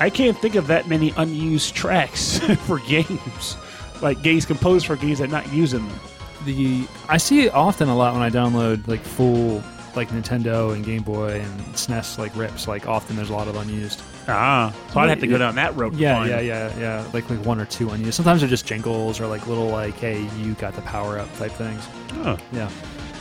I 0.00 0.10
can't 0.10 0.36
think 0.38 0.54
of 0.54 0.66
that 0.66 0.88
many 0.88 1.12
unused 1.16 1.74
tracks 1.74 2.38
for 2.66 2.78
games, 2.80 3.56
like 4.00 4.22
games 4.22 4.44
composed 4.44 4.86
for 4.86 4.96
games 4.96 5.18
that 5.20 5.30
not 5.30 5.52
using 5.52 5.86
them. 5.86 6.00
The 6.44 6.86
I 7.08 7.18
see 7.18 7.46
it 7.46 7.54
often 7.54 7.88
a 7.88 7.96
lot 7.96 8.14
when 8.14 8.22
I 8.22 8.30
download 8.30 8.88
like 8.88 9.00
full 9.00 9.62
like 9.94 10.08
Nintendo 10.08 10.74
and 10.74 10.84
Game 10.84 11.02
Boy 11.02 11.40
and 11.40 11.60
SNES 11.74 12.18
like 12.18 12.34
rips. 12.34 12.66
Like 12.66 12.88
often 12.88 13.16
there's 13.16 13.30
a 13.30 13.32
lot 13.32 13.46
of 13.48 13.56
unused. 13.56 14.02
Ah, 14.28 14.74
so 14.92 15.00
I'd 15.00 15.08
have 15.08 15.20
to 15.20 15.26
go 15.26 15.38
down 15.38 15.54
that 15.56 15.76
road. 15.76 15.94
Yeah, 15.94 16.24
yeah, 16.24 16.40
yeah, 16.40 16.78
yeah. 16.78 17.06
Like 17.12 17.28
like 17.30 17.44
one 17.44 17.60
or 17.60 17.66
two 17.66 17.90
unused. 17.90 18.14
Sometimes 18.14 18.40
they're 18.40 18.50
just 18.50 18.66
jingles 18.66 19.20
or 19.20 19.26
like 19.26 19.46
little 19.46 19.68
like, 19.68 19.94
hey, 19.94 20.28
you 20.38 20.54
got 20.54 20.74
the 20.74 20.82
power 20.82 21.18
up 21.18 21.32
type 21.36 21.52
things. 21.52 21.86
Oh. 22.24 22.38
Yeah. 22.52 22.70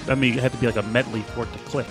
I 0.07 0.15
mean, 0.15 0.35
it 0.35 0.41
had 0.41 0.51
to 0.51 0.57
be 0.57 0.65
like 0.65 0.77
a 0.77 0.83
medley 0.83 1.21
for 1.21 1.43
it 1.43 1.53
to 1.53 1.59
click. 1.59 1.87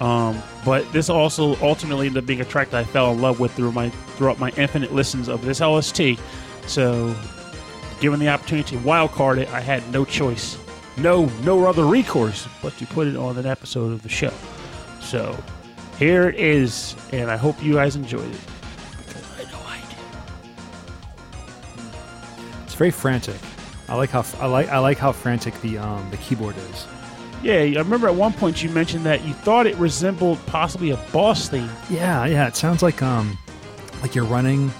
Um, 0.00 0.42
but 0.64 0.90
this 0.92 1.08
also 1.08 1.56
ultimately 1.56 2.06
ended 2.06 2.22
up 2.22 2.26
being 2.26 2.40
a 2.40 2.44
track 2.44 2.70
that 2.70 2.80
I 2.80 2.84
fell 2.84 3.12
in 3.12 3.20
love 3.20 3.40
with 3.40 3.52
through 3.52 3.72
my 3.72 3.88
throughout 3.90 4.38
my 4.38 4.50
infinite 4.56 4.92
listens 4.92 5.28
of 5.28 5.42
this 5.42 5.60
LST. 5.60 6.18
So, 6.66 7.14
given 8.00 8.20
the 8.20 8.28
opportunity 8.28 8.76
to 8.76 8.82
wildcard 8.82 9.38
it, 9.38 9.48
I 9.48 9.60
had 9.60 9.88
no 9.92 10.04
choice, 10.04 10.58
no 10.98 11.26
no 11.44 11.64
other 11.66 11.84
recourse 11.86 12.46
but 12.62 12.76
to 12.78 12.86
put 12.86 13.06
it 13.06 13.16
on 13.16 13.38
an 13.38 13.46
episode 13.46 13.92
of 13.92 14.02
the 14.02 14.08
show. 14.10 14.32
So, 15.00 15.36
here 15.98 16.28
it 16.28 16.34
is, 16.34 16.94
and 17.12 17.30
I 17.30 17.36
hope 17.36 17.62
you 17.62 17.74
guys 17.74 17.96
enjoyed 17.96 18.34
it 18.34 18.40
I 19.38 19.50
know 19.50 19.60
I 19.66 19.80
did. 19.88 19.98
It's 22.64 22.74
very 22.74 22.90
frantic. 22.90 23.36
I 23.88 23.94
like 23.94 24.10
how 24.10 24.24
I 24.40 24.46
like 24.46 24.68
I 24.68 24.78
like 24.78 24.98
how 24.98 25.12
frantic 25.12 25.58
the 25.62 25.78
um 25.78 26.10
the 26.10 26.18
keyboard 26.18 26.56
is. 26.58 26.86
Yeah, 27.46 27.78
I 27.78 27.82
remember 27.82 28.08
at 28.08 28.14
one 28.16 28.32
point 28.32 28.60
you 28.60 28.68
mentioned 28.70 29.06
that 29.06 29.24
you 29.24 29.32
thought 29.32 29.68
it 29.68 29.76
resembled 29.76 30.44
possibly 30.46 30.90
a 30.90 30.96
boss 31.12 31.48
theme. 31.48 31.70
Yeah, 31.88 32.26
yeah. 32.26 32.48
It 32.48 32.56
sounds 32.56 32.82
like 32.82 33.00
um 33.04 33.38
like 34.02 34.16
you're 34.16 34.24
running 34.24 34.72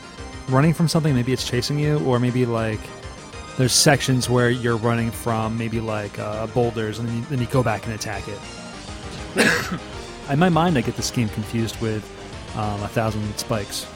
running 0.49 0.75
from 0.75 0.89
something. 0.89 1.15
Maybe 1.15 1.33
it's 1.33 1.49
chasing 1.49 1.79
you, 1.79 2.01
or 2.01 2.19
maybe 2.19 2.45
like 2.45 2.81
there's 3.57 3.73
sections 3.73 4.29
where 4.29 4.51
you're 4.51 4.79
running 4.79 5.13
from 5.13 5.57
maybe 5.57 5.79
like 5.79 6.19
uh, 6.19 6.49
boulders, 6.49 6.99
and 6.99 7.09
then 7.09 7.17
you, 7.19 7.23
then 7.27 7.39
you 7.39 7.47
go 7.47 7.63
back 7.63 7.87
and 7.87 7.95
attack 7.95 8.25
it. 8.27 9.81
In 10.33 10.41
my 10.41 10.49
mind, 10.49 10.77
I 10.77 10.81
get 10.81 10.97
this 10.97 11.13
game 11.13 11.29
confused 11.29 11.81
with 11.81 12.03
um, 12.57 12.83
a 12.83 12.89
thousand 12.89 13.23
spikes. 13.39 13.87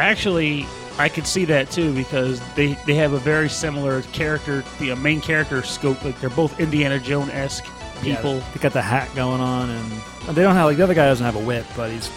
Actually, 0.00 0.66
I 0.98 1.08
could 1.08 1.28
see 1.28 1.44
that 1.44 1.70
too 1.70 1.94
because 1.94 2.40
they, 2.54 2.76
they 2.86 2.94
have 2.94 3.12
a 3.12 3.18
very 3.18 3.48
similar 3.48 4.02
character, 4.02 4.64
the 4.80 4.90
uh, 4.90 4.96
main 4.96 5.20
character 5.20 5.62
scope. 5.62 6.04
Like 6.04 6.20
they're 6.20 6.30
both 6.30 6.58
Indiana 6.58 6.98
Jones 6.98 7.30
esque 7.30 7.66
people. 8.04 8.36
Yeah, 8.36 8.50
they 8.52 8.60
got 8.60 8.72
the 8.72 8.82
hat 8.82 9.14
going 9.14 9.40
on, 9.40 9.70
and 9.70 9.92
they 10.36 10.42
don't 10.42 10.54
have 10.54 10.66
like 10.66 10.76
the 10.76 10.84
other 10.84 10.94
guy 10.94 11.06
doesn't 11.06 11.24
have 11.24 11.36
a 11.36 11.44
whip, 11.44 11.66
but 11.76 11.90
he's 11.90 12.10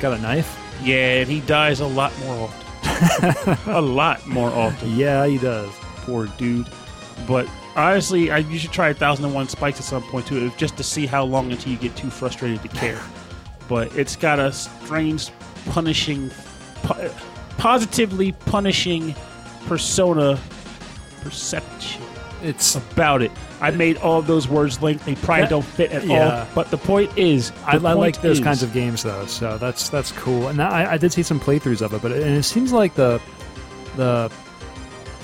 got 0.00 0.12
a 0.12 0.18
knife. 0.18 0.58
Yeah, 0.82 1.20
and 1.20 1.30
he 1.30 1.40
dies 1.40 1.80
a 1.80 1.86
lot 1.86 2.12
more 2.20 2.48
often. 2.48 3.56
a 3.72 3.80
lot 3.80 4.26
more 4.26 4.50
often. 4.50 4.96
Yeah, 4.96 5.26
he 5.26 5.38
does. 5.38 5.72
Poor 6.04 6.26
dude. 6.26 6.66
But 7.26 7.48
honestly, 7.76 8.30
I, 8.30 8.38
you 8.38 8.58
should 8.58 8.72
try 8.72 8.88
1001 8.88 9.48
Spikes 9.48 9.78
at 9.78 9.84
some 9.84 10.02
point 10.04 10.26
too, 10.26 10.50
just 10.56 10.76
to 10.76 10.82
see 10.82 11.06
how 11.06 11.24
long 11.24 11.50
until 11.52 11.72
you 11.72 11.78
get 11.78 11.96
too 11.96 12.10
frustrated 12.10 12.62
to 12.62 12.68
care. 12.68 13.00
but 13.68 13.94
it's 13.96 14.16
got 14.16 14.38
a 14.38 14.52
strange, 14.52 15.30
punishing, 15.66 16.30
pu- 16.82 17.10
positively 17.58 18.32
punishing 18.32 19.14
persona 19.66 20.38
perception 21.20 22.02
It's 22.42 22.74
about 22.76 23.22
it. 23.22 23.30
I 23.60 23.70
made 23.70 23.96
all 23.98 24.18
of 24.18 24.26
those 24.26 24.48
words 24.48 24.80
linked. 24.82 25.04
They 25.04 25.14
probably 25.14 25.42
That- 25.42 25.50
don't 25.50 25.64
fit 25.64 25.92
at 25.92 26.04
yeah. 26.06 26.40
all. 26.40 26.46
But 26.54 26.70
the 26.70 26.78
point 26.78 27.10
is, 27.16 27.52
I, 27.66 27.78
the 27.78 27.88
I 27.88 27.92
like 27.92 28.14
point 28.14 28.22
those 28.22 28.38
is- 28.38 28.44
kinds 28.44 28.62
of 28.62 28.72
games 28.72 29.02
though, 29.02 29.26
so 29.26 29.58
that's 29.58 29.88
that's 29.88 30.12
cool. 30.12 30.48
And 30.48 30.62
I, 30.62 30.92
I 30.92 30.96
did 30.98 31.12
see 31.12 31.22
some 31.22 31.38
playthroughs 31.40 31.82
of 31.82 31.92
it, 31.94 32.00
but 32.02 32.12
it, 32.12 32.22
and 32.22 32.36
it 32.36 32.42
seems 32.44 32.72
like 32.72 32.94
the 32.94 33.20
the 33.96 34.30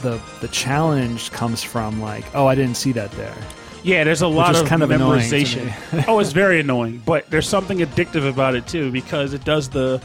the 0.03 0.21
the 0.41 0.49
challenge 0.49 1.31
comes 1.33 1.63
from 1.63 2.01
like, 2.01 2.25
oh, 2.35 2.47
I 2.47 2.55
didn't 2.55 2.77
see 2.77 2.93
that 2.93 3.11
there. 3.13 3.35
Yeah, 3.83 4.03
there's 4.05 4.23
a 4.23 4.27
lot 4.29 4.57
of 4.57 4.67
kind 4.67 4.83
of 4.83 4.91
memorization. 4.91 5.73
oh, 6.09 6.19
it's 6.19 6.33
very 6.33 6.61
annoying, 6.67 7.01
but 7.07 7.31
there's 7.31 7.49
something 7.49 7.79
addictive 7.79 8.29
about 8.29 8.55
it 8.57 8.67
too 8.67 8.91
because 8.93 9.33
it 9.33 9.45
does 9.45 9.69
the 9.69 10.03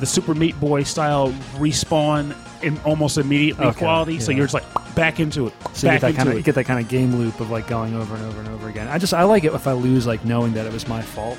the 0.00 0.06
Super 0.06 0.34
Meat 0.34 0.58
Boy 0.60 0.82
style 0.82 1.28
respawn 1.56 2.34
in 2.62 2.78
almost 2.84 3.18
immediately 3.18 3.66
Okay, 3.66 3.78
quality. 3.78 4.20
So 4.20 4.32
you're 4.32 4.44
just 4.46 4.54
like 4.54 4.94
back 4.94 5.20
into 5.20 5.46
it, 5.46 5.54
So 5.72 5.86
you 5.86 5.92
back 5.92 6.00
get 6.00 6.00
that 6.00 6.06
into 6.08 6.16
kind 6.18 6.28
of 6.28 6.34
it. 6.34 6.38
you 6.38 6.42
get 6.44 6.54
that 6.56 6.64
kind 6.64 6.80
of 6.80 6.88
game 6.88 7.16
loop 7.16 7.40
of 7.40 7.50
like 7.50 7.66
going 7.68 7.94
over 7.94 8.14
and 8.14 8.24
over 8.24 8.40
and 8.40 8.48
over 8.48 8.68
again. 8.68 8.88
I 8.88 8.98
just 8.98 9.14
I 9.14 9.24
like 9.24 9.44
it 9.44 9.52
if 9.54 9.66
I 9.66 9.72
lose 9.72 10.06
like 10.06 10.24
knowing 10.24 10.52
that 10.54 10.66
it 10.66 10.72
was 10.72 10.86
my 10.88 11.02
fault. 11.02 11.38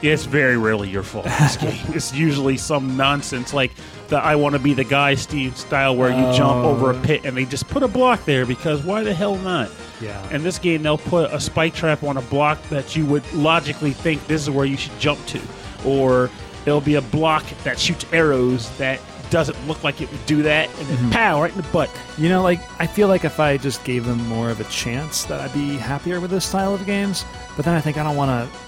It's 0.00 0.24
very 0.26 0.56
rarely 0.56 0.88
your 0.88 1.02
fault. 1.02 1.24
This 1.40 1.56
game. 1.56 1.94
It's 1.94 2.14
usually 2.14 2.56
some 2.56 2.96
nonsense 2.96 3.52
like 3.52 3.72
the 4.08 4.16
"I 4.18 4.36
want 4.36 4.52
to 4.54 4.60
be 4.60 4.72
the 4.72 4.84
guy" 4.84 5.14
Steve 5.16 5.56
style, 5.56 5.96
where 5.96 6.10
you 6.10 6.36
jump 6.36 6.64
Oh. 6.64 6.70
over 6.70 6.92
a 6.92 6.96
oh. 6.96 7.02
pit 7.02 7.22
and 7.24 7.36
they 7.36 7.44
just 7.44 7.66
put 7.68 7.82
a 7.82 7.88
block 7.88 8.24
there 8.24 8.46
because 8.46 8.82
why 8.82 9.02
the 9.02 9.12
hell 9.12 9.36
not? 9.36 9.70
Yeah. 10.00 10.30
In 10.32 10.44
this 10.44 10.58
game, 10.60 10.84
they'll 10.84 10.98
put 10.98 11.32
a 11.32 11.40
spike 11.40 11.74
trap 11.74 12.04
on 12.04 12.16
a 12.16 12.22
block 12.22 12.62
that 12.68 12.94
you 12.94 13.04
would 13.06 13.24
logically 13.34 13.90
think 13.90 14.24
this 14.28 14.42
is 14.42 14.50
where 14.50 14.64
you 14.66 14.76
should 14.76 14.96
jump 15.00 15.24
to, 15.26 15.40
or 15.84 16.30
there'll 16.64 16.80
be 16.80 16.94
a 16.94 17.02
block 17.02 17.44
that 17.64 17.76
shoots 17.80 18.06
arrows 18.12 18.70
that 18.78 19.00
doesn't 19.30 19.56
look 19.68 19.82
like 19.84 20.00
it 20.00 20.10
would 20.10 20.26
do 20.26 20.42
that, 20.42 20.68
and 20.78 20.88
then 20.88 20.96
mm-hmm. 20.96 21.10
pow 21.10 21.40
right 21.40 21.50
in 21.50 21.56
the 21.60 21.68
butt. 21.68 21.90
You 22.16 22.28
know, 22.28 22.42
like 22.42 22.60
I 22.80 22.86
feel 22.86 23.08
like 23.08 23.24
if 23.24 23.38
I 23.40 23.56
just 23.56 23.84
gave 23.84 24.04
them 24.04 24.18
more 24.28 24.50
of 24.50 24.60
a 24.60 24.64
chance, 24.64 25.24
that 25.24 25.40
I'd 25.40 25.52
be 25.54 25.76
happier 25.76 26.20
with 26.20 26.30
this 26.30 26.44
style 26.44 26.74
of 26.74 26.84
games. 26.86 27.24
But 27.56 27.64
then 27.64 27.74
I 27.74 27.80
think 27.80 27.96
I 27.96 28.02
don't 28.04 28.16
want 28.16 28.30
to 28.30 28.58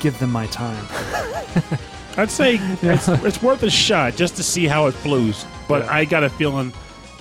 give 0.00 0.18
them 0.18 0.30
my 0.30 0.46
time. 0.46 0.84
I'd 2.16 2.30
say 2.30 2.56
it's, 2.82 3.08
it's 3.08 3.42
worth 3.42 3.62
a 3.62 3.70
shot 3.70 4.16
just 4.16 4.36
to 4.36 4.42
see 4.42 4.66
how 4.66 4.86
it 4.86 4.92
flows. 4.92 5.46
But 5.68 5.84
Yeah. 5.84 5.92
I 5.92 6.04
got 6.04 6.24
a 6.24 6.30
feeling, 6.30 6.72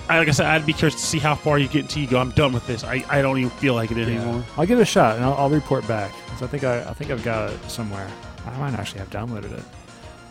I, 0.09 0.17
like 0.17 0.27
I 0.27 0.31
said, 0.31 0.47
I'd 0.47 0.65
be 0.65 0.73
curious 0.73 0.95
to 0.99 1.05
see 1.05 1.19
how 1.19 1.35
far 1.35 1.59
you 1.59 1.67
get 1.67 1.81
until 1.83 2.01
you 2.01 2.07
go. 2.07 2.19
I'm 2.19 2.31
done 2.31 2.51
with 2.51 2.65
this. 2.65 2.83
I, 2.83 3.03
I 3.09 3.21
don't 3.21 3.37
even 3.37 3.51
feel 3.51 3.75
like 3.75 3.91
it 3.91 3.97
anymore. 3.99 4.43
I'll 4.57 4.65
give 4.65 4.79
it 4.79 4.81
a 4.81 4.85
shot 4.85 5.15
and 5.17 5.23
I'll, 5.25 5.33
I'll 5.35 5.49
report 5.49 5.87
back. 5.87 6.11
'Cause 6.29 6.41
I 6.43 6.47
think 6.47 6.63
I, 6.63 6.79
I 6.89 6.93
think 6.93 7.11
I've 7.11 7.23
got 7.23 7.51
it 7.51 7.69
somewhere. 7.69 8.07
I 8.47 8.57
might 8.57 8.73
actually 8.73 8.99
have 8.99 9.09
downloaded 9.11 9.51
it. 9.51 9.63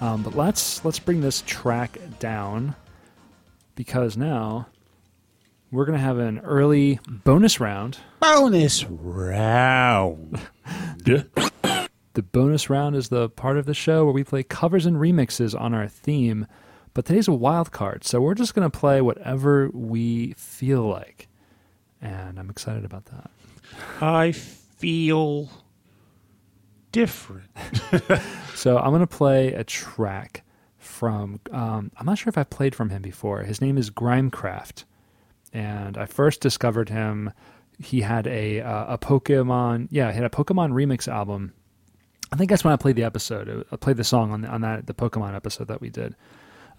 Um, 0.00 0.22
but 0.22 0.34
let's 0.34 0.84
let's 0.84 0.98
bring 0.98 1.20
this 1.20 1.42
track 1.46 1.98
down 2.18 2.74
because 3.74 4.16
now 4.16 4.66
we're 5.70 5.84
gonna 5.86 5.98
have 5.98 6.18
an 6.18 6.38
early 6.40 7.00
bonus 7.08 7.60
round. 7.60 7.98
Bonus 8.20 8.84
round. 8.84 10.40
The 12.16 12.22
bonus 12.22 12.70
round 12.70 12.96
is 12.96 13.10
the 13.10 13.28
part 13.28 13.58
of 13.58 13.66
the 13.66 13.74
show 13.74 14.06
where 14.06 14.14
we 14.14 14.24
play 14.24 14.42
covers 14.42 14.86
and 14.86 14.96
remixes 14.96 15.58
on 15.58 15.74
our 15.74 15.86
theme. 15.86 16.46
But 16.94 17.04
today's 17.04 17.28
a 17.28 17.32
wild 17.34 17.72
card, 17.72 18.04
so 18.04 18.22
we're 18.22 18.32
just 18.34 18.54
gonna 18.54 18.70
play 18.70 19.02
whatever 19.02 19.68
we 19.74 20.32
feel 20.32 20.88
like, 20.88 21.28
and 22.00 22.38
I'm 22.38 22.48
excited 22.48 22.86
about 22.86 23.04
that. 23.06 23.30
I 24.00 24.32
feel 24.32 25.50
different. 26.96 27.50
So 28.56 28.78
I'm 28.78 28.90
gonna 28.90 29.06
play 29.06 29.52
a 29.52 29.62
track 29.62 30.42
from. 30.78 31.40
Um, 31.52 31.92
I'm 31.98 32.06
not 32.06 32.16
sure 32.16 32.30
if 32.30 32.38
I've 32.38 32.48
played 32.48 32.74
from 32.74 32.88
him 32.88 33.02
before. 33.02 33.42
His 33.42 33.60
name 33.60 33.76
is 33.76 33.90
Grimecraft, 33.90 34.84
and 35.52 35.98
I 35.98 36.06
first 36.06 36.40
discovered 36.40 36.88
him. 36.88 37.32
He 37.78 38.00
had 38.00 38.26
a 38.26 38.62
uh, 38.62 38.94
a 38.94 38.98
Pokemon. 38.98 39.88
Yeah, 39.90 40.10
he 40.10 40.16
had 40.16 40.24
a 40.24 40.30
Pokemon 40.30 40.72
remix 40.72 41.06
album. 41.06 41.52
I 42.32 42.36
think 42.36 42.48
that's 42.48 42.64
when 42.64 42.72
I 42.72 42.76
played 42.76 42.96
the 42.96 43.04
episode. 43.04 43.66
I 43.70 43.76
played 43.76 43.98
the 43.98 44.04
song 44.04 44.32
on 44.32 44.40
the, 44.40 44.48
on 44.48 44.62
that 44.62 44.86
the 44.86 44.94
Pokemon 44.94 45.36
episode 45.36 45.68
that 45.68 45.82
we 45.82 45.90
did. 45.90 46.16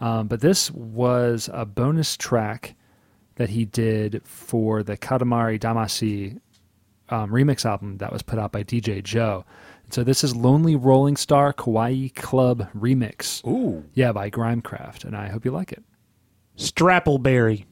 Um, 0.02 0.28
but 0.28 0.42
this 0.42 0.72
was 0.72 1.48
a 1.54 1.64
bonus 1.64 2.18
track 2.18 2.74
that 3.36 3.50
he 3.50 3.66
did 3.66 4.24
for 4.26 4.82
the 4.82 4.98
Katamari 4.98 5.60
Damacy 5.60 6.40
um, 7.10 7.30
remix 7.32 7.66
album 7.66 7.98
that 7.98 8.12
was 8.12 8.24
put 8.24 8.40
out 8.40 8.52
by 8.52 8.64
DJ 8.64 9.04
Joe. 9.04 9.46
So 9.90 10.04
this 10.04 10.24
is 10.24 10.36
Lonely 10.36 10.76
Rolling 10.76 11.16
Star 11.16 11.54
Kawaii 11.54 12.14
Club 12.14 12.68
Remix. 12.78 13.46
Ooh. 13.48 13.86
Yeah, 13.94 14.12
by 14.12 14.30
Grimecraft, 14.30 15.06
and 15.06 15.16
I 15.16 15.30
hope 15.30 15.46
you 15.46 15.52
like 15.52 15.72
it. 15.72 15.84
Strappleberry. 16.58 17.66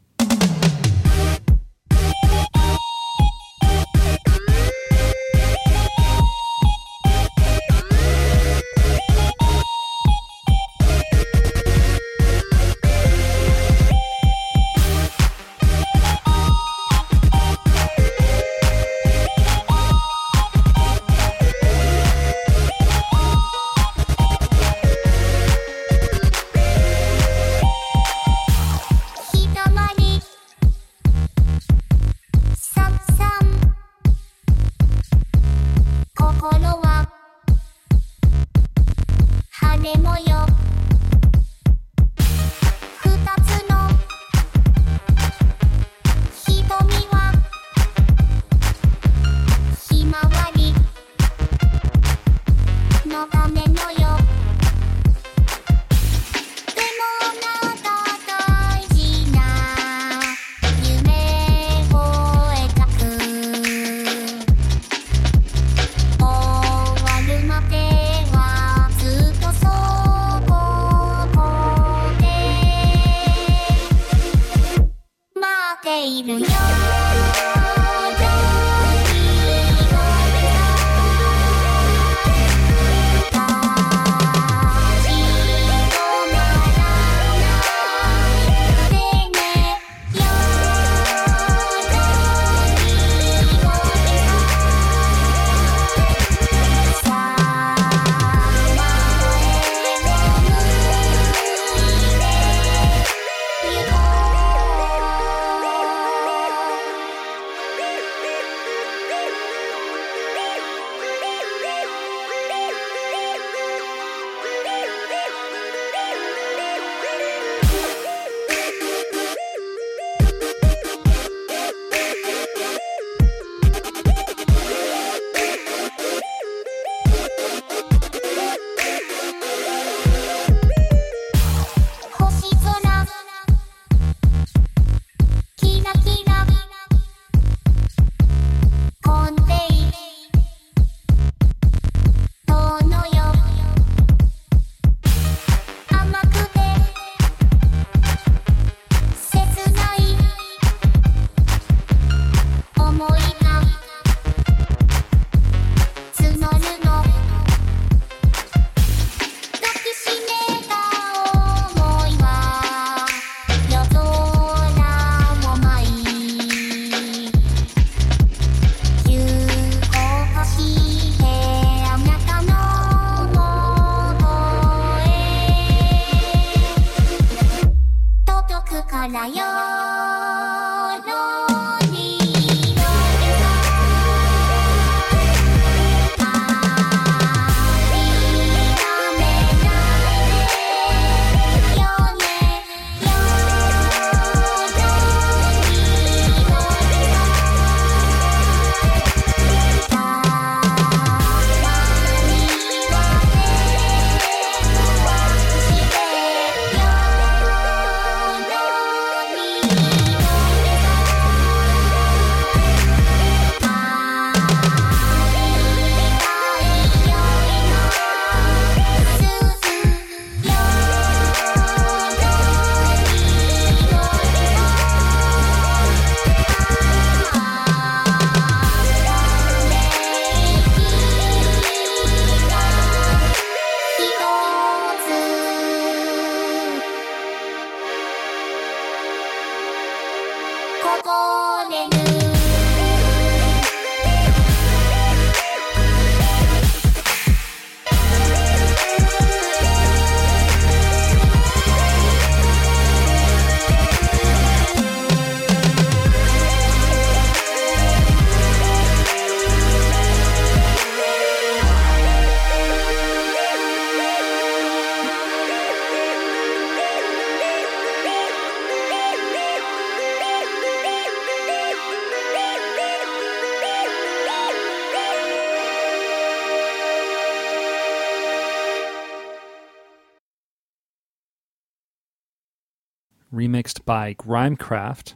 Remixed 283.35 283.85
by 283.85 284.13
Grimecraft 284.15 285.13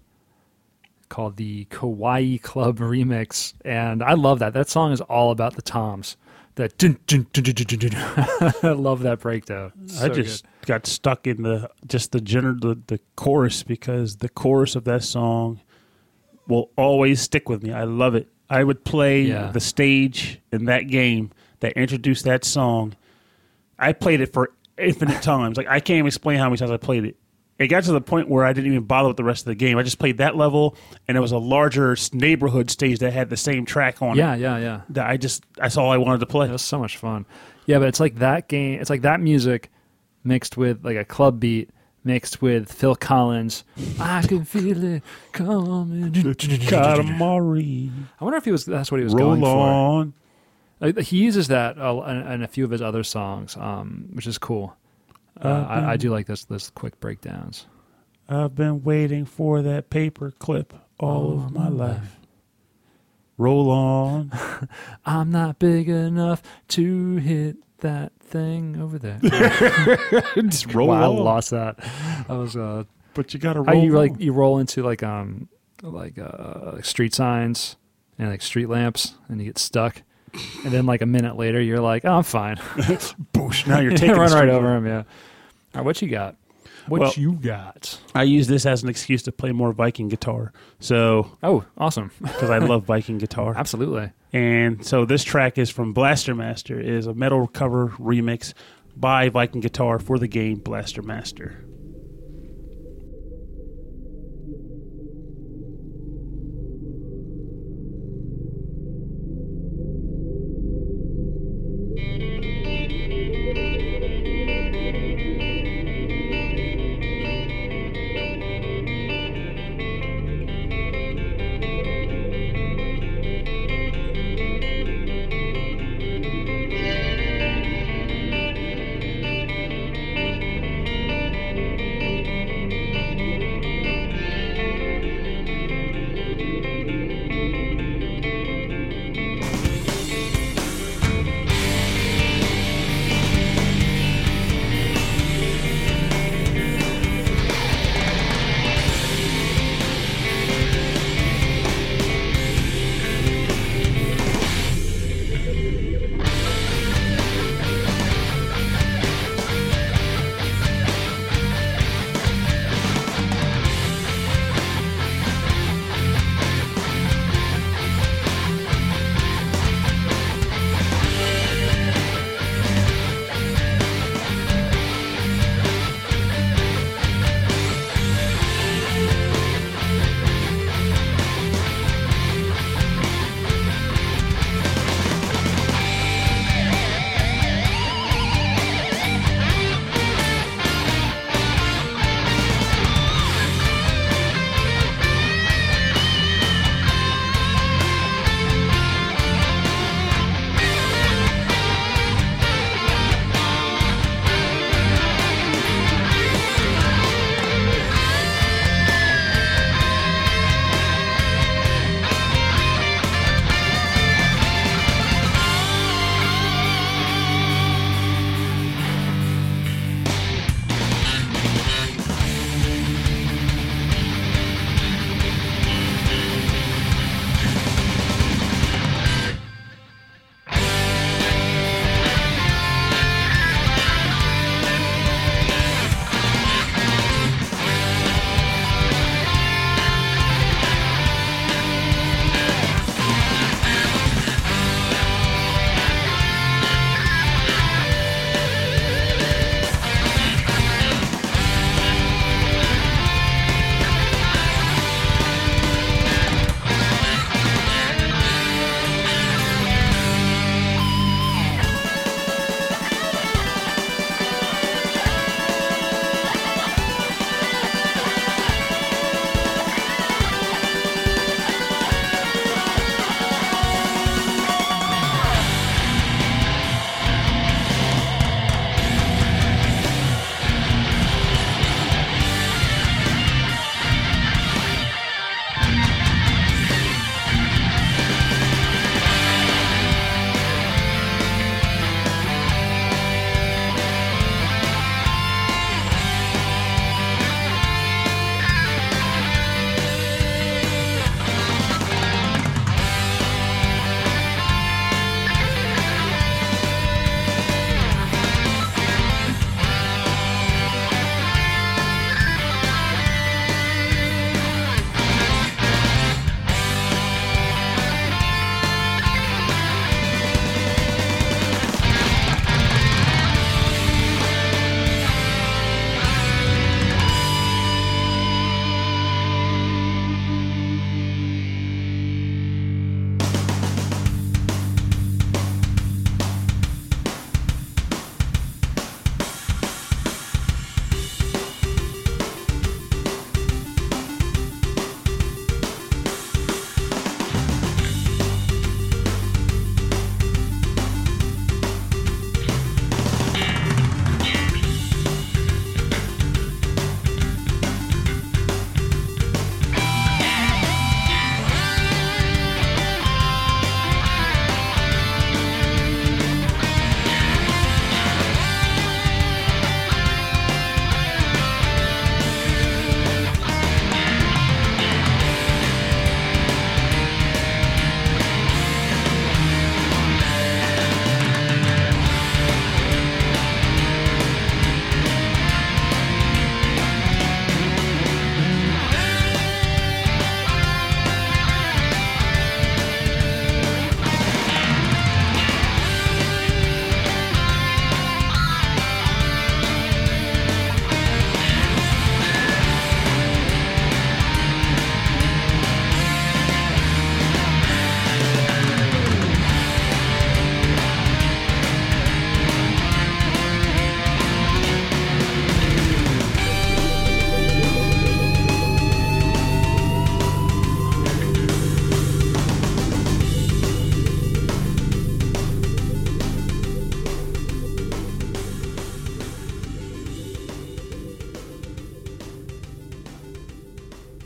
called 1.09 1.37
the 1.37 1.65
Kawaii 1.65 2.41
Club 2.41 2.77
Remix. 2.79 3.53
And 3.65 4.03
I 4.03 4.13
love 4.13 4.39
that. 4.39 4.53
That 4.53 4.69
song 4.69 4.91
is 4.91 5.01
all 5.01 5.31
about 5.31 5.55
the 5.55 5.61
toms. 5.61 6.17
That 6.55 6.77
dun, 6.77 6.99
dun, 7.07 7.25
dun, 7.31 7.43
dun, 7.43 7.53
dun, 7.55 7.79
dun, 7.79 7.89
dun. 7.89 8.53
I 8.63 8.73
love 8.73 9.01
that 9.03 9.19
breakdown. 9.21 9.71
I 10.01 10.09
just 10.09 10.43
good. 10.43 10.67
got 10.67 10.85
stuck 10.87 11.25
in 11.25 11.41
the 11.43 11.69
just 11.87 12.11
the 12.11 12.19
general 12.19 12.55
the, 12.59 12.77
the 12.87 12.99
chorus 13.15 13.63
because 13.63 14.17
the 14.17 14.27
chorus 14.27 14.75
of 14.75 14.83
that 14.83 15.03
song 15.03 15.61
will 16.47 16.69
always 16.75 17.21
stick 17.21 17.47
with 17.47 17.63
me. 17.63 17.71
I 17.71 17.83
love 17.85 18.13
it. 18.13 18.27
I 18.49 18.63
would 18.65 18.83
play 18.83 19.21
Yeah. 19.21 19.51
the 19.51 19.59
stage 19.61 20.41
in 20.51 20.65
that 20.65 20.87
game 20.87 21.31
that 21.61 21.73
introduced 21.73 22.25
that 22.25 22.43
song. 22.43 22.95
I 23.77 23.93
played 23.93 24.19
it 24.19 24.33
for 24.33 24.51
infinite 24.77 25.21
times. 25.21 25.55
Like 25.55 25.67
I 25.67 25.79
can't 25.79 25.97
even 25.99 26.07
explain 26.07 26.39
how 26.39 26.45
many 26.49 26.57
times 26.57 26.71
I 26.71 26.77
played 26.77 27.05
it. 27.05 27.15
It 27.59 27.67
got 27.67 27.83
to 27.83 27.91
the 27.91 27.99
point 28.01 28.29
where 28.29 28.45
I 28.45 28.53
didn't 28.53 28.71
even 28.71 28.85
bother 28.85 29.09
with 29.09 29.17
the 29.17 29.23
rest 29.25 29.41
of 29.41 29.47
the 29.47 29.55
game. 29.55 29.77
I 29.77 29.83
just 29.83 29.99
played 29.99 30.17
that 30.19 30.35
level, 30.37 30.75
and 31.09 31.17
it 31.17 31.19
was 31.19 31.33
a 31.33 31.37
larger 31.37 31.95
neighborhood 32.13 32.71
stage 32.71 32.99
that 32.99 33.11
had 33.11 33.29
the 33.29 33.35
same 33.37 33.65
track 33.65 34.01
on 34.01 34.15
Yeah, 34.15 34.33
it. 34.35 34.39
yeah, 34.39 34.57
yeah. 34.57 34.63
Yeah. 34.63 34.81
That 34.89 35.07
I 35.07 35.17
just 35.17 35.43
that's 35.55 35.75
all 35.77 35.91
I 35.91 35.97
wanted 35.97 36.19
to 36.21 36.25
play. 36.25 36.47
It 36.47 36.51
was 36.53 36.61
so 36.61 36.79
much 36.79 36.95
fun. 36.97 37.25
Yeah, 37.65 37.79
but 37.79 37.89
it's 37.89 37.99
like 37.99 38.15
that 38.19 38.47
game. 38.47 38.79
It's 38.79 38.89
like 38.89 39.01
that 39.01 39.19
music 39.19 39.69
mixed 40.23 40.55
with 40.57 40.83
like 40.85 40.95
a 40.97 41.03
club 41.03 41.39
beat, 41.41 41.69
mixed 42.05 42.41
with 42.41 42.71
Phil 42.71 42.95
Collins. 42.95 43.65
I 43.99 44.21
can 44.21 44.45
feel 44.45 44.81
it 44.81 45.03
coming. 45.33 46.13
Katamari. 46.13 47.91
I 48.19 48.23
wonder 48.23 48.37
if 48.37 48.45
he 48.45 48.51
was. 48.51 48.65
That's 48.65 48.91
what 48.91 48.99
he 48.99 49.03
was 49.03 49.13
Roll 49.13 49.35
going 49.35 49.41
for. 49.41 49.47
on. 49.47 50.13
He 51.01 51.17
uses 51.17 51.49
that 51.49 51.77
uh, 51.77 52.01
in, 52.07 52.17
in 52.31 52.41
a 52.43 52.47
few 52.47 52.63
of 52.63 52.71
his 52.71 52.81
other 52.81 53.03
songs, 53.03 53.57
um, 53.57 54.07
which 54.13 54.25
is 54.25 54.37
cool. 54.37 54.75
Uh, 55.41 55.47
Uh, 55.47 55.65
I, 55.69 55.91
I 55.93 55.97
do 55.97 56.09
like 56.11 56.27
this 56.27 56.45
this 56.45 56.69
quick 56.69 56.99
breakdowns. 56.99 57.65
I've 58.27 58.55
been 58.55 58.83
waiting 58.83 59.25
for 59.25 59.61
that 59.63 59.89
paper 59.89 60.31
clip 60.31 60.73
all 60.99 61.33
of 61.33 61.51
my 61.51 61.67
life. 61.69 62.17
Roll 63.37 63.69
on. 63.71 64.31
I'm 65.05 65.31
not 65.31 65.59
big 65.59 65.87
enough 65.89 66.41
to 66.69 67.15
hit 67.15 67.57
that 67.79 68.11
thing 68.19 68.79
over 68.81 68.99
there. 68.99 69.19
Just 70.43 70.73
roll 70.73 70.89
wow, 70.89 71.03
I 71.03 71.05
lost 71.07 71.51
that. 71.51 71.79
I 72.27 72.33
was 72.35 72.57
uh, 72.57 72.83
But 73.13 73.33
you 73.33 73.39
got 73.39 73.53
to 73.53 73.63
how 73.63 73.71
roll 73.71 73.83
you 73.83 73.91
like 73.93 74.11
on. 74.11 74.19
you 74.19 74.33
roll 74.33 74.59
into 74.59 74.83
like 74.83 75.01
um 75.03 75.47
like 75.81 76.19
uh 76.19 76.73
like 76.73 76.85
street 76.85 77.13
signs 77.15 77.77
and 78.17 78.29
like 78.29 78.41
street 78.41 78.67
lamps 78.67 79.13
and 79.29 79.39
you 79.39 79.45
get 79.47 79.57
stuck. 79.57 80.01
And 80.63 80.71
then 80.73 80.85
like 80.85 81.01
a 81.01 81.05
minute 81.05 81.35
later 81.37 81.61
you're 81.61 81.79
like, 81.79 82.05
oh, 82.05 82.13
I'm 82.17 82.23
fine. 82.23 82.55
Boosh, 83.33 83.67
now 83.67 83.79
you're 83.79 83.91
taking 83.95 84.15
Run 84.15 84.31
right 84.31 84.49
over 84.49 84.75
him, 84.75 84.85
yeah. 84.85 84.97
All 84.97 85.05
right, 85.75 85.85
what 85.85 86.01
you 86.01 86.07
got? 86.09 86.35
What 86.87 87.01
Well- 87.01 87.13
you 87.15 87.33
got? 87.33 87.99
I 88.15 88.23
use 88.23 88.47
this 88.47 88.65
as 88.65 88.81
an 88.83 88.89
excuse 88.89 89.21
to 89.23 89.31
play 89.31 89.51
more 89.51 89.71
Viking 89.73 90.07
guitar. 90.09 90.51
So, 90.79 91.37
Oh, 91.43 91.63
awesome. 91.77 92.11
because 92.21 92.49
I 92.49 92.57
love 92.57 92.83
Viking 92.85 93.17
guitar. 93.19 93.53
Absolutely. 93.55 94.11
And 94.33 94.85
so 94.85 95.05
this 95.05 95.23
track 95.23 95.57
is 95.57 95.69
from 95.69 95.93
Blaster 95.93 96.33
Master, 96.35 96.79
It 96.79 96.87
is 96.87 97.07
a 97.07 97.13
metal 97.13 97.47
cover 97.47 97.89
remix 97.99 98.53
by 98.95 99.29
Viking 99.29 99.61
Guitar 99.61 99.97
for 99.99 100.19
the 100.19 100.27
game 100.27 100.59
Blaster 100.59 101.01
Master. 101.01 101.63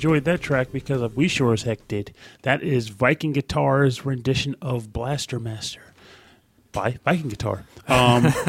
Enjoyed 0.04 0.26
that 0.26 0.42
track 0.42 0.68
because 0.74 1.02
we 1.16 1.30
sure 1.30 1.54
as 1.54 1.62
heck 1.64 1.88
did. 1.88 2.14
That 2.42 2.62
is 2.62 2.90
Viking 2.90 3.32
Guitar's 3.32 4.06
rendition 4.06 4.54
of 4.62 4.92
Blaster 4.92 5.40
Master 5.40 5.82
by 6.74 6.98
Viking 7.06 7.30
Guitar. 7.30 7.64
Um, 7.88 8.26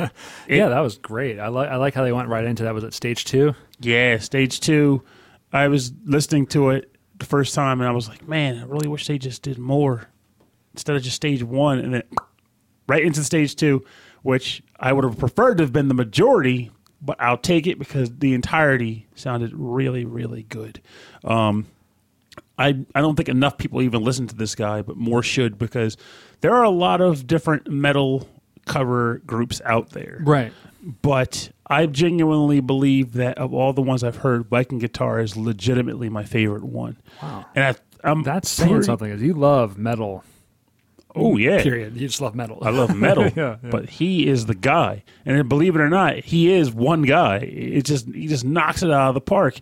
It- 0.49 0.57
yeah, 0.59 0.69
that 0.69 0.81
was 0.81 0.99
great. 0.99 1.39
I 1.39 1.49
like 1.49 1.69
I 1.69 1.77
like 1.77 1.95
how 1.95 2.03
they 2.03 2.11
went 2.13 2.29
right 2.29 2.45
into 2.45 2.65
that. 2.65 2.75
Was 2.75 2.83
it 2.83 2.93
stage 2.93 3.25
two? 3.25 3.55
yeah, 3.81 4.19
stage 4.19 4.59
two. 4.59 5.03
I 5.53 5.69
was 5.69 5.93
listening 6.05 6.47
to 6.49 6.71
it 6.71 6.91
the 7.19 7.25
first 7.27 7.55
time 7.55 7.81
and 7.81 7.89
I 7.89 7.93
was 7.93 8.09
like, 8.09 8.27
man, 8.27 8.59
I 8.59 8.65
really 8.65 8.89
wish 8.89 9.07
they 9.07 9.19
just 9.19 9.43
did 9.43 9.57
more 9.57 10.09
instead 10.73 10.97
of 10.97 11.03
just 11.05 11.15
stage 11.15 11.45
one 11.45 11.79
and 11.79 11.95
then 11.95 12.03
right 12.89 13.05
into 13.05 13.23
stage 13.23 13.55
two, 13.55 13.85
which 14.23 14.61
I 14.81 14.93
would 14.93 15.05
have 15.05 15.19
preferred 15.19 15.59
to 15.59 15.63
have 15.65 15.73
been 15.73 15.87
the 15.87 15.95
majority, 15.95 16.73
but 17.05 17.21
I'll 17.21 17.37
take 17.39 17.67
it 17.67 17.79
because 17.79 18.11
the 18.19 18.35
entirety 18.35 19.07
sounded 19.15 19.53
really, 19.55 20.05
really 20.05 20.45
good. 20.45 20.81
Um, 21.23 21.67
I 22.59 22.69
I 22.95 23.01
don't 23.01 23.17
think 23.17 23.29
enough 23.29 23.59
people 23.59 23.83
even 23.83 24.03
listen 24.03 24.27
to 24.29 24.35
this 24.35 24.55
guy, 24.55 24.83
but 24.83 24.97
more 24.97 25.23
should 25.23 25.59
because 25.59 25.97
there 26.41 26.55
are 26.55 26.63
a 26.63 26.71
lot 26.71 27.01
of 27.01 27.27
different 27.27 27.69
metal 27.71 28.29
cover 28.67 29.21
groups 29.27 29.61
out 29.65 29.91
there. 29.91 30.19
Right. 30.23 30.53
But 31.03 31.51
I 31.67 31.87
genuinely 31.87 32.61
believe 32.61 33.15
that 33.15 33.39
of 33.39 33.55
all 33.55 33.73
the 33.73 33.83
ones 33.83 34.05
I've 34.05 34.17
heard, 34.17 34.47
Viking 34.47 34.79
Guitar 34.79 35.21
is 35.21 35.37
legitimately 35.37 36.09
my 36.11 36.25
favorite 36.25 36.65
one. 36.65 36.97
Wow. 37.23 37.47
And 37.55 37.65
I, 37.65 37.75
I'm 38.09 38.23
That's 38.23 38.51
saying 38.51 38.71
pretty- 38.71 38.85
something. 38.85 39.11
Is 39.11 39.23
you 39.23 39.33
love 39.35 39.79
metal. 39.79 40.25
Oh 41.15 41.37
yeah, 41.37 41.63
Period. 41.63 41.95
You 41.97 42.09
just 42.09 42.21
love 42.21 42.35
metal. 42.35 42.59
I 42.63 42.71
love 42.71 42.97
metal, 42.97 43.25
Yeah, 43.37 43.57
yeah. 43.63 43.71
but 43.71 43.89
he 43.89 44.27
is 44.27 44.47
the 44.47 44.55
guy. 44.55 45.05
And 45.25 45.49
believe 45.49 45.77
it 45.77 45.81
or 45.81 45.89
not, 45.89 46.17
he 46.19 46.53
is 46.53 46.73
one 46.73 47.03
guy. 47.03 47.37
It 47.39 47.85
just 47.85 48.07
he 48.07 48.27
just 48.27 48.45
knocks 48.45 48.83
it 48.83 48.91
out 48.91 49.09
of 49.09 49.15
the 49.15 49.21
park 49.21 49.59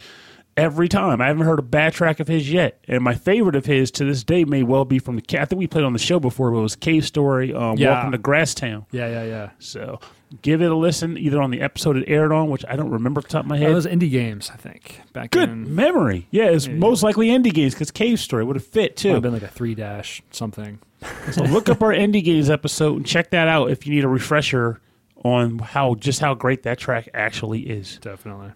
every 0.56 0.88
time. 0.88 1.20
I 1.20 1.26
haven't 1.28 1.44
heard 1.46 1.58
a 1.58 1.62
bad 1.62 1.92
track 1.92 2.20
of 2.20 2.28
his 2.28 2.50
yet. 2.50 2.82
And 2.88 3.02
my 3.02 3.14
favorite 3.14 3.56
of 3.56 3.66
his 3.66 3.90
to 3.92 4.04
this 4.04 4.24
day 4.24 4.44
may 4.44 4.62
well 4.62 4.84
be 4.84 4.98
from 4.98 5.16
the. 5.16 5.22
ca- 5.22 5.40
I 5.42 5.44
think 5.44 5.58
we 5.58 5.66
played 5.66 5.84
on 5.84 5.92
the 5.92 5.98
show 5.98 6.18
before, 6.20 6.50
but 6.50 6.58
it 6.58 6.62
was 6.62 6.76
Cave 6.76 7.04
Story. 7.06 7.52
Um, 7.52 7.76
Yeah. 7.76 7.90
Welcome 7.92 8.12
to 8.12 8.18
Grasstown. 8.18 8.86
Yeah, 8.90 9.08
yeah, 9.08 9.24
yeah. 9.24 9.50
So 9.58 10.00
give 10.40 10.62
it 10.62 10.70
a 10.70 10.74
listen, 10.76 11.18
either 11.18 11.42
on 11.42 11.50
the 11.50 11.60
episode 11.60 11.98
it 11.98 12.04
aired 12.08 12.32
on, 12.32 12.48
which 12.48 12.64
I 12.66 12.76
don't 12.76 12.90
remember 12.90 13.18
off 13.18 13.24
the 13.26 13.30
top 13.32 13.44
of 13.44 13.48
my 13.50 13.58
head. 13.58 13.70
It 13.70 13.74
was 13.74 13.84
indie 13.86 14.10
games, 14.10 14.50
I 14.50 14.56
think, 14.56 15.02
back 15.12 15.30
Good 15.32 15.50
in. 15.50 15.74
memory. 15.74 16.28
Yeah, 16.30 16.44
it's 16.44 16.66
most 16.68 17.02
likely 17.02 17.28
indie 17.28 17.52
games 17.52 17.74
because 17.74 17.90
Cave 17.90 18.18
Story 18.20 18.42
would 18.44 18.56
have 18.56 18.64
fit 18.66 18.96
too. 18.96 19.10
have 19.12 19.20
been 19.22 19.34
like 19.34 19.42
a 19.42 19.48
three 19.48 19.74
dash 19.74 20.22
something. 20.30 20.78
So 21.32 21.44
look 21.44 21.68
up 21.68 21.82
our 21.82 21.92
indie 21.92 22.22
games 22.22 22.50
episode 22.50 22.96
and 22.96 23.06
check 23.06 23.30
that 23.30 23.48
out 23.48 23.70
if 23.70 23.86
you 23.86 23.94
need 23.94 24.04
a 24.04 24.08
refresher 24.08 24.80
on 25.24 25.58
how 25.58 25.94
just 25.94 26.20
how 26.20 26.34
great 26.34 26.64
that 26.64 26.78
track 26.78 27.08
actually 27.14 27.60
is. 27.62 27.98
Definitely. 27.98 28.52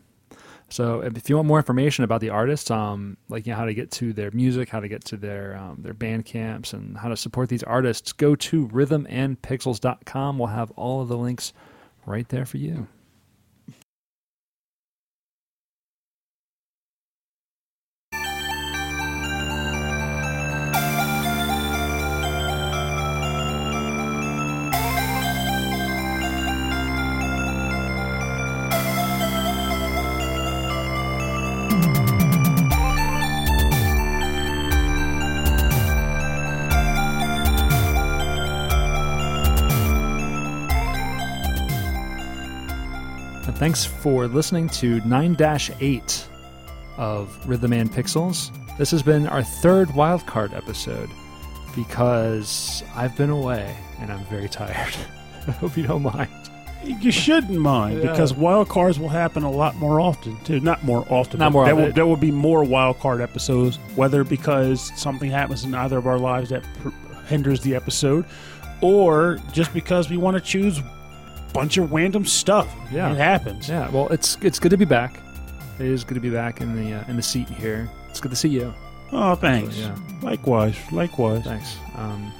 So 0.68 1.00
if 1.00 1.28
you 1.30 1.36
want 1.36 1.46
more 1.46 1.58
information 1.58 2.02
about 2.02 2.20
the 2.20 2.30
artists, 2.30 2.70
um, 2.70 3.16
like 3.28 3.46
you 3.46 3.52
know, 3.52 3.58
how 3.58 3.66
to 3.66 3.74
get 3.74 3.90
to 3.92 4.12
their 4.12 4.32
music, 4.32 4.68
how 4.68 4.80
to 4.80 4.88
get 4.88 5.04
to 5.06 5.16
their 5.16 5.56
um, 5.56 5.78
their 5.80 5.94
band 5.94 6.24
camps, 6.24 6.72
and 6.72 6.96
how 6.98 7.08
to 7.08 7.16
support 7.16 7.48
these 7.48 7.62
artists, 7.62 8.12
go 8.12 8.34
to 8.34 8.66
rhythmandpixels.com. 8.68 10.38
We'll 10.38 10.48
have 10.48 10.72
all 10.72 11.02
of 11.02 11.08
the 11.08 11.16
links 11.16 11.52
right 12.04 12.28
there 12.28 12.44
for 12.44 12.56
you. 12.56 12.88
Thanks 43.66 43.84
for 43.84 44.28
listening 44.28 44.68
to 44.68 45.00
9 45.00 45.36
8 45.40 46.28
of 46.98 47.48
Rhythm 47.48 47.72
and 47.72 47.90
Pixels. 47.90 48.52
This 48.78 48.92
has 48.92 49.02
been 49.02 49.26
our 49.26 49.42
third 49.42 49.88
wildcard 49.88 50.54
episode 50.56 51.10
because 51.74 52.84
I've 52.94 53.16
been 53.16 53.30
away 53.30 53.76
and 53.98 54.12
I'm 54.12 54.24
very 54.26 54.48
tired. 54.48 54.94
I 55.48 55.50
hope 55.50 55.76
you 55.76 55.84
don't 55.84 56.04
mind. 56.04 56.30
You 56.84 57.10
shouldn't 57.10 57.58
mind 57.58 58.04
Yeah. 58.04 58.12
because 58.12 58.32
wild 58.32 58.68
cards 58.68 59.00
will 59.00 59.08
happen 59.08 59.42
a 59.42 59.50
lot 59.50 59.74
more 59.74 60.00
often 60.00 60.38
too. 60.44 60.60
Not 60.60 60.84
more 60.84 61.04
often. 61.10 61.40
Not 61.40 61.48
but 61.48 61.52
more 61.52 61.64
There 61.64 61.74
will, 61.74 61.92
there 61.92 62.06
will 62.06 62.16
be 62.16 62.30
more 62.30 62.62
wild 62.62 63.00
card 63.00 63.20
episodes, 63.20 63.80
whether 63.96 64.22
because 64.22 64.92
something 64.96 65.28
happens 65.28 65.64
in 65.64 65.74
either 65.74 65.98
of 65.98 66.06
our 66.06 66.20
lives 66.20 66.50
that 66.50 66.62
pr- 66.82 66.90
hinders 67.26 67.62
the 67.62 67.74
episode, 67.74 68.26
or 68.80 69.40
just 69.50 69.74
because 69.74 70.08
we 70.08 70.18
want 70.18 70.36
to 70.36 70.40
choose 70.40 70.80
bunch 71.56 71.76
of 71.78 71.92
random 71.92 72.24
stuff. 72.24 72.74
Yeah. 72.92 73.12
it 73.12 73.18
happens. 73.18 73.68
Yeah, 73.68 73.88
well, 73.90 74.08
it's 74.08 74.36
it's 74.42 74.58
good 74.58 74.70
to 74.70 74.76
be 74.76 74.84
back. 74.84 75.20
It 75.78 75.86
is 75.86 76.04
good 76.04 76.14
to 76.14 76.20
be 76.20 76.30
back 76.30 76.60
in 76.60 76.74
the 76.76 76.94
uh, 76.94 77.04
in 77.08 77.16
the 77.16 77.22
seat 77.22 77.48
here. 77.48 77.88
It's 78.08 78.20
good 78.20 78.30
to 78.30 78.36
see 78.36 78.48
you. 78.48 78.72
Oh, 79.12 79.34
thanks. 79.34 79.76
Yeah. 79.76 79.96
Likewise. 80.22 80.76
Likewise. 80.90 81.44
Thanks. 81.44 81.76
Um, 81.96 82.32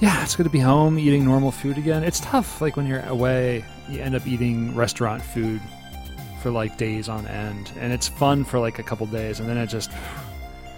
yeah, 0.00 0.22
it's 0.22 0.36
good 0.36 0.44
to 0.44 0.50
be 0.50 0.58
home, 0.58 0.98
eating 0.98 1.24
normal 1.24 1.50
food 1.50 1.78
again. 1.78 2.04
It's 2.04 2.20
tough, 2.20 2.60
like 2.60 2.76
when 2.76 2.86
you're 2.86 3.00
away, 3.06 3.64
you 3.88 4.00
end 4.00 4.14
up 4.14 4.26
eating 4.26 4.74
restaurant 4.74 5.22
food 5.22 5.60
for 6.42 6.50
like 6.50 6.76
days 6.76 7.08
on 7.08 7.26
end, 7.26 7.72
and 7.80 7.92
it's 7.92 8.06
fun 8.06 8.44
for 8.44 8.58
like 8.58 8.78
a 8.78 8.82
couple 8.82 9.06
days, 9.06 9.40
and 9.40 9.48
then 9.48 9.56
it 9.56 9.68
just 9.68 9.90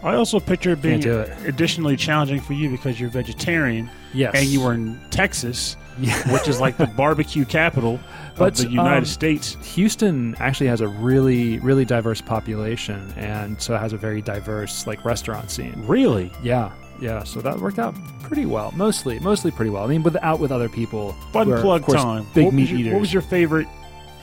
I 0.05 0.15
also 0.15 0.39
picture 0.39 0.71
it 0.71 0.81
being 0.83 1.03
it. 1.03 1.31
additionally 1.45 1.97
challenging 1.97 2.41
for 2.41 2.53
you 2.53 2.71
because 2.71 3.01
you're 3.01 3.11
vegetarian 3.11 3.91
yes, 4.15 4.33
and 4.37 4.47
you 4.47 4.61
were 4.61 4.73
in 4.73 5.01
Texas. 5.11 5.77
which 6.31 6.49
is 6.49 6.61
like 6.61 6.77
the 6.77 6.87
barbecue 6.87 7.45
capital 7.45 7.99
But, 8.37 8.59
of 8.59 8.67
the 8.67 8.71
United 8.71 8.99
um, 8.99 9.05
States. 9.05 9.57
Houston 9.75 10.35
actually 10.39 10.69
has 10.69 10.81
a 10.81 10.89
really 10.89 11.59
really 11.61 11.85
diverse 11.85 12.21
population, 12.21 13.13
and 13.17 13.61
so 13.61 13.75
it 13.75 13.79
has 13.79 13.93
a 13.93 13.97
very 13.97 14.23
diverse 14.23 14.87
like 14.87 15.05
restaurant 15.05 15.51
scene. 15.51 15.75
Really? 15.87 16.31
Yeah, 16.43 16.73
yeah. 17.01 17.25
So 17.25 17.41
that 17.41 17.59
worked 17.59 17.79
out 17.79 17.95
pretty 18.23 18.47
well. 18.47 18.73
Mostly, 18.77 19.19
mostly 19.21 19.51
pretty 19.51 19.71
well. 19.71 19.85
I 19.85 19.89
mean, 19.89 20.03
without 20.03 20.39
with 20.41 20.53
other 20.53 20.69
people. 20.69 21.13
Fun 21.33 21.47
who 21.47 21.53
are, 21.55 21.57
of 21.57 21.63
plug 21.63 21.83
course, 21.83 22.03
time. 22.03 22.27
Big 22.35 22.47
what 22.47 22.55
meat 22.55 22.69
your, 22.71 22.79
eaters. 22.79 22.93
What 22.93 23.01
was 23.01 23.13
your 23.13 23.23
favorite 23.23 23.67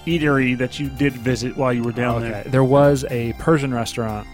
eatery 0.06 0.58
that 0.58 0.80
you 0.80 0.90
did 0.90 1.14
visit 1.14 1.58
while 1.58 1.74
you 1.74 1.84
were 1.84 1.92
down 1.92 2.24
okay. 2.24 2.30
there? 2.30 2.44
There 2.44 2.64
was 2.64 3.06
a 3.10 3.34
Persian 3.40 3.74
restaurant. 3.74 4.28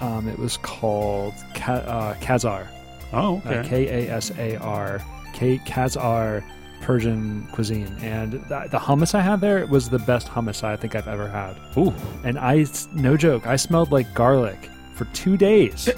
Um, 0.00 0.28
it 0.28 0.38
was 0.38 0.56
called 0.58 1.34
Ka- 1.54 1.72
uh, 1.72 2.14
Kasar. 2.16 2.68
Oh, 3.12 3.42
Uh, 3.46 3.50
okay. 3.50 3.68
K 3.68 4.06
A 4.06 4.12
S 4.12 4.30
A 4.38 4.56
R. 4.56 5.00
K 5.32 5.58
Kasar 5.58 6.44
Persian 6.88 7.46
cuisine, 7.52 7.94
and 8.00 8.32
th- 8.48 8.70
the 8.70 8.78
hummus 8.78 9.14
I 9.14 9.20
had 9.20 9.42
there 9.42 9.66
was 9.66 9.90
the 9.90 9.98
best 9.98 10.26
hummus 10.26 10.64
I 10.64 10.74
think 10.74 10.94
I've 10.94 11.06
ever 11.06 11.28
had. 11.28 11.54
Ooh. 11.76 11.92
And 12.24 12.38
I, 12.38 12.64
no 12.94 13.14
joke, 13.14 13.46
I 13.46 13.56
smelled 13.56 13.92
like 13.92 14.14
garlic 14.14 14.70
for 14.94 15.04
two 15.12 15.36
days. 15.36 15.90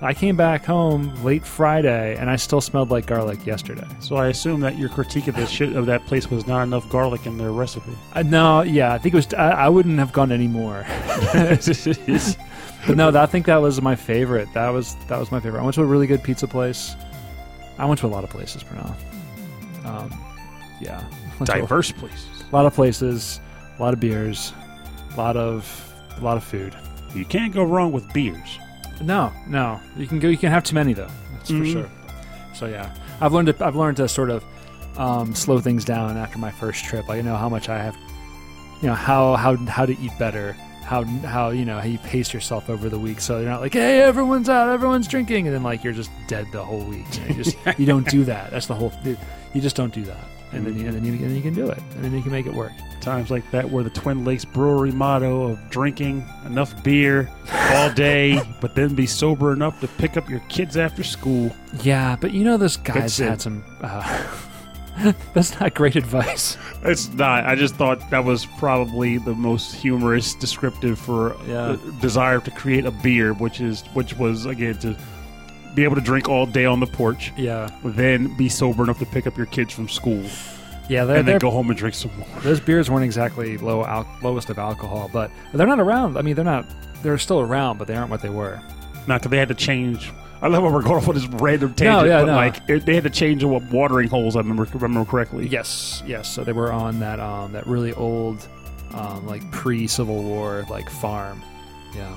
I 0.00 0.14
came 0.14 0.34
back 0.34 0.64
home 0.64 1.12
late 1.22 1.44
Friday, 1.44 2.16
and 2.16 2.30
I 2.30 2.36
still 2.36 2.62
smelled 2.62 2.90
like 2.90 3.04
garlic 3.04 3.44
yesterday. 3.44 3.86
So 4.00 4.16
I 4.16 4.28
assume 4.28 4.60
that 4.60 4.78
your 4.78 4.88
critique 4.88 5.28
of 5.28 5.36
the 5.36 5.44
shit 5.44 5.76
of 5.76 5.84
that 5.84 6.06
place 6.06 6.30
was 6.30 6.46
not 6.46 6.62
enough 6.62 6.88
garlic 6.88 7.26
in 7.26 7.36
their 7.36 7.52
recipe. 7.52 7.92
Uh, 8.14 8.22
no, 8.22 8.62
yeah, 8.62 8.94
I 8.94 8.96
think 8.96 9.12
it 9.12 9.16
was. 9.16 9.34
I, 9.34 9.50
I 9.50 9.68
wouldn't 9.68 9.98
have 9.98 10.14
gone 10.14 10.32
any 10.32 10.48
more. 10.48 10.86
but 11.34 11.66
no, 12.88 13.10
that, 13.10 13.16
I 13.16 13.26
think 13.26 13.44
that 13.44 13.58
was 13.58 13.82
my 13.82 13.94
favorite. 13.94 14.48
That 14.54 14.70
was 14.70 14.96
that 15.08 15.20
was 15.20 15.30
my 15.30 15.38
favorite. 15.38 15.60
I 15.60 15.64
went 15.64 15.74
to 15.74 15.82
a 15.82 15.84
really 15.84 16.06
good 16.06 16.22
pizza 16.22 16.48
place. 16.48 16.96
I 17.76 17.84
went 17.84 18.00
to 18.00 18.06
a 18.06 18.08
lot 18.08 18.24
of 18.24 18.30
places, 18.30 18.64
Pranav. 18.64 18.96
Um, 19.84 20.10
yeah, 20.80 21.02
Went 21.38 21.46
to 21.46 21.52
a- 21.54 21.60
Diverse 21.60 21.92
places. 21.92 22.44
a 22.50 22.54
lot 22.54 22.66
of 22.66 22.74
places, 22.74 23.40
a 23.78 23.82
lot 23.82 23.94
of 23.94 24.00
beers, 24.00 24.52
a 25.14 25.16
lot 25.16 25.36
of 25.36 25.92
a 26.16 26.20
lot 26.20 26.36
of 26.36 26.44
food. 26.44 26.74
You 27.14 27.24
can't 27.24 27.52
go 27.54 27.62
wrong 27.64 27.92
with 27.92 28.10
beers. 28.12 28.58
No, 29.00 29.32
no, 29.46 29.80
you 29.96 30.06
can 30.06 30.18
go. 30.18 30.28
You 30.28 30.36
can 30.36 30.50
have 30.50 30.64
too 30.64 30.74
many 30.74 30.92
though. 30.92 31.08
That's 31.34 31.50
Mhm. 31.50 31.58
for 31.60 31.66
sure. 31.66 31.90
So 32.54 32.66
yeah, 32.66 32.92
I've 33.20 33.32
learned 33.32 33.48
to. 33.56 33.64
I've 33.64 33.76
learned 33.76 33.96
to 33.98 34.08
sort 34.08 34.30
of 34.30 34.44
um, 34.96 35.34
slow 35.34 35.60
things 35.60 35.84
down 35.84 36.16
after 36.16 36.38
my 36.38 36.50
first 36.50 36.84
trip. 36.84 37.08
I 37.08 37.20
know 37.20 37.36
how 37.36 37.48
much 37.48 37.68
I 37.68 37.78
have. 37.82 37.96
You 38.82 38.88
know 38.88 38.94
how 38.94 39.36
how 39.36 39.56
how 39.56 39.86
to 39.86 39.92
eat 40.00 40.12
better. 40.18 40.52
How 40.84 41.04
how 41.04 41.50
you 41.50 41.64
know 41.64 41.78
how 41.78 41.86
you 41.86 41.98
pace 41.98 42.32
yourself 42.34 42.68
over 42.70 42.88
the 42.88 42.98
week, 42.98 43.20
so 43.20 43.38
you're 43.38 43.50
not 43.50 43.60
like, 43.60 43.74
hey, 43.74 44.00
everyone's 44.02 44.48
out, 44.48 44.68
everyone's 44.70 45.06
drinking, 45.06 45.46
and 45.46 45.54
then 45.54 45.62
like 45.62 45.84
you're 45.84 45.92
just 45.92 46.10
dead 46.26 46.46
the 46.50 46.64
whole 46.64 46.80
week. 46.84 47.04
You, 47.14 47.20
know, 47.20 47.26
you 47.28 47.34
just 47.44 47.56
you 47.78 47.86
don't 47.86 48.08
do 48.08 48.24
that. 48.24 48.50
That's 48.50 48.66
the 48.66 48.74
whole. 48.74 48.92
You 49.54 49.60
just 49.60 49.76
don't 49.76 49.92
do 49.94 50.04
that, 50.04 50.24
and 50.52 50.64
then 50.66 50.78
you, 50.78 50.86
and 50.86 50.94
then 50.94 51.04
you, 51.04 51.12
and 51.12 51.22
then 51.22 51.34
you 51.36 51.42
can 51.42 51.54
do 51.54 51.68
it, 51.70 51.78
and 51.94 52.04
then 52.04 52.12
you 52.12 52.22
can 52.22 52.30
make 52.32 52.46
it 52.46 52.54
work. 52.54 52.72
Times 53.00 53.30
like 53.30 53.48
that 53.52 53.70
where 53.70 53.82
the 53.84 53.90
Twin 53.90 54.24
Lakes 54.24 54.44
Brewery 54.44 54.92
motto 54.92 55.42
of 55.52 55.70
drinking 55.70 56.24
enough 56.46 56.82
beer 56.82 57.30
all 57.70 57.90
day, 57.92 58.40
but 58.60 58.74
then 58.74 58.94
be 58.94 59.06
sober 59.06 59.52
enough 59.52 59.80
to 59.80 59.88
pick 59.88 60.16
up 60.16 60.28
your 60.28 60.40
kids 60.48 60.76
after 60.76 61.02
school. 61.02 61.50
Yeah, 61.82 62.16
but 62.20 62.32
you 62.32 62.44
know 62.44 62.56
those 62.56 62.76
guys 62.76 63.18
It's, 63.18 63.20
uh, 63.20 63.24
had 63.24 63.40
some. 63.40 63.64
Uh, 63.80 64.26
That's 65.32 65.58
not 65.60 65.74
great 65.74 65.94
advice. 65.94 66.56
It's 66.82 67.08
not. 67.12 67.44
I 67.46 67.54
just 67.54 67.76
thought 67.76 68.10
that 68.10 68.24
was 68.24 68.46
probably 68.58 69.18
the 69.18 69.34
most 69.34 69.72
humorous 69.76 70.34
descriptive 70.34 70.98
for 70.98 71.36
Yeah. 71.46 71.76
the 71.76 71.92
desire 72.00 72.40
to 72.40 72.50
create 72.50 72.84
a 72.84 72.90
beer, 72.90 73.32
which 73.32 73.60
is 73.60 73.82
which 73.94 74.14
was 74.16 74.44
again 74.46 74.76
to 74.78 74.96
be 75.74 75.84
able 75.84 75.94
to 75.96 76.00
drink 76.00 76.28
all 76.28 76.46
day 76.46 76.64
on 76.64 76.80
the 76.80 76.86
porch, 76.86 77.32
Yeah, 77.36 77.68
then 77.84 78.36
be 78.36 78.48
sober 78.48 78.82
enough 78.82 78.98
to 78.98 79.06
pick 79.06 79.26
up 79.26 79.36
your 79.36 79.46
kids 79.46 79.72
from 79.72 79.88
school, 79.88 80.24
yeah. 80.88 81.04
They're, 81.04 81.18
and 81.18 81.28
they're 81.28 81.34
then 81.34 81.38
go 81.38 81.50
home 81.50 81.68
and 81.70 81.78
drink 81.78 81.94
some 81.94 82.10
more. 82.18 82.26
those 82.40 82.60
beers 82.60 82.90
weren't 82.90 83.04
exactly 83.04 83.58
low 83.58 83.84
al- 83.84 84.08
lowest 84.22 84.50
of 84.50 84.58
alcohol, 84.58 85.10
but 85.12 85.30
they're 85.52 85.66
not 85.66 85.80
around. 85.80 86.16
I 86.16 86.22
mean, 86.22 86.34
they're 86.34 86.44
not. 86.44 86.66
They're 87.02 87.18
still 87.18 87.40
around, 87.40 87.78
but 87.78 87.86
they 87.86 87.94
aren't 87.94 88.10
what 88.10 88.22
they 88.22 88.30
were. 88.30 88.60
Not 89.06 89.20
because 89.20 89.30
they 89.30 89.38
had 89.38 89.48
to 89.48 89.54
change. 89.54 90.12
I 90.40 90.46
love 90.48 90.62
how 90.62 90.70
we're 90.70 90.82
going 90.82 90.96
off 90.96 91.08
on 91.08 91.14
this 91.14 91.26
random 91.26 91.74
tangent, 91.74 91.84
no, 91.84 92.04
yeah, 92.04 92.20
but 92.20 92.26
no. 92.26 92.34
like 92.36 92.62
it, 92.68 92.86
they 92.86 92.94
had 92.94 93.04
to 93.04 93.10
change 93.10 93.42
what 93.44 93.62
watering 93.70 94.08
holes. 94.08 94.36
I 94.36 94.40
remember 94.40 94.66
remember 94.78 95.08
correctly. 95.10 95.48
Yes, 95.48 96.02
yes. 96.06 96.28
So 96.28 96.44
they 96.44 96.52
were 96.52 96.72
on 96.72 97.00
that 97.00 97.18
um 97.20 97.52
that 97.52 97.66
really 97.66 97.92
old, 97.94 98.46
um 98.94 99.26
like 99.26 99.48
pre 99.50 99.86
Civil 99.86 100.22
War 100.22 100.64
like 100.70 100.88
farm, 100.90 101.42
yeah, 101.94 102.16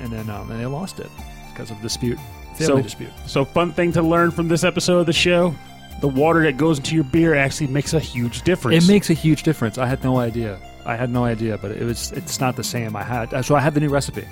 and 0.00 0.12
then 0.12 0.28
um 0.30 0.50
and 0.50 0.60
they 0.60 0.66
lost 0.66 1.00
it 1.00 1.10
because 1.50 1.70
of 1.70 1.80
dispute, 1.80 2.18
family 2.56 2.80
So- 2.80 2.82
dispute. 2.82 3.10
So, 3.26 3.44
fun 3.44 3.72
thing 3.72 3.92
to 3.92 4.02
learn 4.02 4.30
from 4.30 4.48
this 4.48 4.64
episode 4.64 4.98
of 4.98 5.06
the 5.06 5.12
show: 5.12 5.54
the 6.00 6.08
water 6.08 6.42
that 6.44 6.56
goes 6.56 6.78
into 6.78 6.94
your 6.94 7.04
beer 7.04 7.34
actually 7.34 7.68
makes 7.68 7.94
a 7.94 8.00
huge 8.00 8.42
difference. 8.42 8.84
It 8.84 8.88
makes 8.92 9.10
a 9.10 9.14
huge 9.14 9.42
difference. 9.42 9.78
I 9.78 9.86
had 9.86 10.02
no 10.04 10.18
idea. 10.18 10.58
I 10.86 10.96
had 10.96 11.10
no 11.10 11.24
idea, 11.24 11.56
but 11.58 11.70
it 11.70 11.82
was 11.84 12.12
it's 12.12 12.40
not 12.40 12.56
the 12.56 12.64
same. 12.64 12.94
I 12.96 13.02
had 13.02 13.32
uh, 13.32 13.42
so 13.42 13.54
I 13.54 13.60
had 13.60 13.74
the 13.74 13.80
new 13.80 13.88
recipe, 13.88 14.24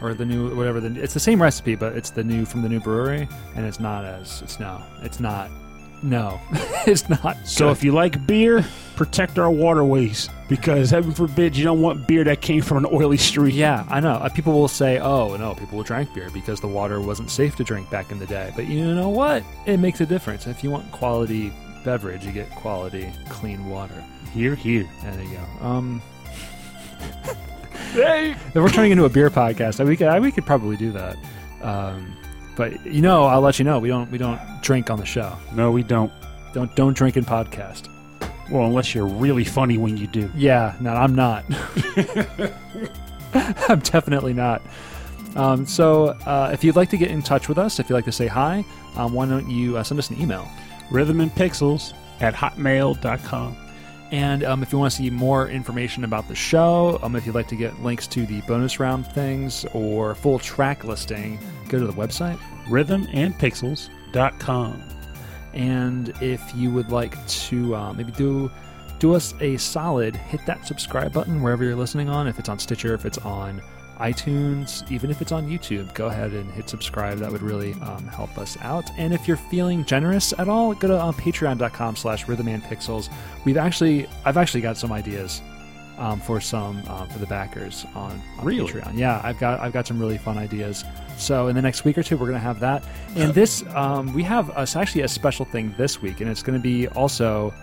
or 0.00 0.14
the 0.14 0.24
new 0.24 0.54
whatever. 0.56 0.80
The, 0.80 1.00
it's 1.00 1.14
the 1.14 1.20
same 1.20 1.40
recipe, 1.40 1.76
but 1.76 1.96
it's 1.96 2.10
the 2.10 2.24
new 2.24 2.44
from 2.44 2.62
the 2.62 2.68
new 2.68 2.80
brewery, 2.80 3.28
and 3.54 3.64
it's 3.66 3.78
not 3.78 4.04
as 4.04 4.42
it's 4.42 4.58
no, 4.58 4.82
it's 5.02 5.20
not. 5.20 5.48
No, 6.02 6.40
it's 6.86 7.08
not. 7.08 7.36
So 7.46 7.66
good. 7.66 7.72
if 7.72 7.84
you 7.84 7.92
like 7.92 8.26
beer, 8.26 8.64
protect 8.96 9.38
our 9.38 9.50
waterways 9.50 10.28
because 10.48 10.90
heaven 10.90 11.12
forbid 11.12 11.56
you 11.56 11.64
don't 11.64 11.80
want 11.80 12.06
beer 12.08 12.24
that 12.24 12.40
came 12.40 12.60
from 12.60 12.78
an 12.78 12.86
oily 12.92 13.16
street. 13.16 13.54
Yeah, 13.54 13.86
I 13.88 14.00
know. 14.00 14.14
Uh, 14.14 14.28
People 14.28 14.52
will 14.54 14.68
say, 14.68 14.98
"Oh, 14.98 15.36
no, 15.36 15.54
people 15.54 15.76
will 15.78 15.84
drank 15.84 16.12
beer 16.12 16.28
because 16.30 16.60
the 16.60 16.66
water 16.66 17.00
wasn't 17.00 17.30
safe 17.30 17.54
to 17.56 17.64
drink 17.64 17.88
back 17.90 18.10
in 18.10 18.18
the 18.18 18.26
day." 18.26 18.52
But 18.56 18.66
you 18.66 18.94
know 18.94 19.08
what? 19.10 19.44
It 19.66 19.76
makes 19.78 20.00
a 20.00 20.06
difference. 20.06 20.46
If 20.46 20.64
you 20.64 20.70
want 20.70 20.90
quality 20.90 21.52
beverage, 21.84 22.24
you 22.24 22.32
get 22.32 22.50
quality 22.50 23.12
clean 23.28 23.68
water. 23.68 24.04
Here, 24.34 24.54
here. 24.54 24.88
There 25.02 25.22
you 25.22 25.36
go. 25.60 25.64
Um, 25.66 26.02
if 27.94 28.54
we're 28.54 28.68
turning 28.70 28.92
into 28.92 29.04
a 29.04 29.08
beer 29.08 29.30
podcast, 29.30 29.84
we 29.86 29.96
could 29.96 30.20
we 30.22 30.32
could 30.32 30.46
probably 30.46 30.76
do 30.76 30.90
that. 30.92 31.16
Um, 31.62 32.16
but 32.56 32.84
you 32.86 33.00
know, 33.00 33.24
I'll 33.24 33.40
let 33.40 33.58
you 33.58 33.64
know 33.64 33.78
we 33.78 33.88
don't 33.88 34.10
we 34.10 34.18
don't 34.18 34.40
drink 34.62 34.90
on 34.90 34.98
the 34.98 35.06
show. 35.06 35.36
No, 35.54 35.70
we 35.70 35.82
don't. 35.82 36.12
Don't 36.52 36.74
don't 36.76 36.96
drink 36.96 37.16
in 37.16 37.24
podcast. 37.24 37.88
Well, 38.50 38.66
unless 38.66 38.94
you're 38.94 39.06
really 39.06 39.44
funny 39.44 39.78
when 39.78 39.96
you 39.96 40.06
do. 40.06 40.30
Yeah, 40.34 40.74
no, 40.80 40.90
I'm 40.90 41.14
not. 41.14 41.44
I'm 43.34 43.80
definitely 43.80 44.34
not. 44.34 44.60
Um, 45.34 45.64
so, 45.64 46.08
uh, 46.26 46.50
if 46.52 46.62
you'd 46.62 46.76
like 46.76 46.90
to 46.90 46.98
get 46.98 47.10
in 47.10 47.22
touch 47.22 47.48
with 47.48 47.56
us, 47.56 47.78
if 47.78 47.88
you'd 47.88 47.94
like 47.94 48.04
to 48.04 48.12
say 48.12 48.26
hi, 48.26 48.64
um, 48.96 49.14
why 49.14 49.24
don't 49.24 49.48
you 49.48 49.78
uh, 49.78 49.82
send 49.82 49.98
us 49.98 50.10
an 50.10 50.20
email? 50.20 50.46
Rhythm 50.90 51.20
and 51.22 51.30
Pixels 51.30 51.94
at 52.20 52.34
hotmail.com. 52.34 53.56
And 54.12 54.44
um, 54.44 54.62
if 54.62 54.70
you 54.70 54.78
want 54.78 54.92
to 54.92 54.98
see 54.98 55.08
more 55.08 55.48
information 55.48 56.04
about 56.04 56.28
the 56.28 56.34
show, 56.34 57.00
um, 57.02 57.16
if 57.16 57.24
you'd 57.24 57.34
like 57.34 57.48
to 57.48 57.56
get 57.56 57.82
links 57.82 58.06
to 58.08 58.26
the 58.26 58.42
bonus 58.42 58.78
round 58.78 59.06
things 59.06 59.64
or 59.72 60.14
full 60.14 60.38
track 60.38 60.84
listing, 60.84 61.38
go 61.70 61.78
to 61.78 61.86
the 61.86 61.94
website. 61.94 62.36
Rhythmandpixels.com. 62.66 64.82
And 65.54 66.12
if 66.20 66.54
you 66.54 66.70
would 66.70 66.90
like 66.90 67.26
to 67.26 67.74
uh, 67.74 67.94
maybe 67.94 68.12
do 68.12 68.50
do 68.98 69.14
us 69.14 69.34
a 69.40 69.56
solid, 69.56 70.14
hit 70.14 70.44
that 70.46 70.66
subscribe 70.66 71.12
button 71.12 71.42
wherever 71.42 71.64
you're 71.64 71.74
listening 71.74 72.08
on. 72.08 72.28
If 72.28 72.38
it's 72.38 72.48
on 72.48 72.58
Stitcher, 72.58 72.94
if 72.94 73.04
it's 73.04 73.18
on 73.18 73.60
iTunes, 74.02 74.90
even 74.90 75.10
if 75.10 75.22
it's 75.22 75.30
on 75.30 75.48
YouTube, 75.48 75.94
go 75.94 76.06
ahead 76.06 76.32
and 76.32 76.50
hit 76.50 76.68
subscribe. 76.68 77.18
That 77.18 77.30
would 77.30 77.42
really 77.42 77.74
um, 77.74 78.06
help 78.08 78.36
us 78.36 78.58
out. 78.60 78.90
And 78.98 79.14
if 79.14 79.28
you're 79.28 79.36
feeling 79.36 79.84
generous 79.84 80.34
at 80.38 80.48
all, 80.48 80.74
go 80.74 80.88
to 80.88 80.96
uh, 80.96 81.12
patreon.com 81.12 81.94
slash 81.96 82.26
rhythmandpixels. 82.26 83.08
We've 83.44 83.56
actually, 83.56 84.08
I've 84.24 84.36
actually 84.36 84.60
got 84.60 84.76
some 84.76 84.90
ideas 84.90 85.40
um, 85.98 86.20
for 86.20 86.40
some 86.40 86.82
um, 86.88 87.08
for 87.08 87.18
the 87.20 87.26
backers 87.26 87.86
on, 87.94 88.20
on 88.38 88.44
Really? 88.44 88.70
Patreon. 88.72 88.98
Yeah, 88.98 89.20
I've 89.22 89.38
got 89.38 89.60
I've 89.60 89.72
got 89.72 89.86
some 89.86 90.00
really 90.00 90.18
fun 90.18 90.36
ideas. 90.36 90.84
So 91.16 91.48
in 91.48 91.54
the 91.54 91.62
next 91.62 91.84
week 91.84 91.96
or 91.96 92.02
two, 92.02 92.16
we're 92.16 92.26
gonna 92.26 92.38
have 92.40 92.58
that. 92.60 92.82
And 93.14 93.32
this 93.40 93.62
um, 93.74 94.12
we 94.12 94.22
have 94.24 94.50
us 94.50 94.74
actually 94.74 95.02
a 95.02 95.08
special 95.08 95.44
thing 95.44 95.74
this 95.78 96.02
week, 96.02 96.20
and 96.20 96.28
it's 96.28 96.42
gonna 96.42 96.58
be 96.58 96.88
also 96.88 97.54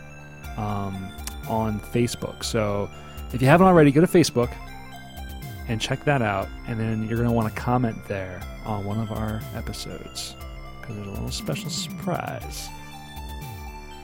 um, 0.58 1.12
on 1.50 1.80
Facebook. 1.80 2.44
So 2.46 2.90
if 3.34 3.42
you 3.42 3.48
haven't 3.48 3.68
already, 3.68 3.92
go 3.92 4.00
to 4.00 4.08
Facebook 4.08 4.52
and 5.70 5.80
check 5.80 6.04
that 6.04 6.22
out, 6.22 6.50
and 6.68 6.80
then 6.80 7.08
you're 7.08 7.18
gonna 7.18 7.32
want 7.32 7.54
to 7.54 7.60
comment 7.60 8.04
there 8.08 8.42
on 8.66 8.84
one 8.84 9.00
of 9.00 9.12
our 9.12 9.42
episodes 9.56 10.36
because 10.82 10.96
there's 10.96 11.08
a 11.08 11.12
little 11.12 11.32
special 11.32 11.70
surprise. 11.70 12.68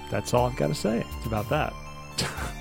That's 0.10 0.34
all 0.34 0.48
I've 0.48 0.56
got 0.56 0.68
to 0.68 0.76
say 0.76 1.04
about 1.26 1.50
that. 1.50 1.74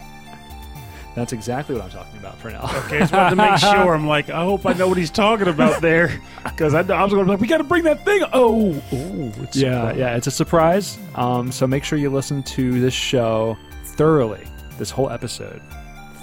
That's 1.15 1.33
exactly 1.33 1.77
what 1.77 1.85
I'm 1.85 1.91
talking 1.91 2.19
about 2.19 2.39
for 2.39 2.51
now. 2.51 2.65
Okay, 2.87 2.99
just 2.99 3.13
wanted 3.13 3.31
to 3.31 3.37
make 3.37 3.59
sure. 3.59 3.95
I'm 3.95 4.09
like, 4.09 4.31
I 4.31 4.43
hope 4.43 4.67
I 4.67 4.73
know 4.73 4.89
what 4.89 4.99
he's 4.99 5.11
talking 5.11 5.47
about 5.47 5.81
there. 5.81 6.21
Because 6.43 6.75
I, 6.75 6.81
I 6.81 7.05
was 7.05 7.13
going 7.13 7.19
to 7.19 7.25
be 7.25 7.31
like, 7.31 7.41
we 7.41 7.47
got 7.47 7.59
to 7.59 7.65
bring 7.65 7.85
that 7.85 8.05
thing. 8.05 8.25
Oh, 8.33 8.83
oh. 8.93 9.33
It's 9.43 9.57
Yeah, 9.57 9.93
yeah, 9.93 10.17
it's 10.17 10.27
a 10.27 10.33
surprise. 10.33 10.99
Um, 11.15 11.53
so 11.53 11.69
make 11.69 11.85
sure 11.85 11.99
you 11.99 12.11
listen 12.11 12.43
to 12.43 12.81
this 12.81 12.95
show 12.95 13.57
thoroughly, 13.85 14.45
this 14.77 14.91
whole 14.91 15.09
episode 15.09 15.63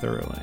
thoroughly. 0.02 0.42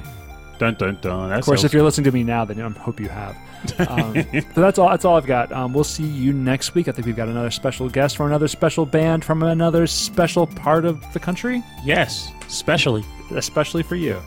Dun, 0.58 0.74
dun, 0.74 0.98
dun. 1.00 1.28
That 1.30 1.38
Of 1.38 1.44
course, 1.44 1.62
if 1.64 1.72
you're 1.72 1.82
listening 1.84 2.04
to 2.06 2.12
me 2.12 2.24
now, 2.24 2.44
then 2.44 2.60
I 2.60 2.68
hope 2.70 3.00
you 3.00 3.08
have. 3.08 3.36
Um, 3.88 4.14
so 4.54 4.60
that's 4.60 4.78
all. 4.78 4.88
That's 4.88 5.04
all 5.04 5.16
I've 5.16 5.26
got. 5.26 5.50
Um, 5.50 5.72
we'll 5.72 5.82
see 5.82 6.04
you 6.06 6.32
next 6.32 6.74
week. 6.76 6.86
I 6.86 6.92
think 6.92 7.06
we've 7.06 7.16
got 7.16 7.26
another 7.26 7.50
special 7.50 7.88
guest 7.88 8.16
from 8.16 8.26
another 8.28 8.46
special 8.46 8.86
band 8.86 9.24
from 9.24 9.42
another 9.42 9.88
special 9.88 10.46
part 10.46 10.84
of 10.84 11.02
the 11.12 11.18
country, 11.18 11.60
Yes, 11.84 12.30
especially. 12.46 13.04
especially 13.34 13.82
for 13.82 13.96
you. 13.96 14.20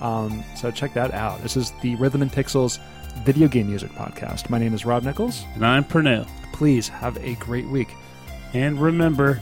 Um, 0.00 0.44
so 0.54 0.70
check 0.70 0.94
that 0.94 1.10
out. 1.12 1.42
This 1.42 1.56
is 1.56 1.72
the 1.82 1.96
Rhythm 1.96 2.22
and 2.22 2.30
Pixels 2.30 2.78
video 3.24 3.48
game 3.48 3.66
music 3.68 3.90
podcast. 3.92 4.50
My 4.50 4.58
name 4.58 4.72
is 4.72 4.86
Rob 4.86 5.02
Nichols. 5.02 5.44
And 5.56 5.66
I'm 5.66 5.82
Pernell. 5.84 6.28
Please 6.52 6.86
have 6.86 7.16
a 7.24 7.34
great 7.36 7.66
week. 7.66 7.88
And 8.54 8.80
remember, 8.80 9.40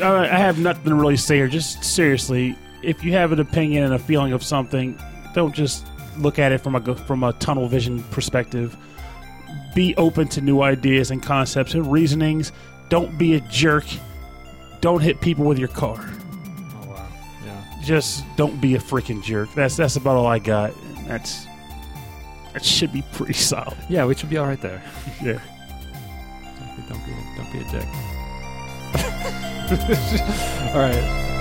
uh, 0.00 0.14
I 0.14 0.26
have 0.38 0.58
nothing 0.58 0.84
to 0.84 0.94
really 0.94 1.16
say 1.18 1.36
here. 1.36 1.48
Just 1.48 1.84
seriously, 1.84 2.56
if 2.82 3.04
you 3.04 3.12
have 3.12 3.32
an 3.32 3.40
opinion 3.40 3.84
and 3.84 3.94
a 3.94 3.98
feeling 3.98 4.32
of 4.32 4.42
something, 4.42 4.98
don't 5.34 5.54
just 5.54 5.86
look 6.18 6.38
at 6.38 6.52
it 6.52 6.58
from 6.58 6.74
a 6.74 6.96
from 6.96 7.24
a 7.24 7.32
tunnel 7.34 7.68
vision 7.68 8.02
perspective. 8.04 8.76
Be 9.74 9.94
open 9.96 10.28
to 10.28 10.40
new 10.40 10.62
ideas 10.62 11.10
and 11.10 11.22
concepts 11.22 11.74
and 11.74 11.90
reasonings. 11.90 12.52
Don't 12.88 13.16
be 13.18 13.34
a 13.34 13.40
jerk. 13.42 13.84
Don't 14.80 15.00
hit 15.00 15.20
people 15.20 15.44
with 15.44 15.58
your 15.58 15.68
car. 15.68 15.98
Oh 16.00 16.88
wow, 16.88 17.08
yeah. 17.44 17.62
Just 17.82 18.24
don't 18.36 18.60
be 18.60 18.74
a 18.74 18.78
freaking 18.78 19.22
jerk. 19.22 19.52
That's 19.54 19.76
that's 19.76 19.96
about 19.96 20.16
all 20.16 20.26
I 20.26 20.38
got. 20.38 20.72
That's 21.06 21.46
that 22.52 22.64
should 22.64 22.92
be 22.92 23.02
pretty 23.12 23.34
solid. 23.34 23.76
Yeah, 23.88 24.06
we 24.06 24.14
should 24.14 24.30
be 24.30 24.38
all 24.38 24.46
right 24.46 24.60
there. 24.60 24.82
Yeah. 25.22 25.38
Don't 26.58 26.76
be, 26.76 26.82
don't 26.88 27.04
be, 27.04 27.12
don't 27.36 27.52
be 27.52 27.58
a 27.58 27.64
dick. 27.70 27.86
all 30.74 30.80
right. 30.80 31.39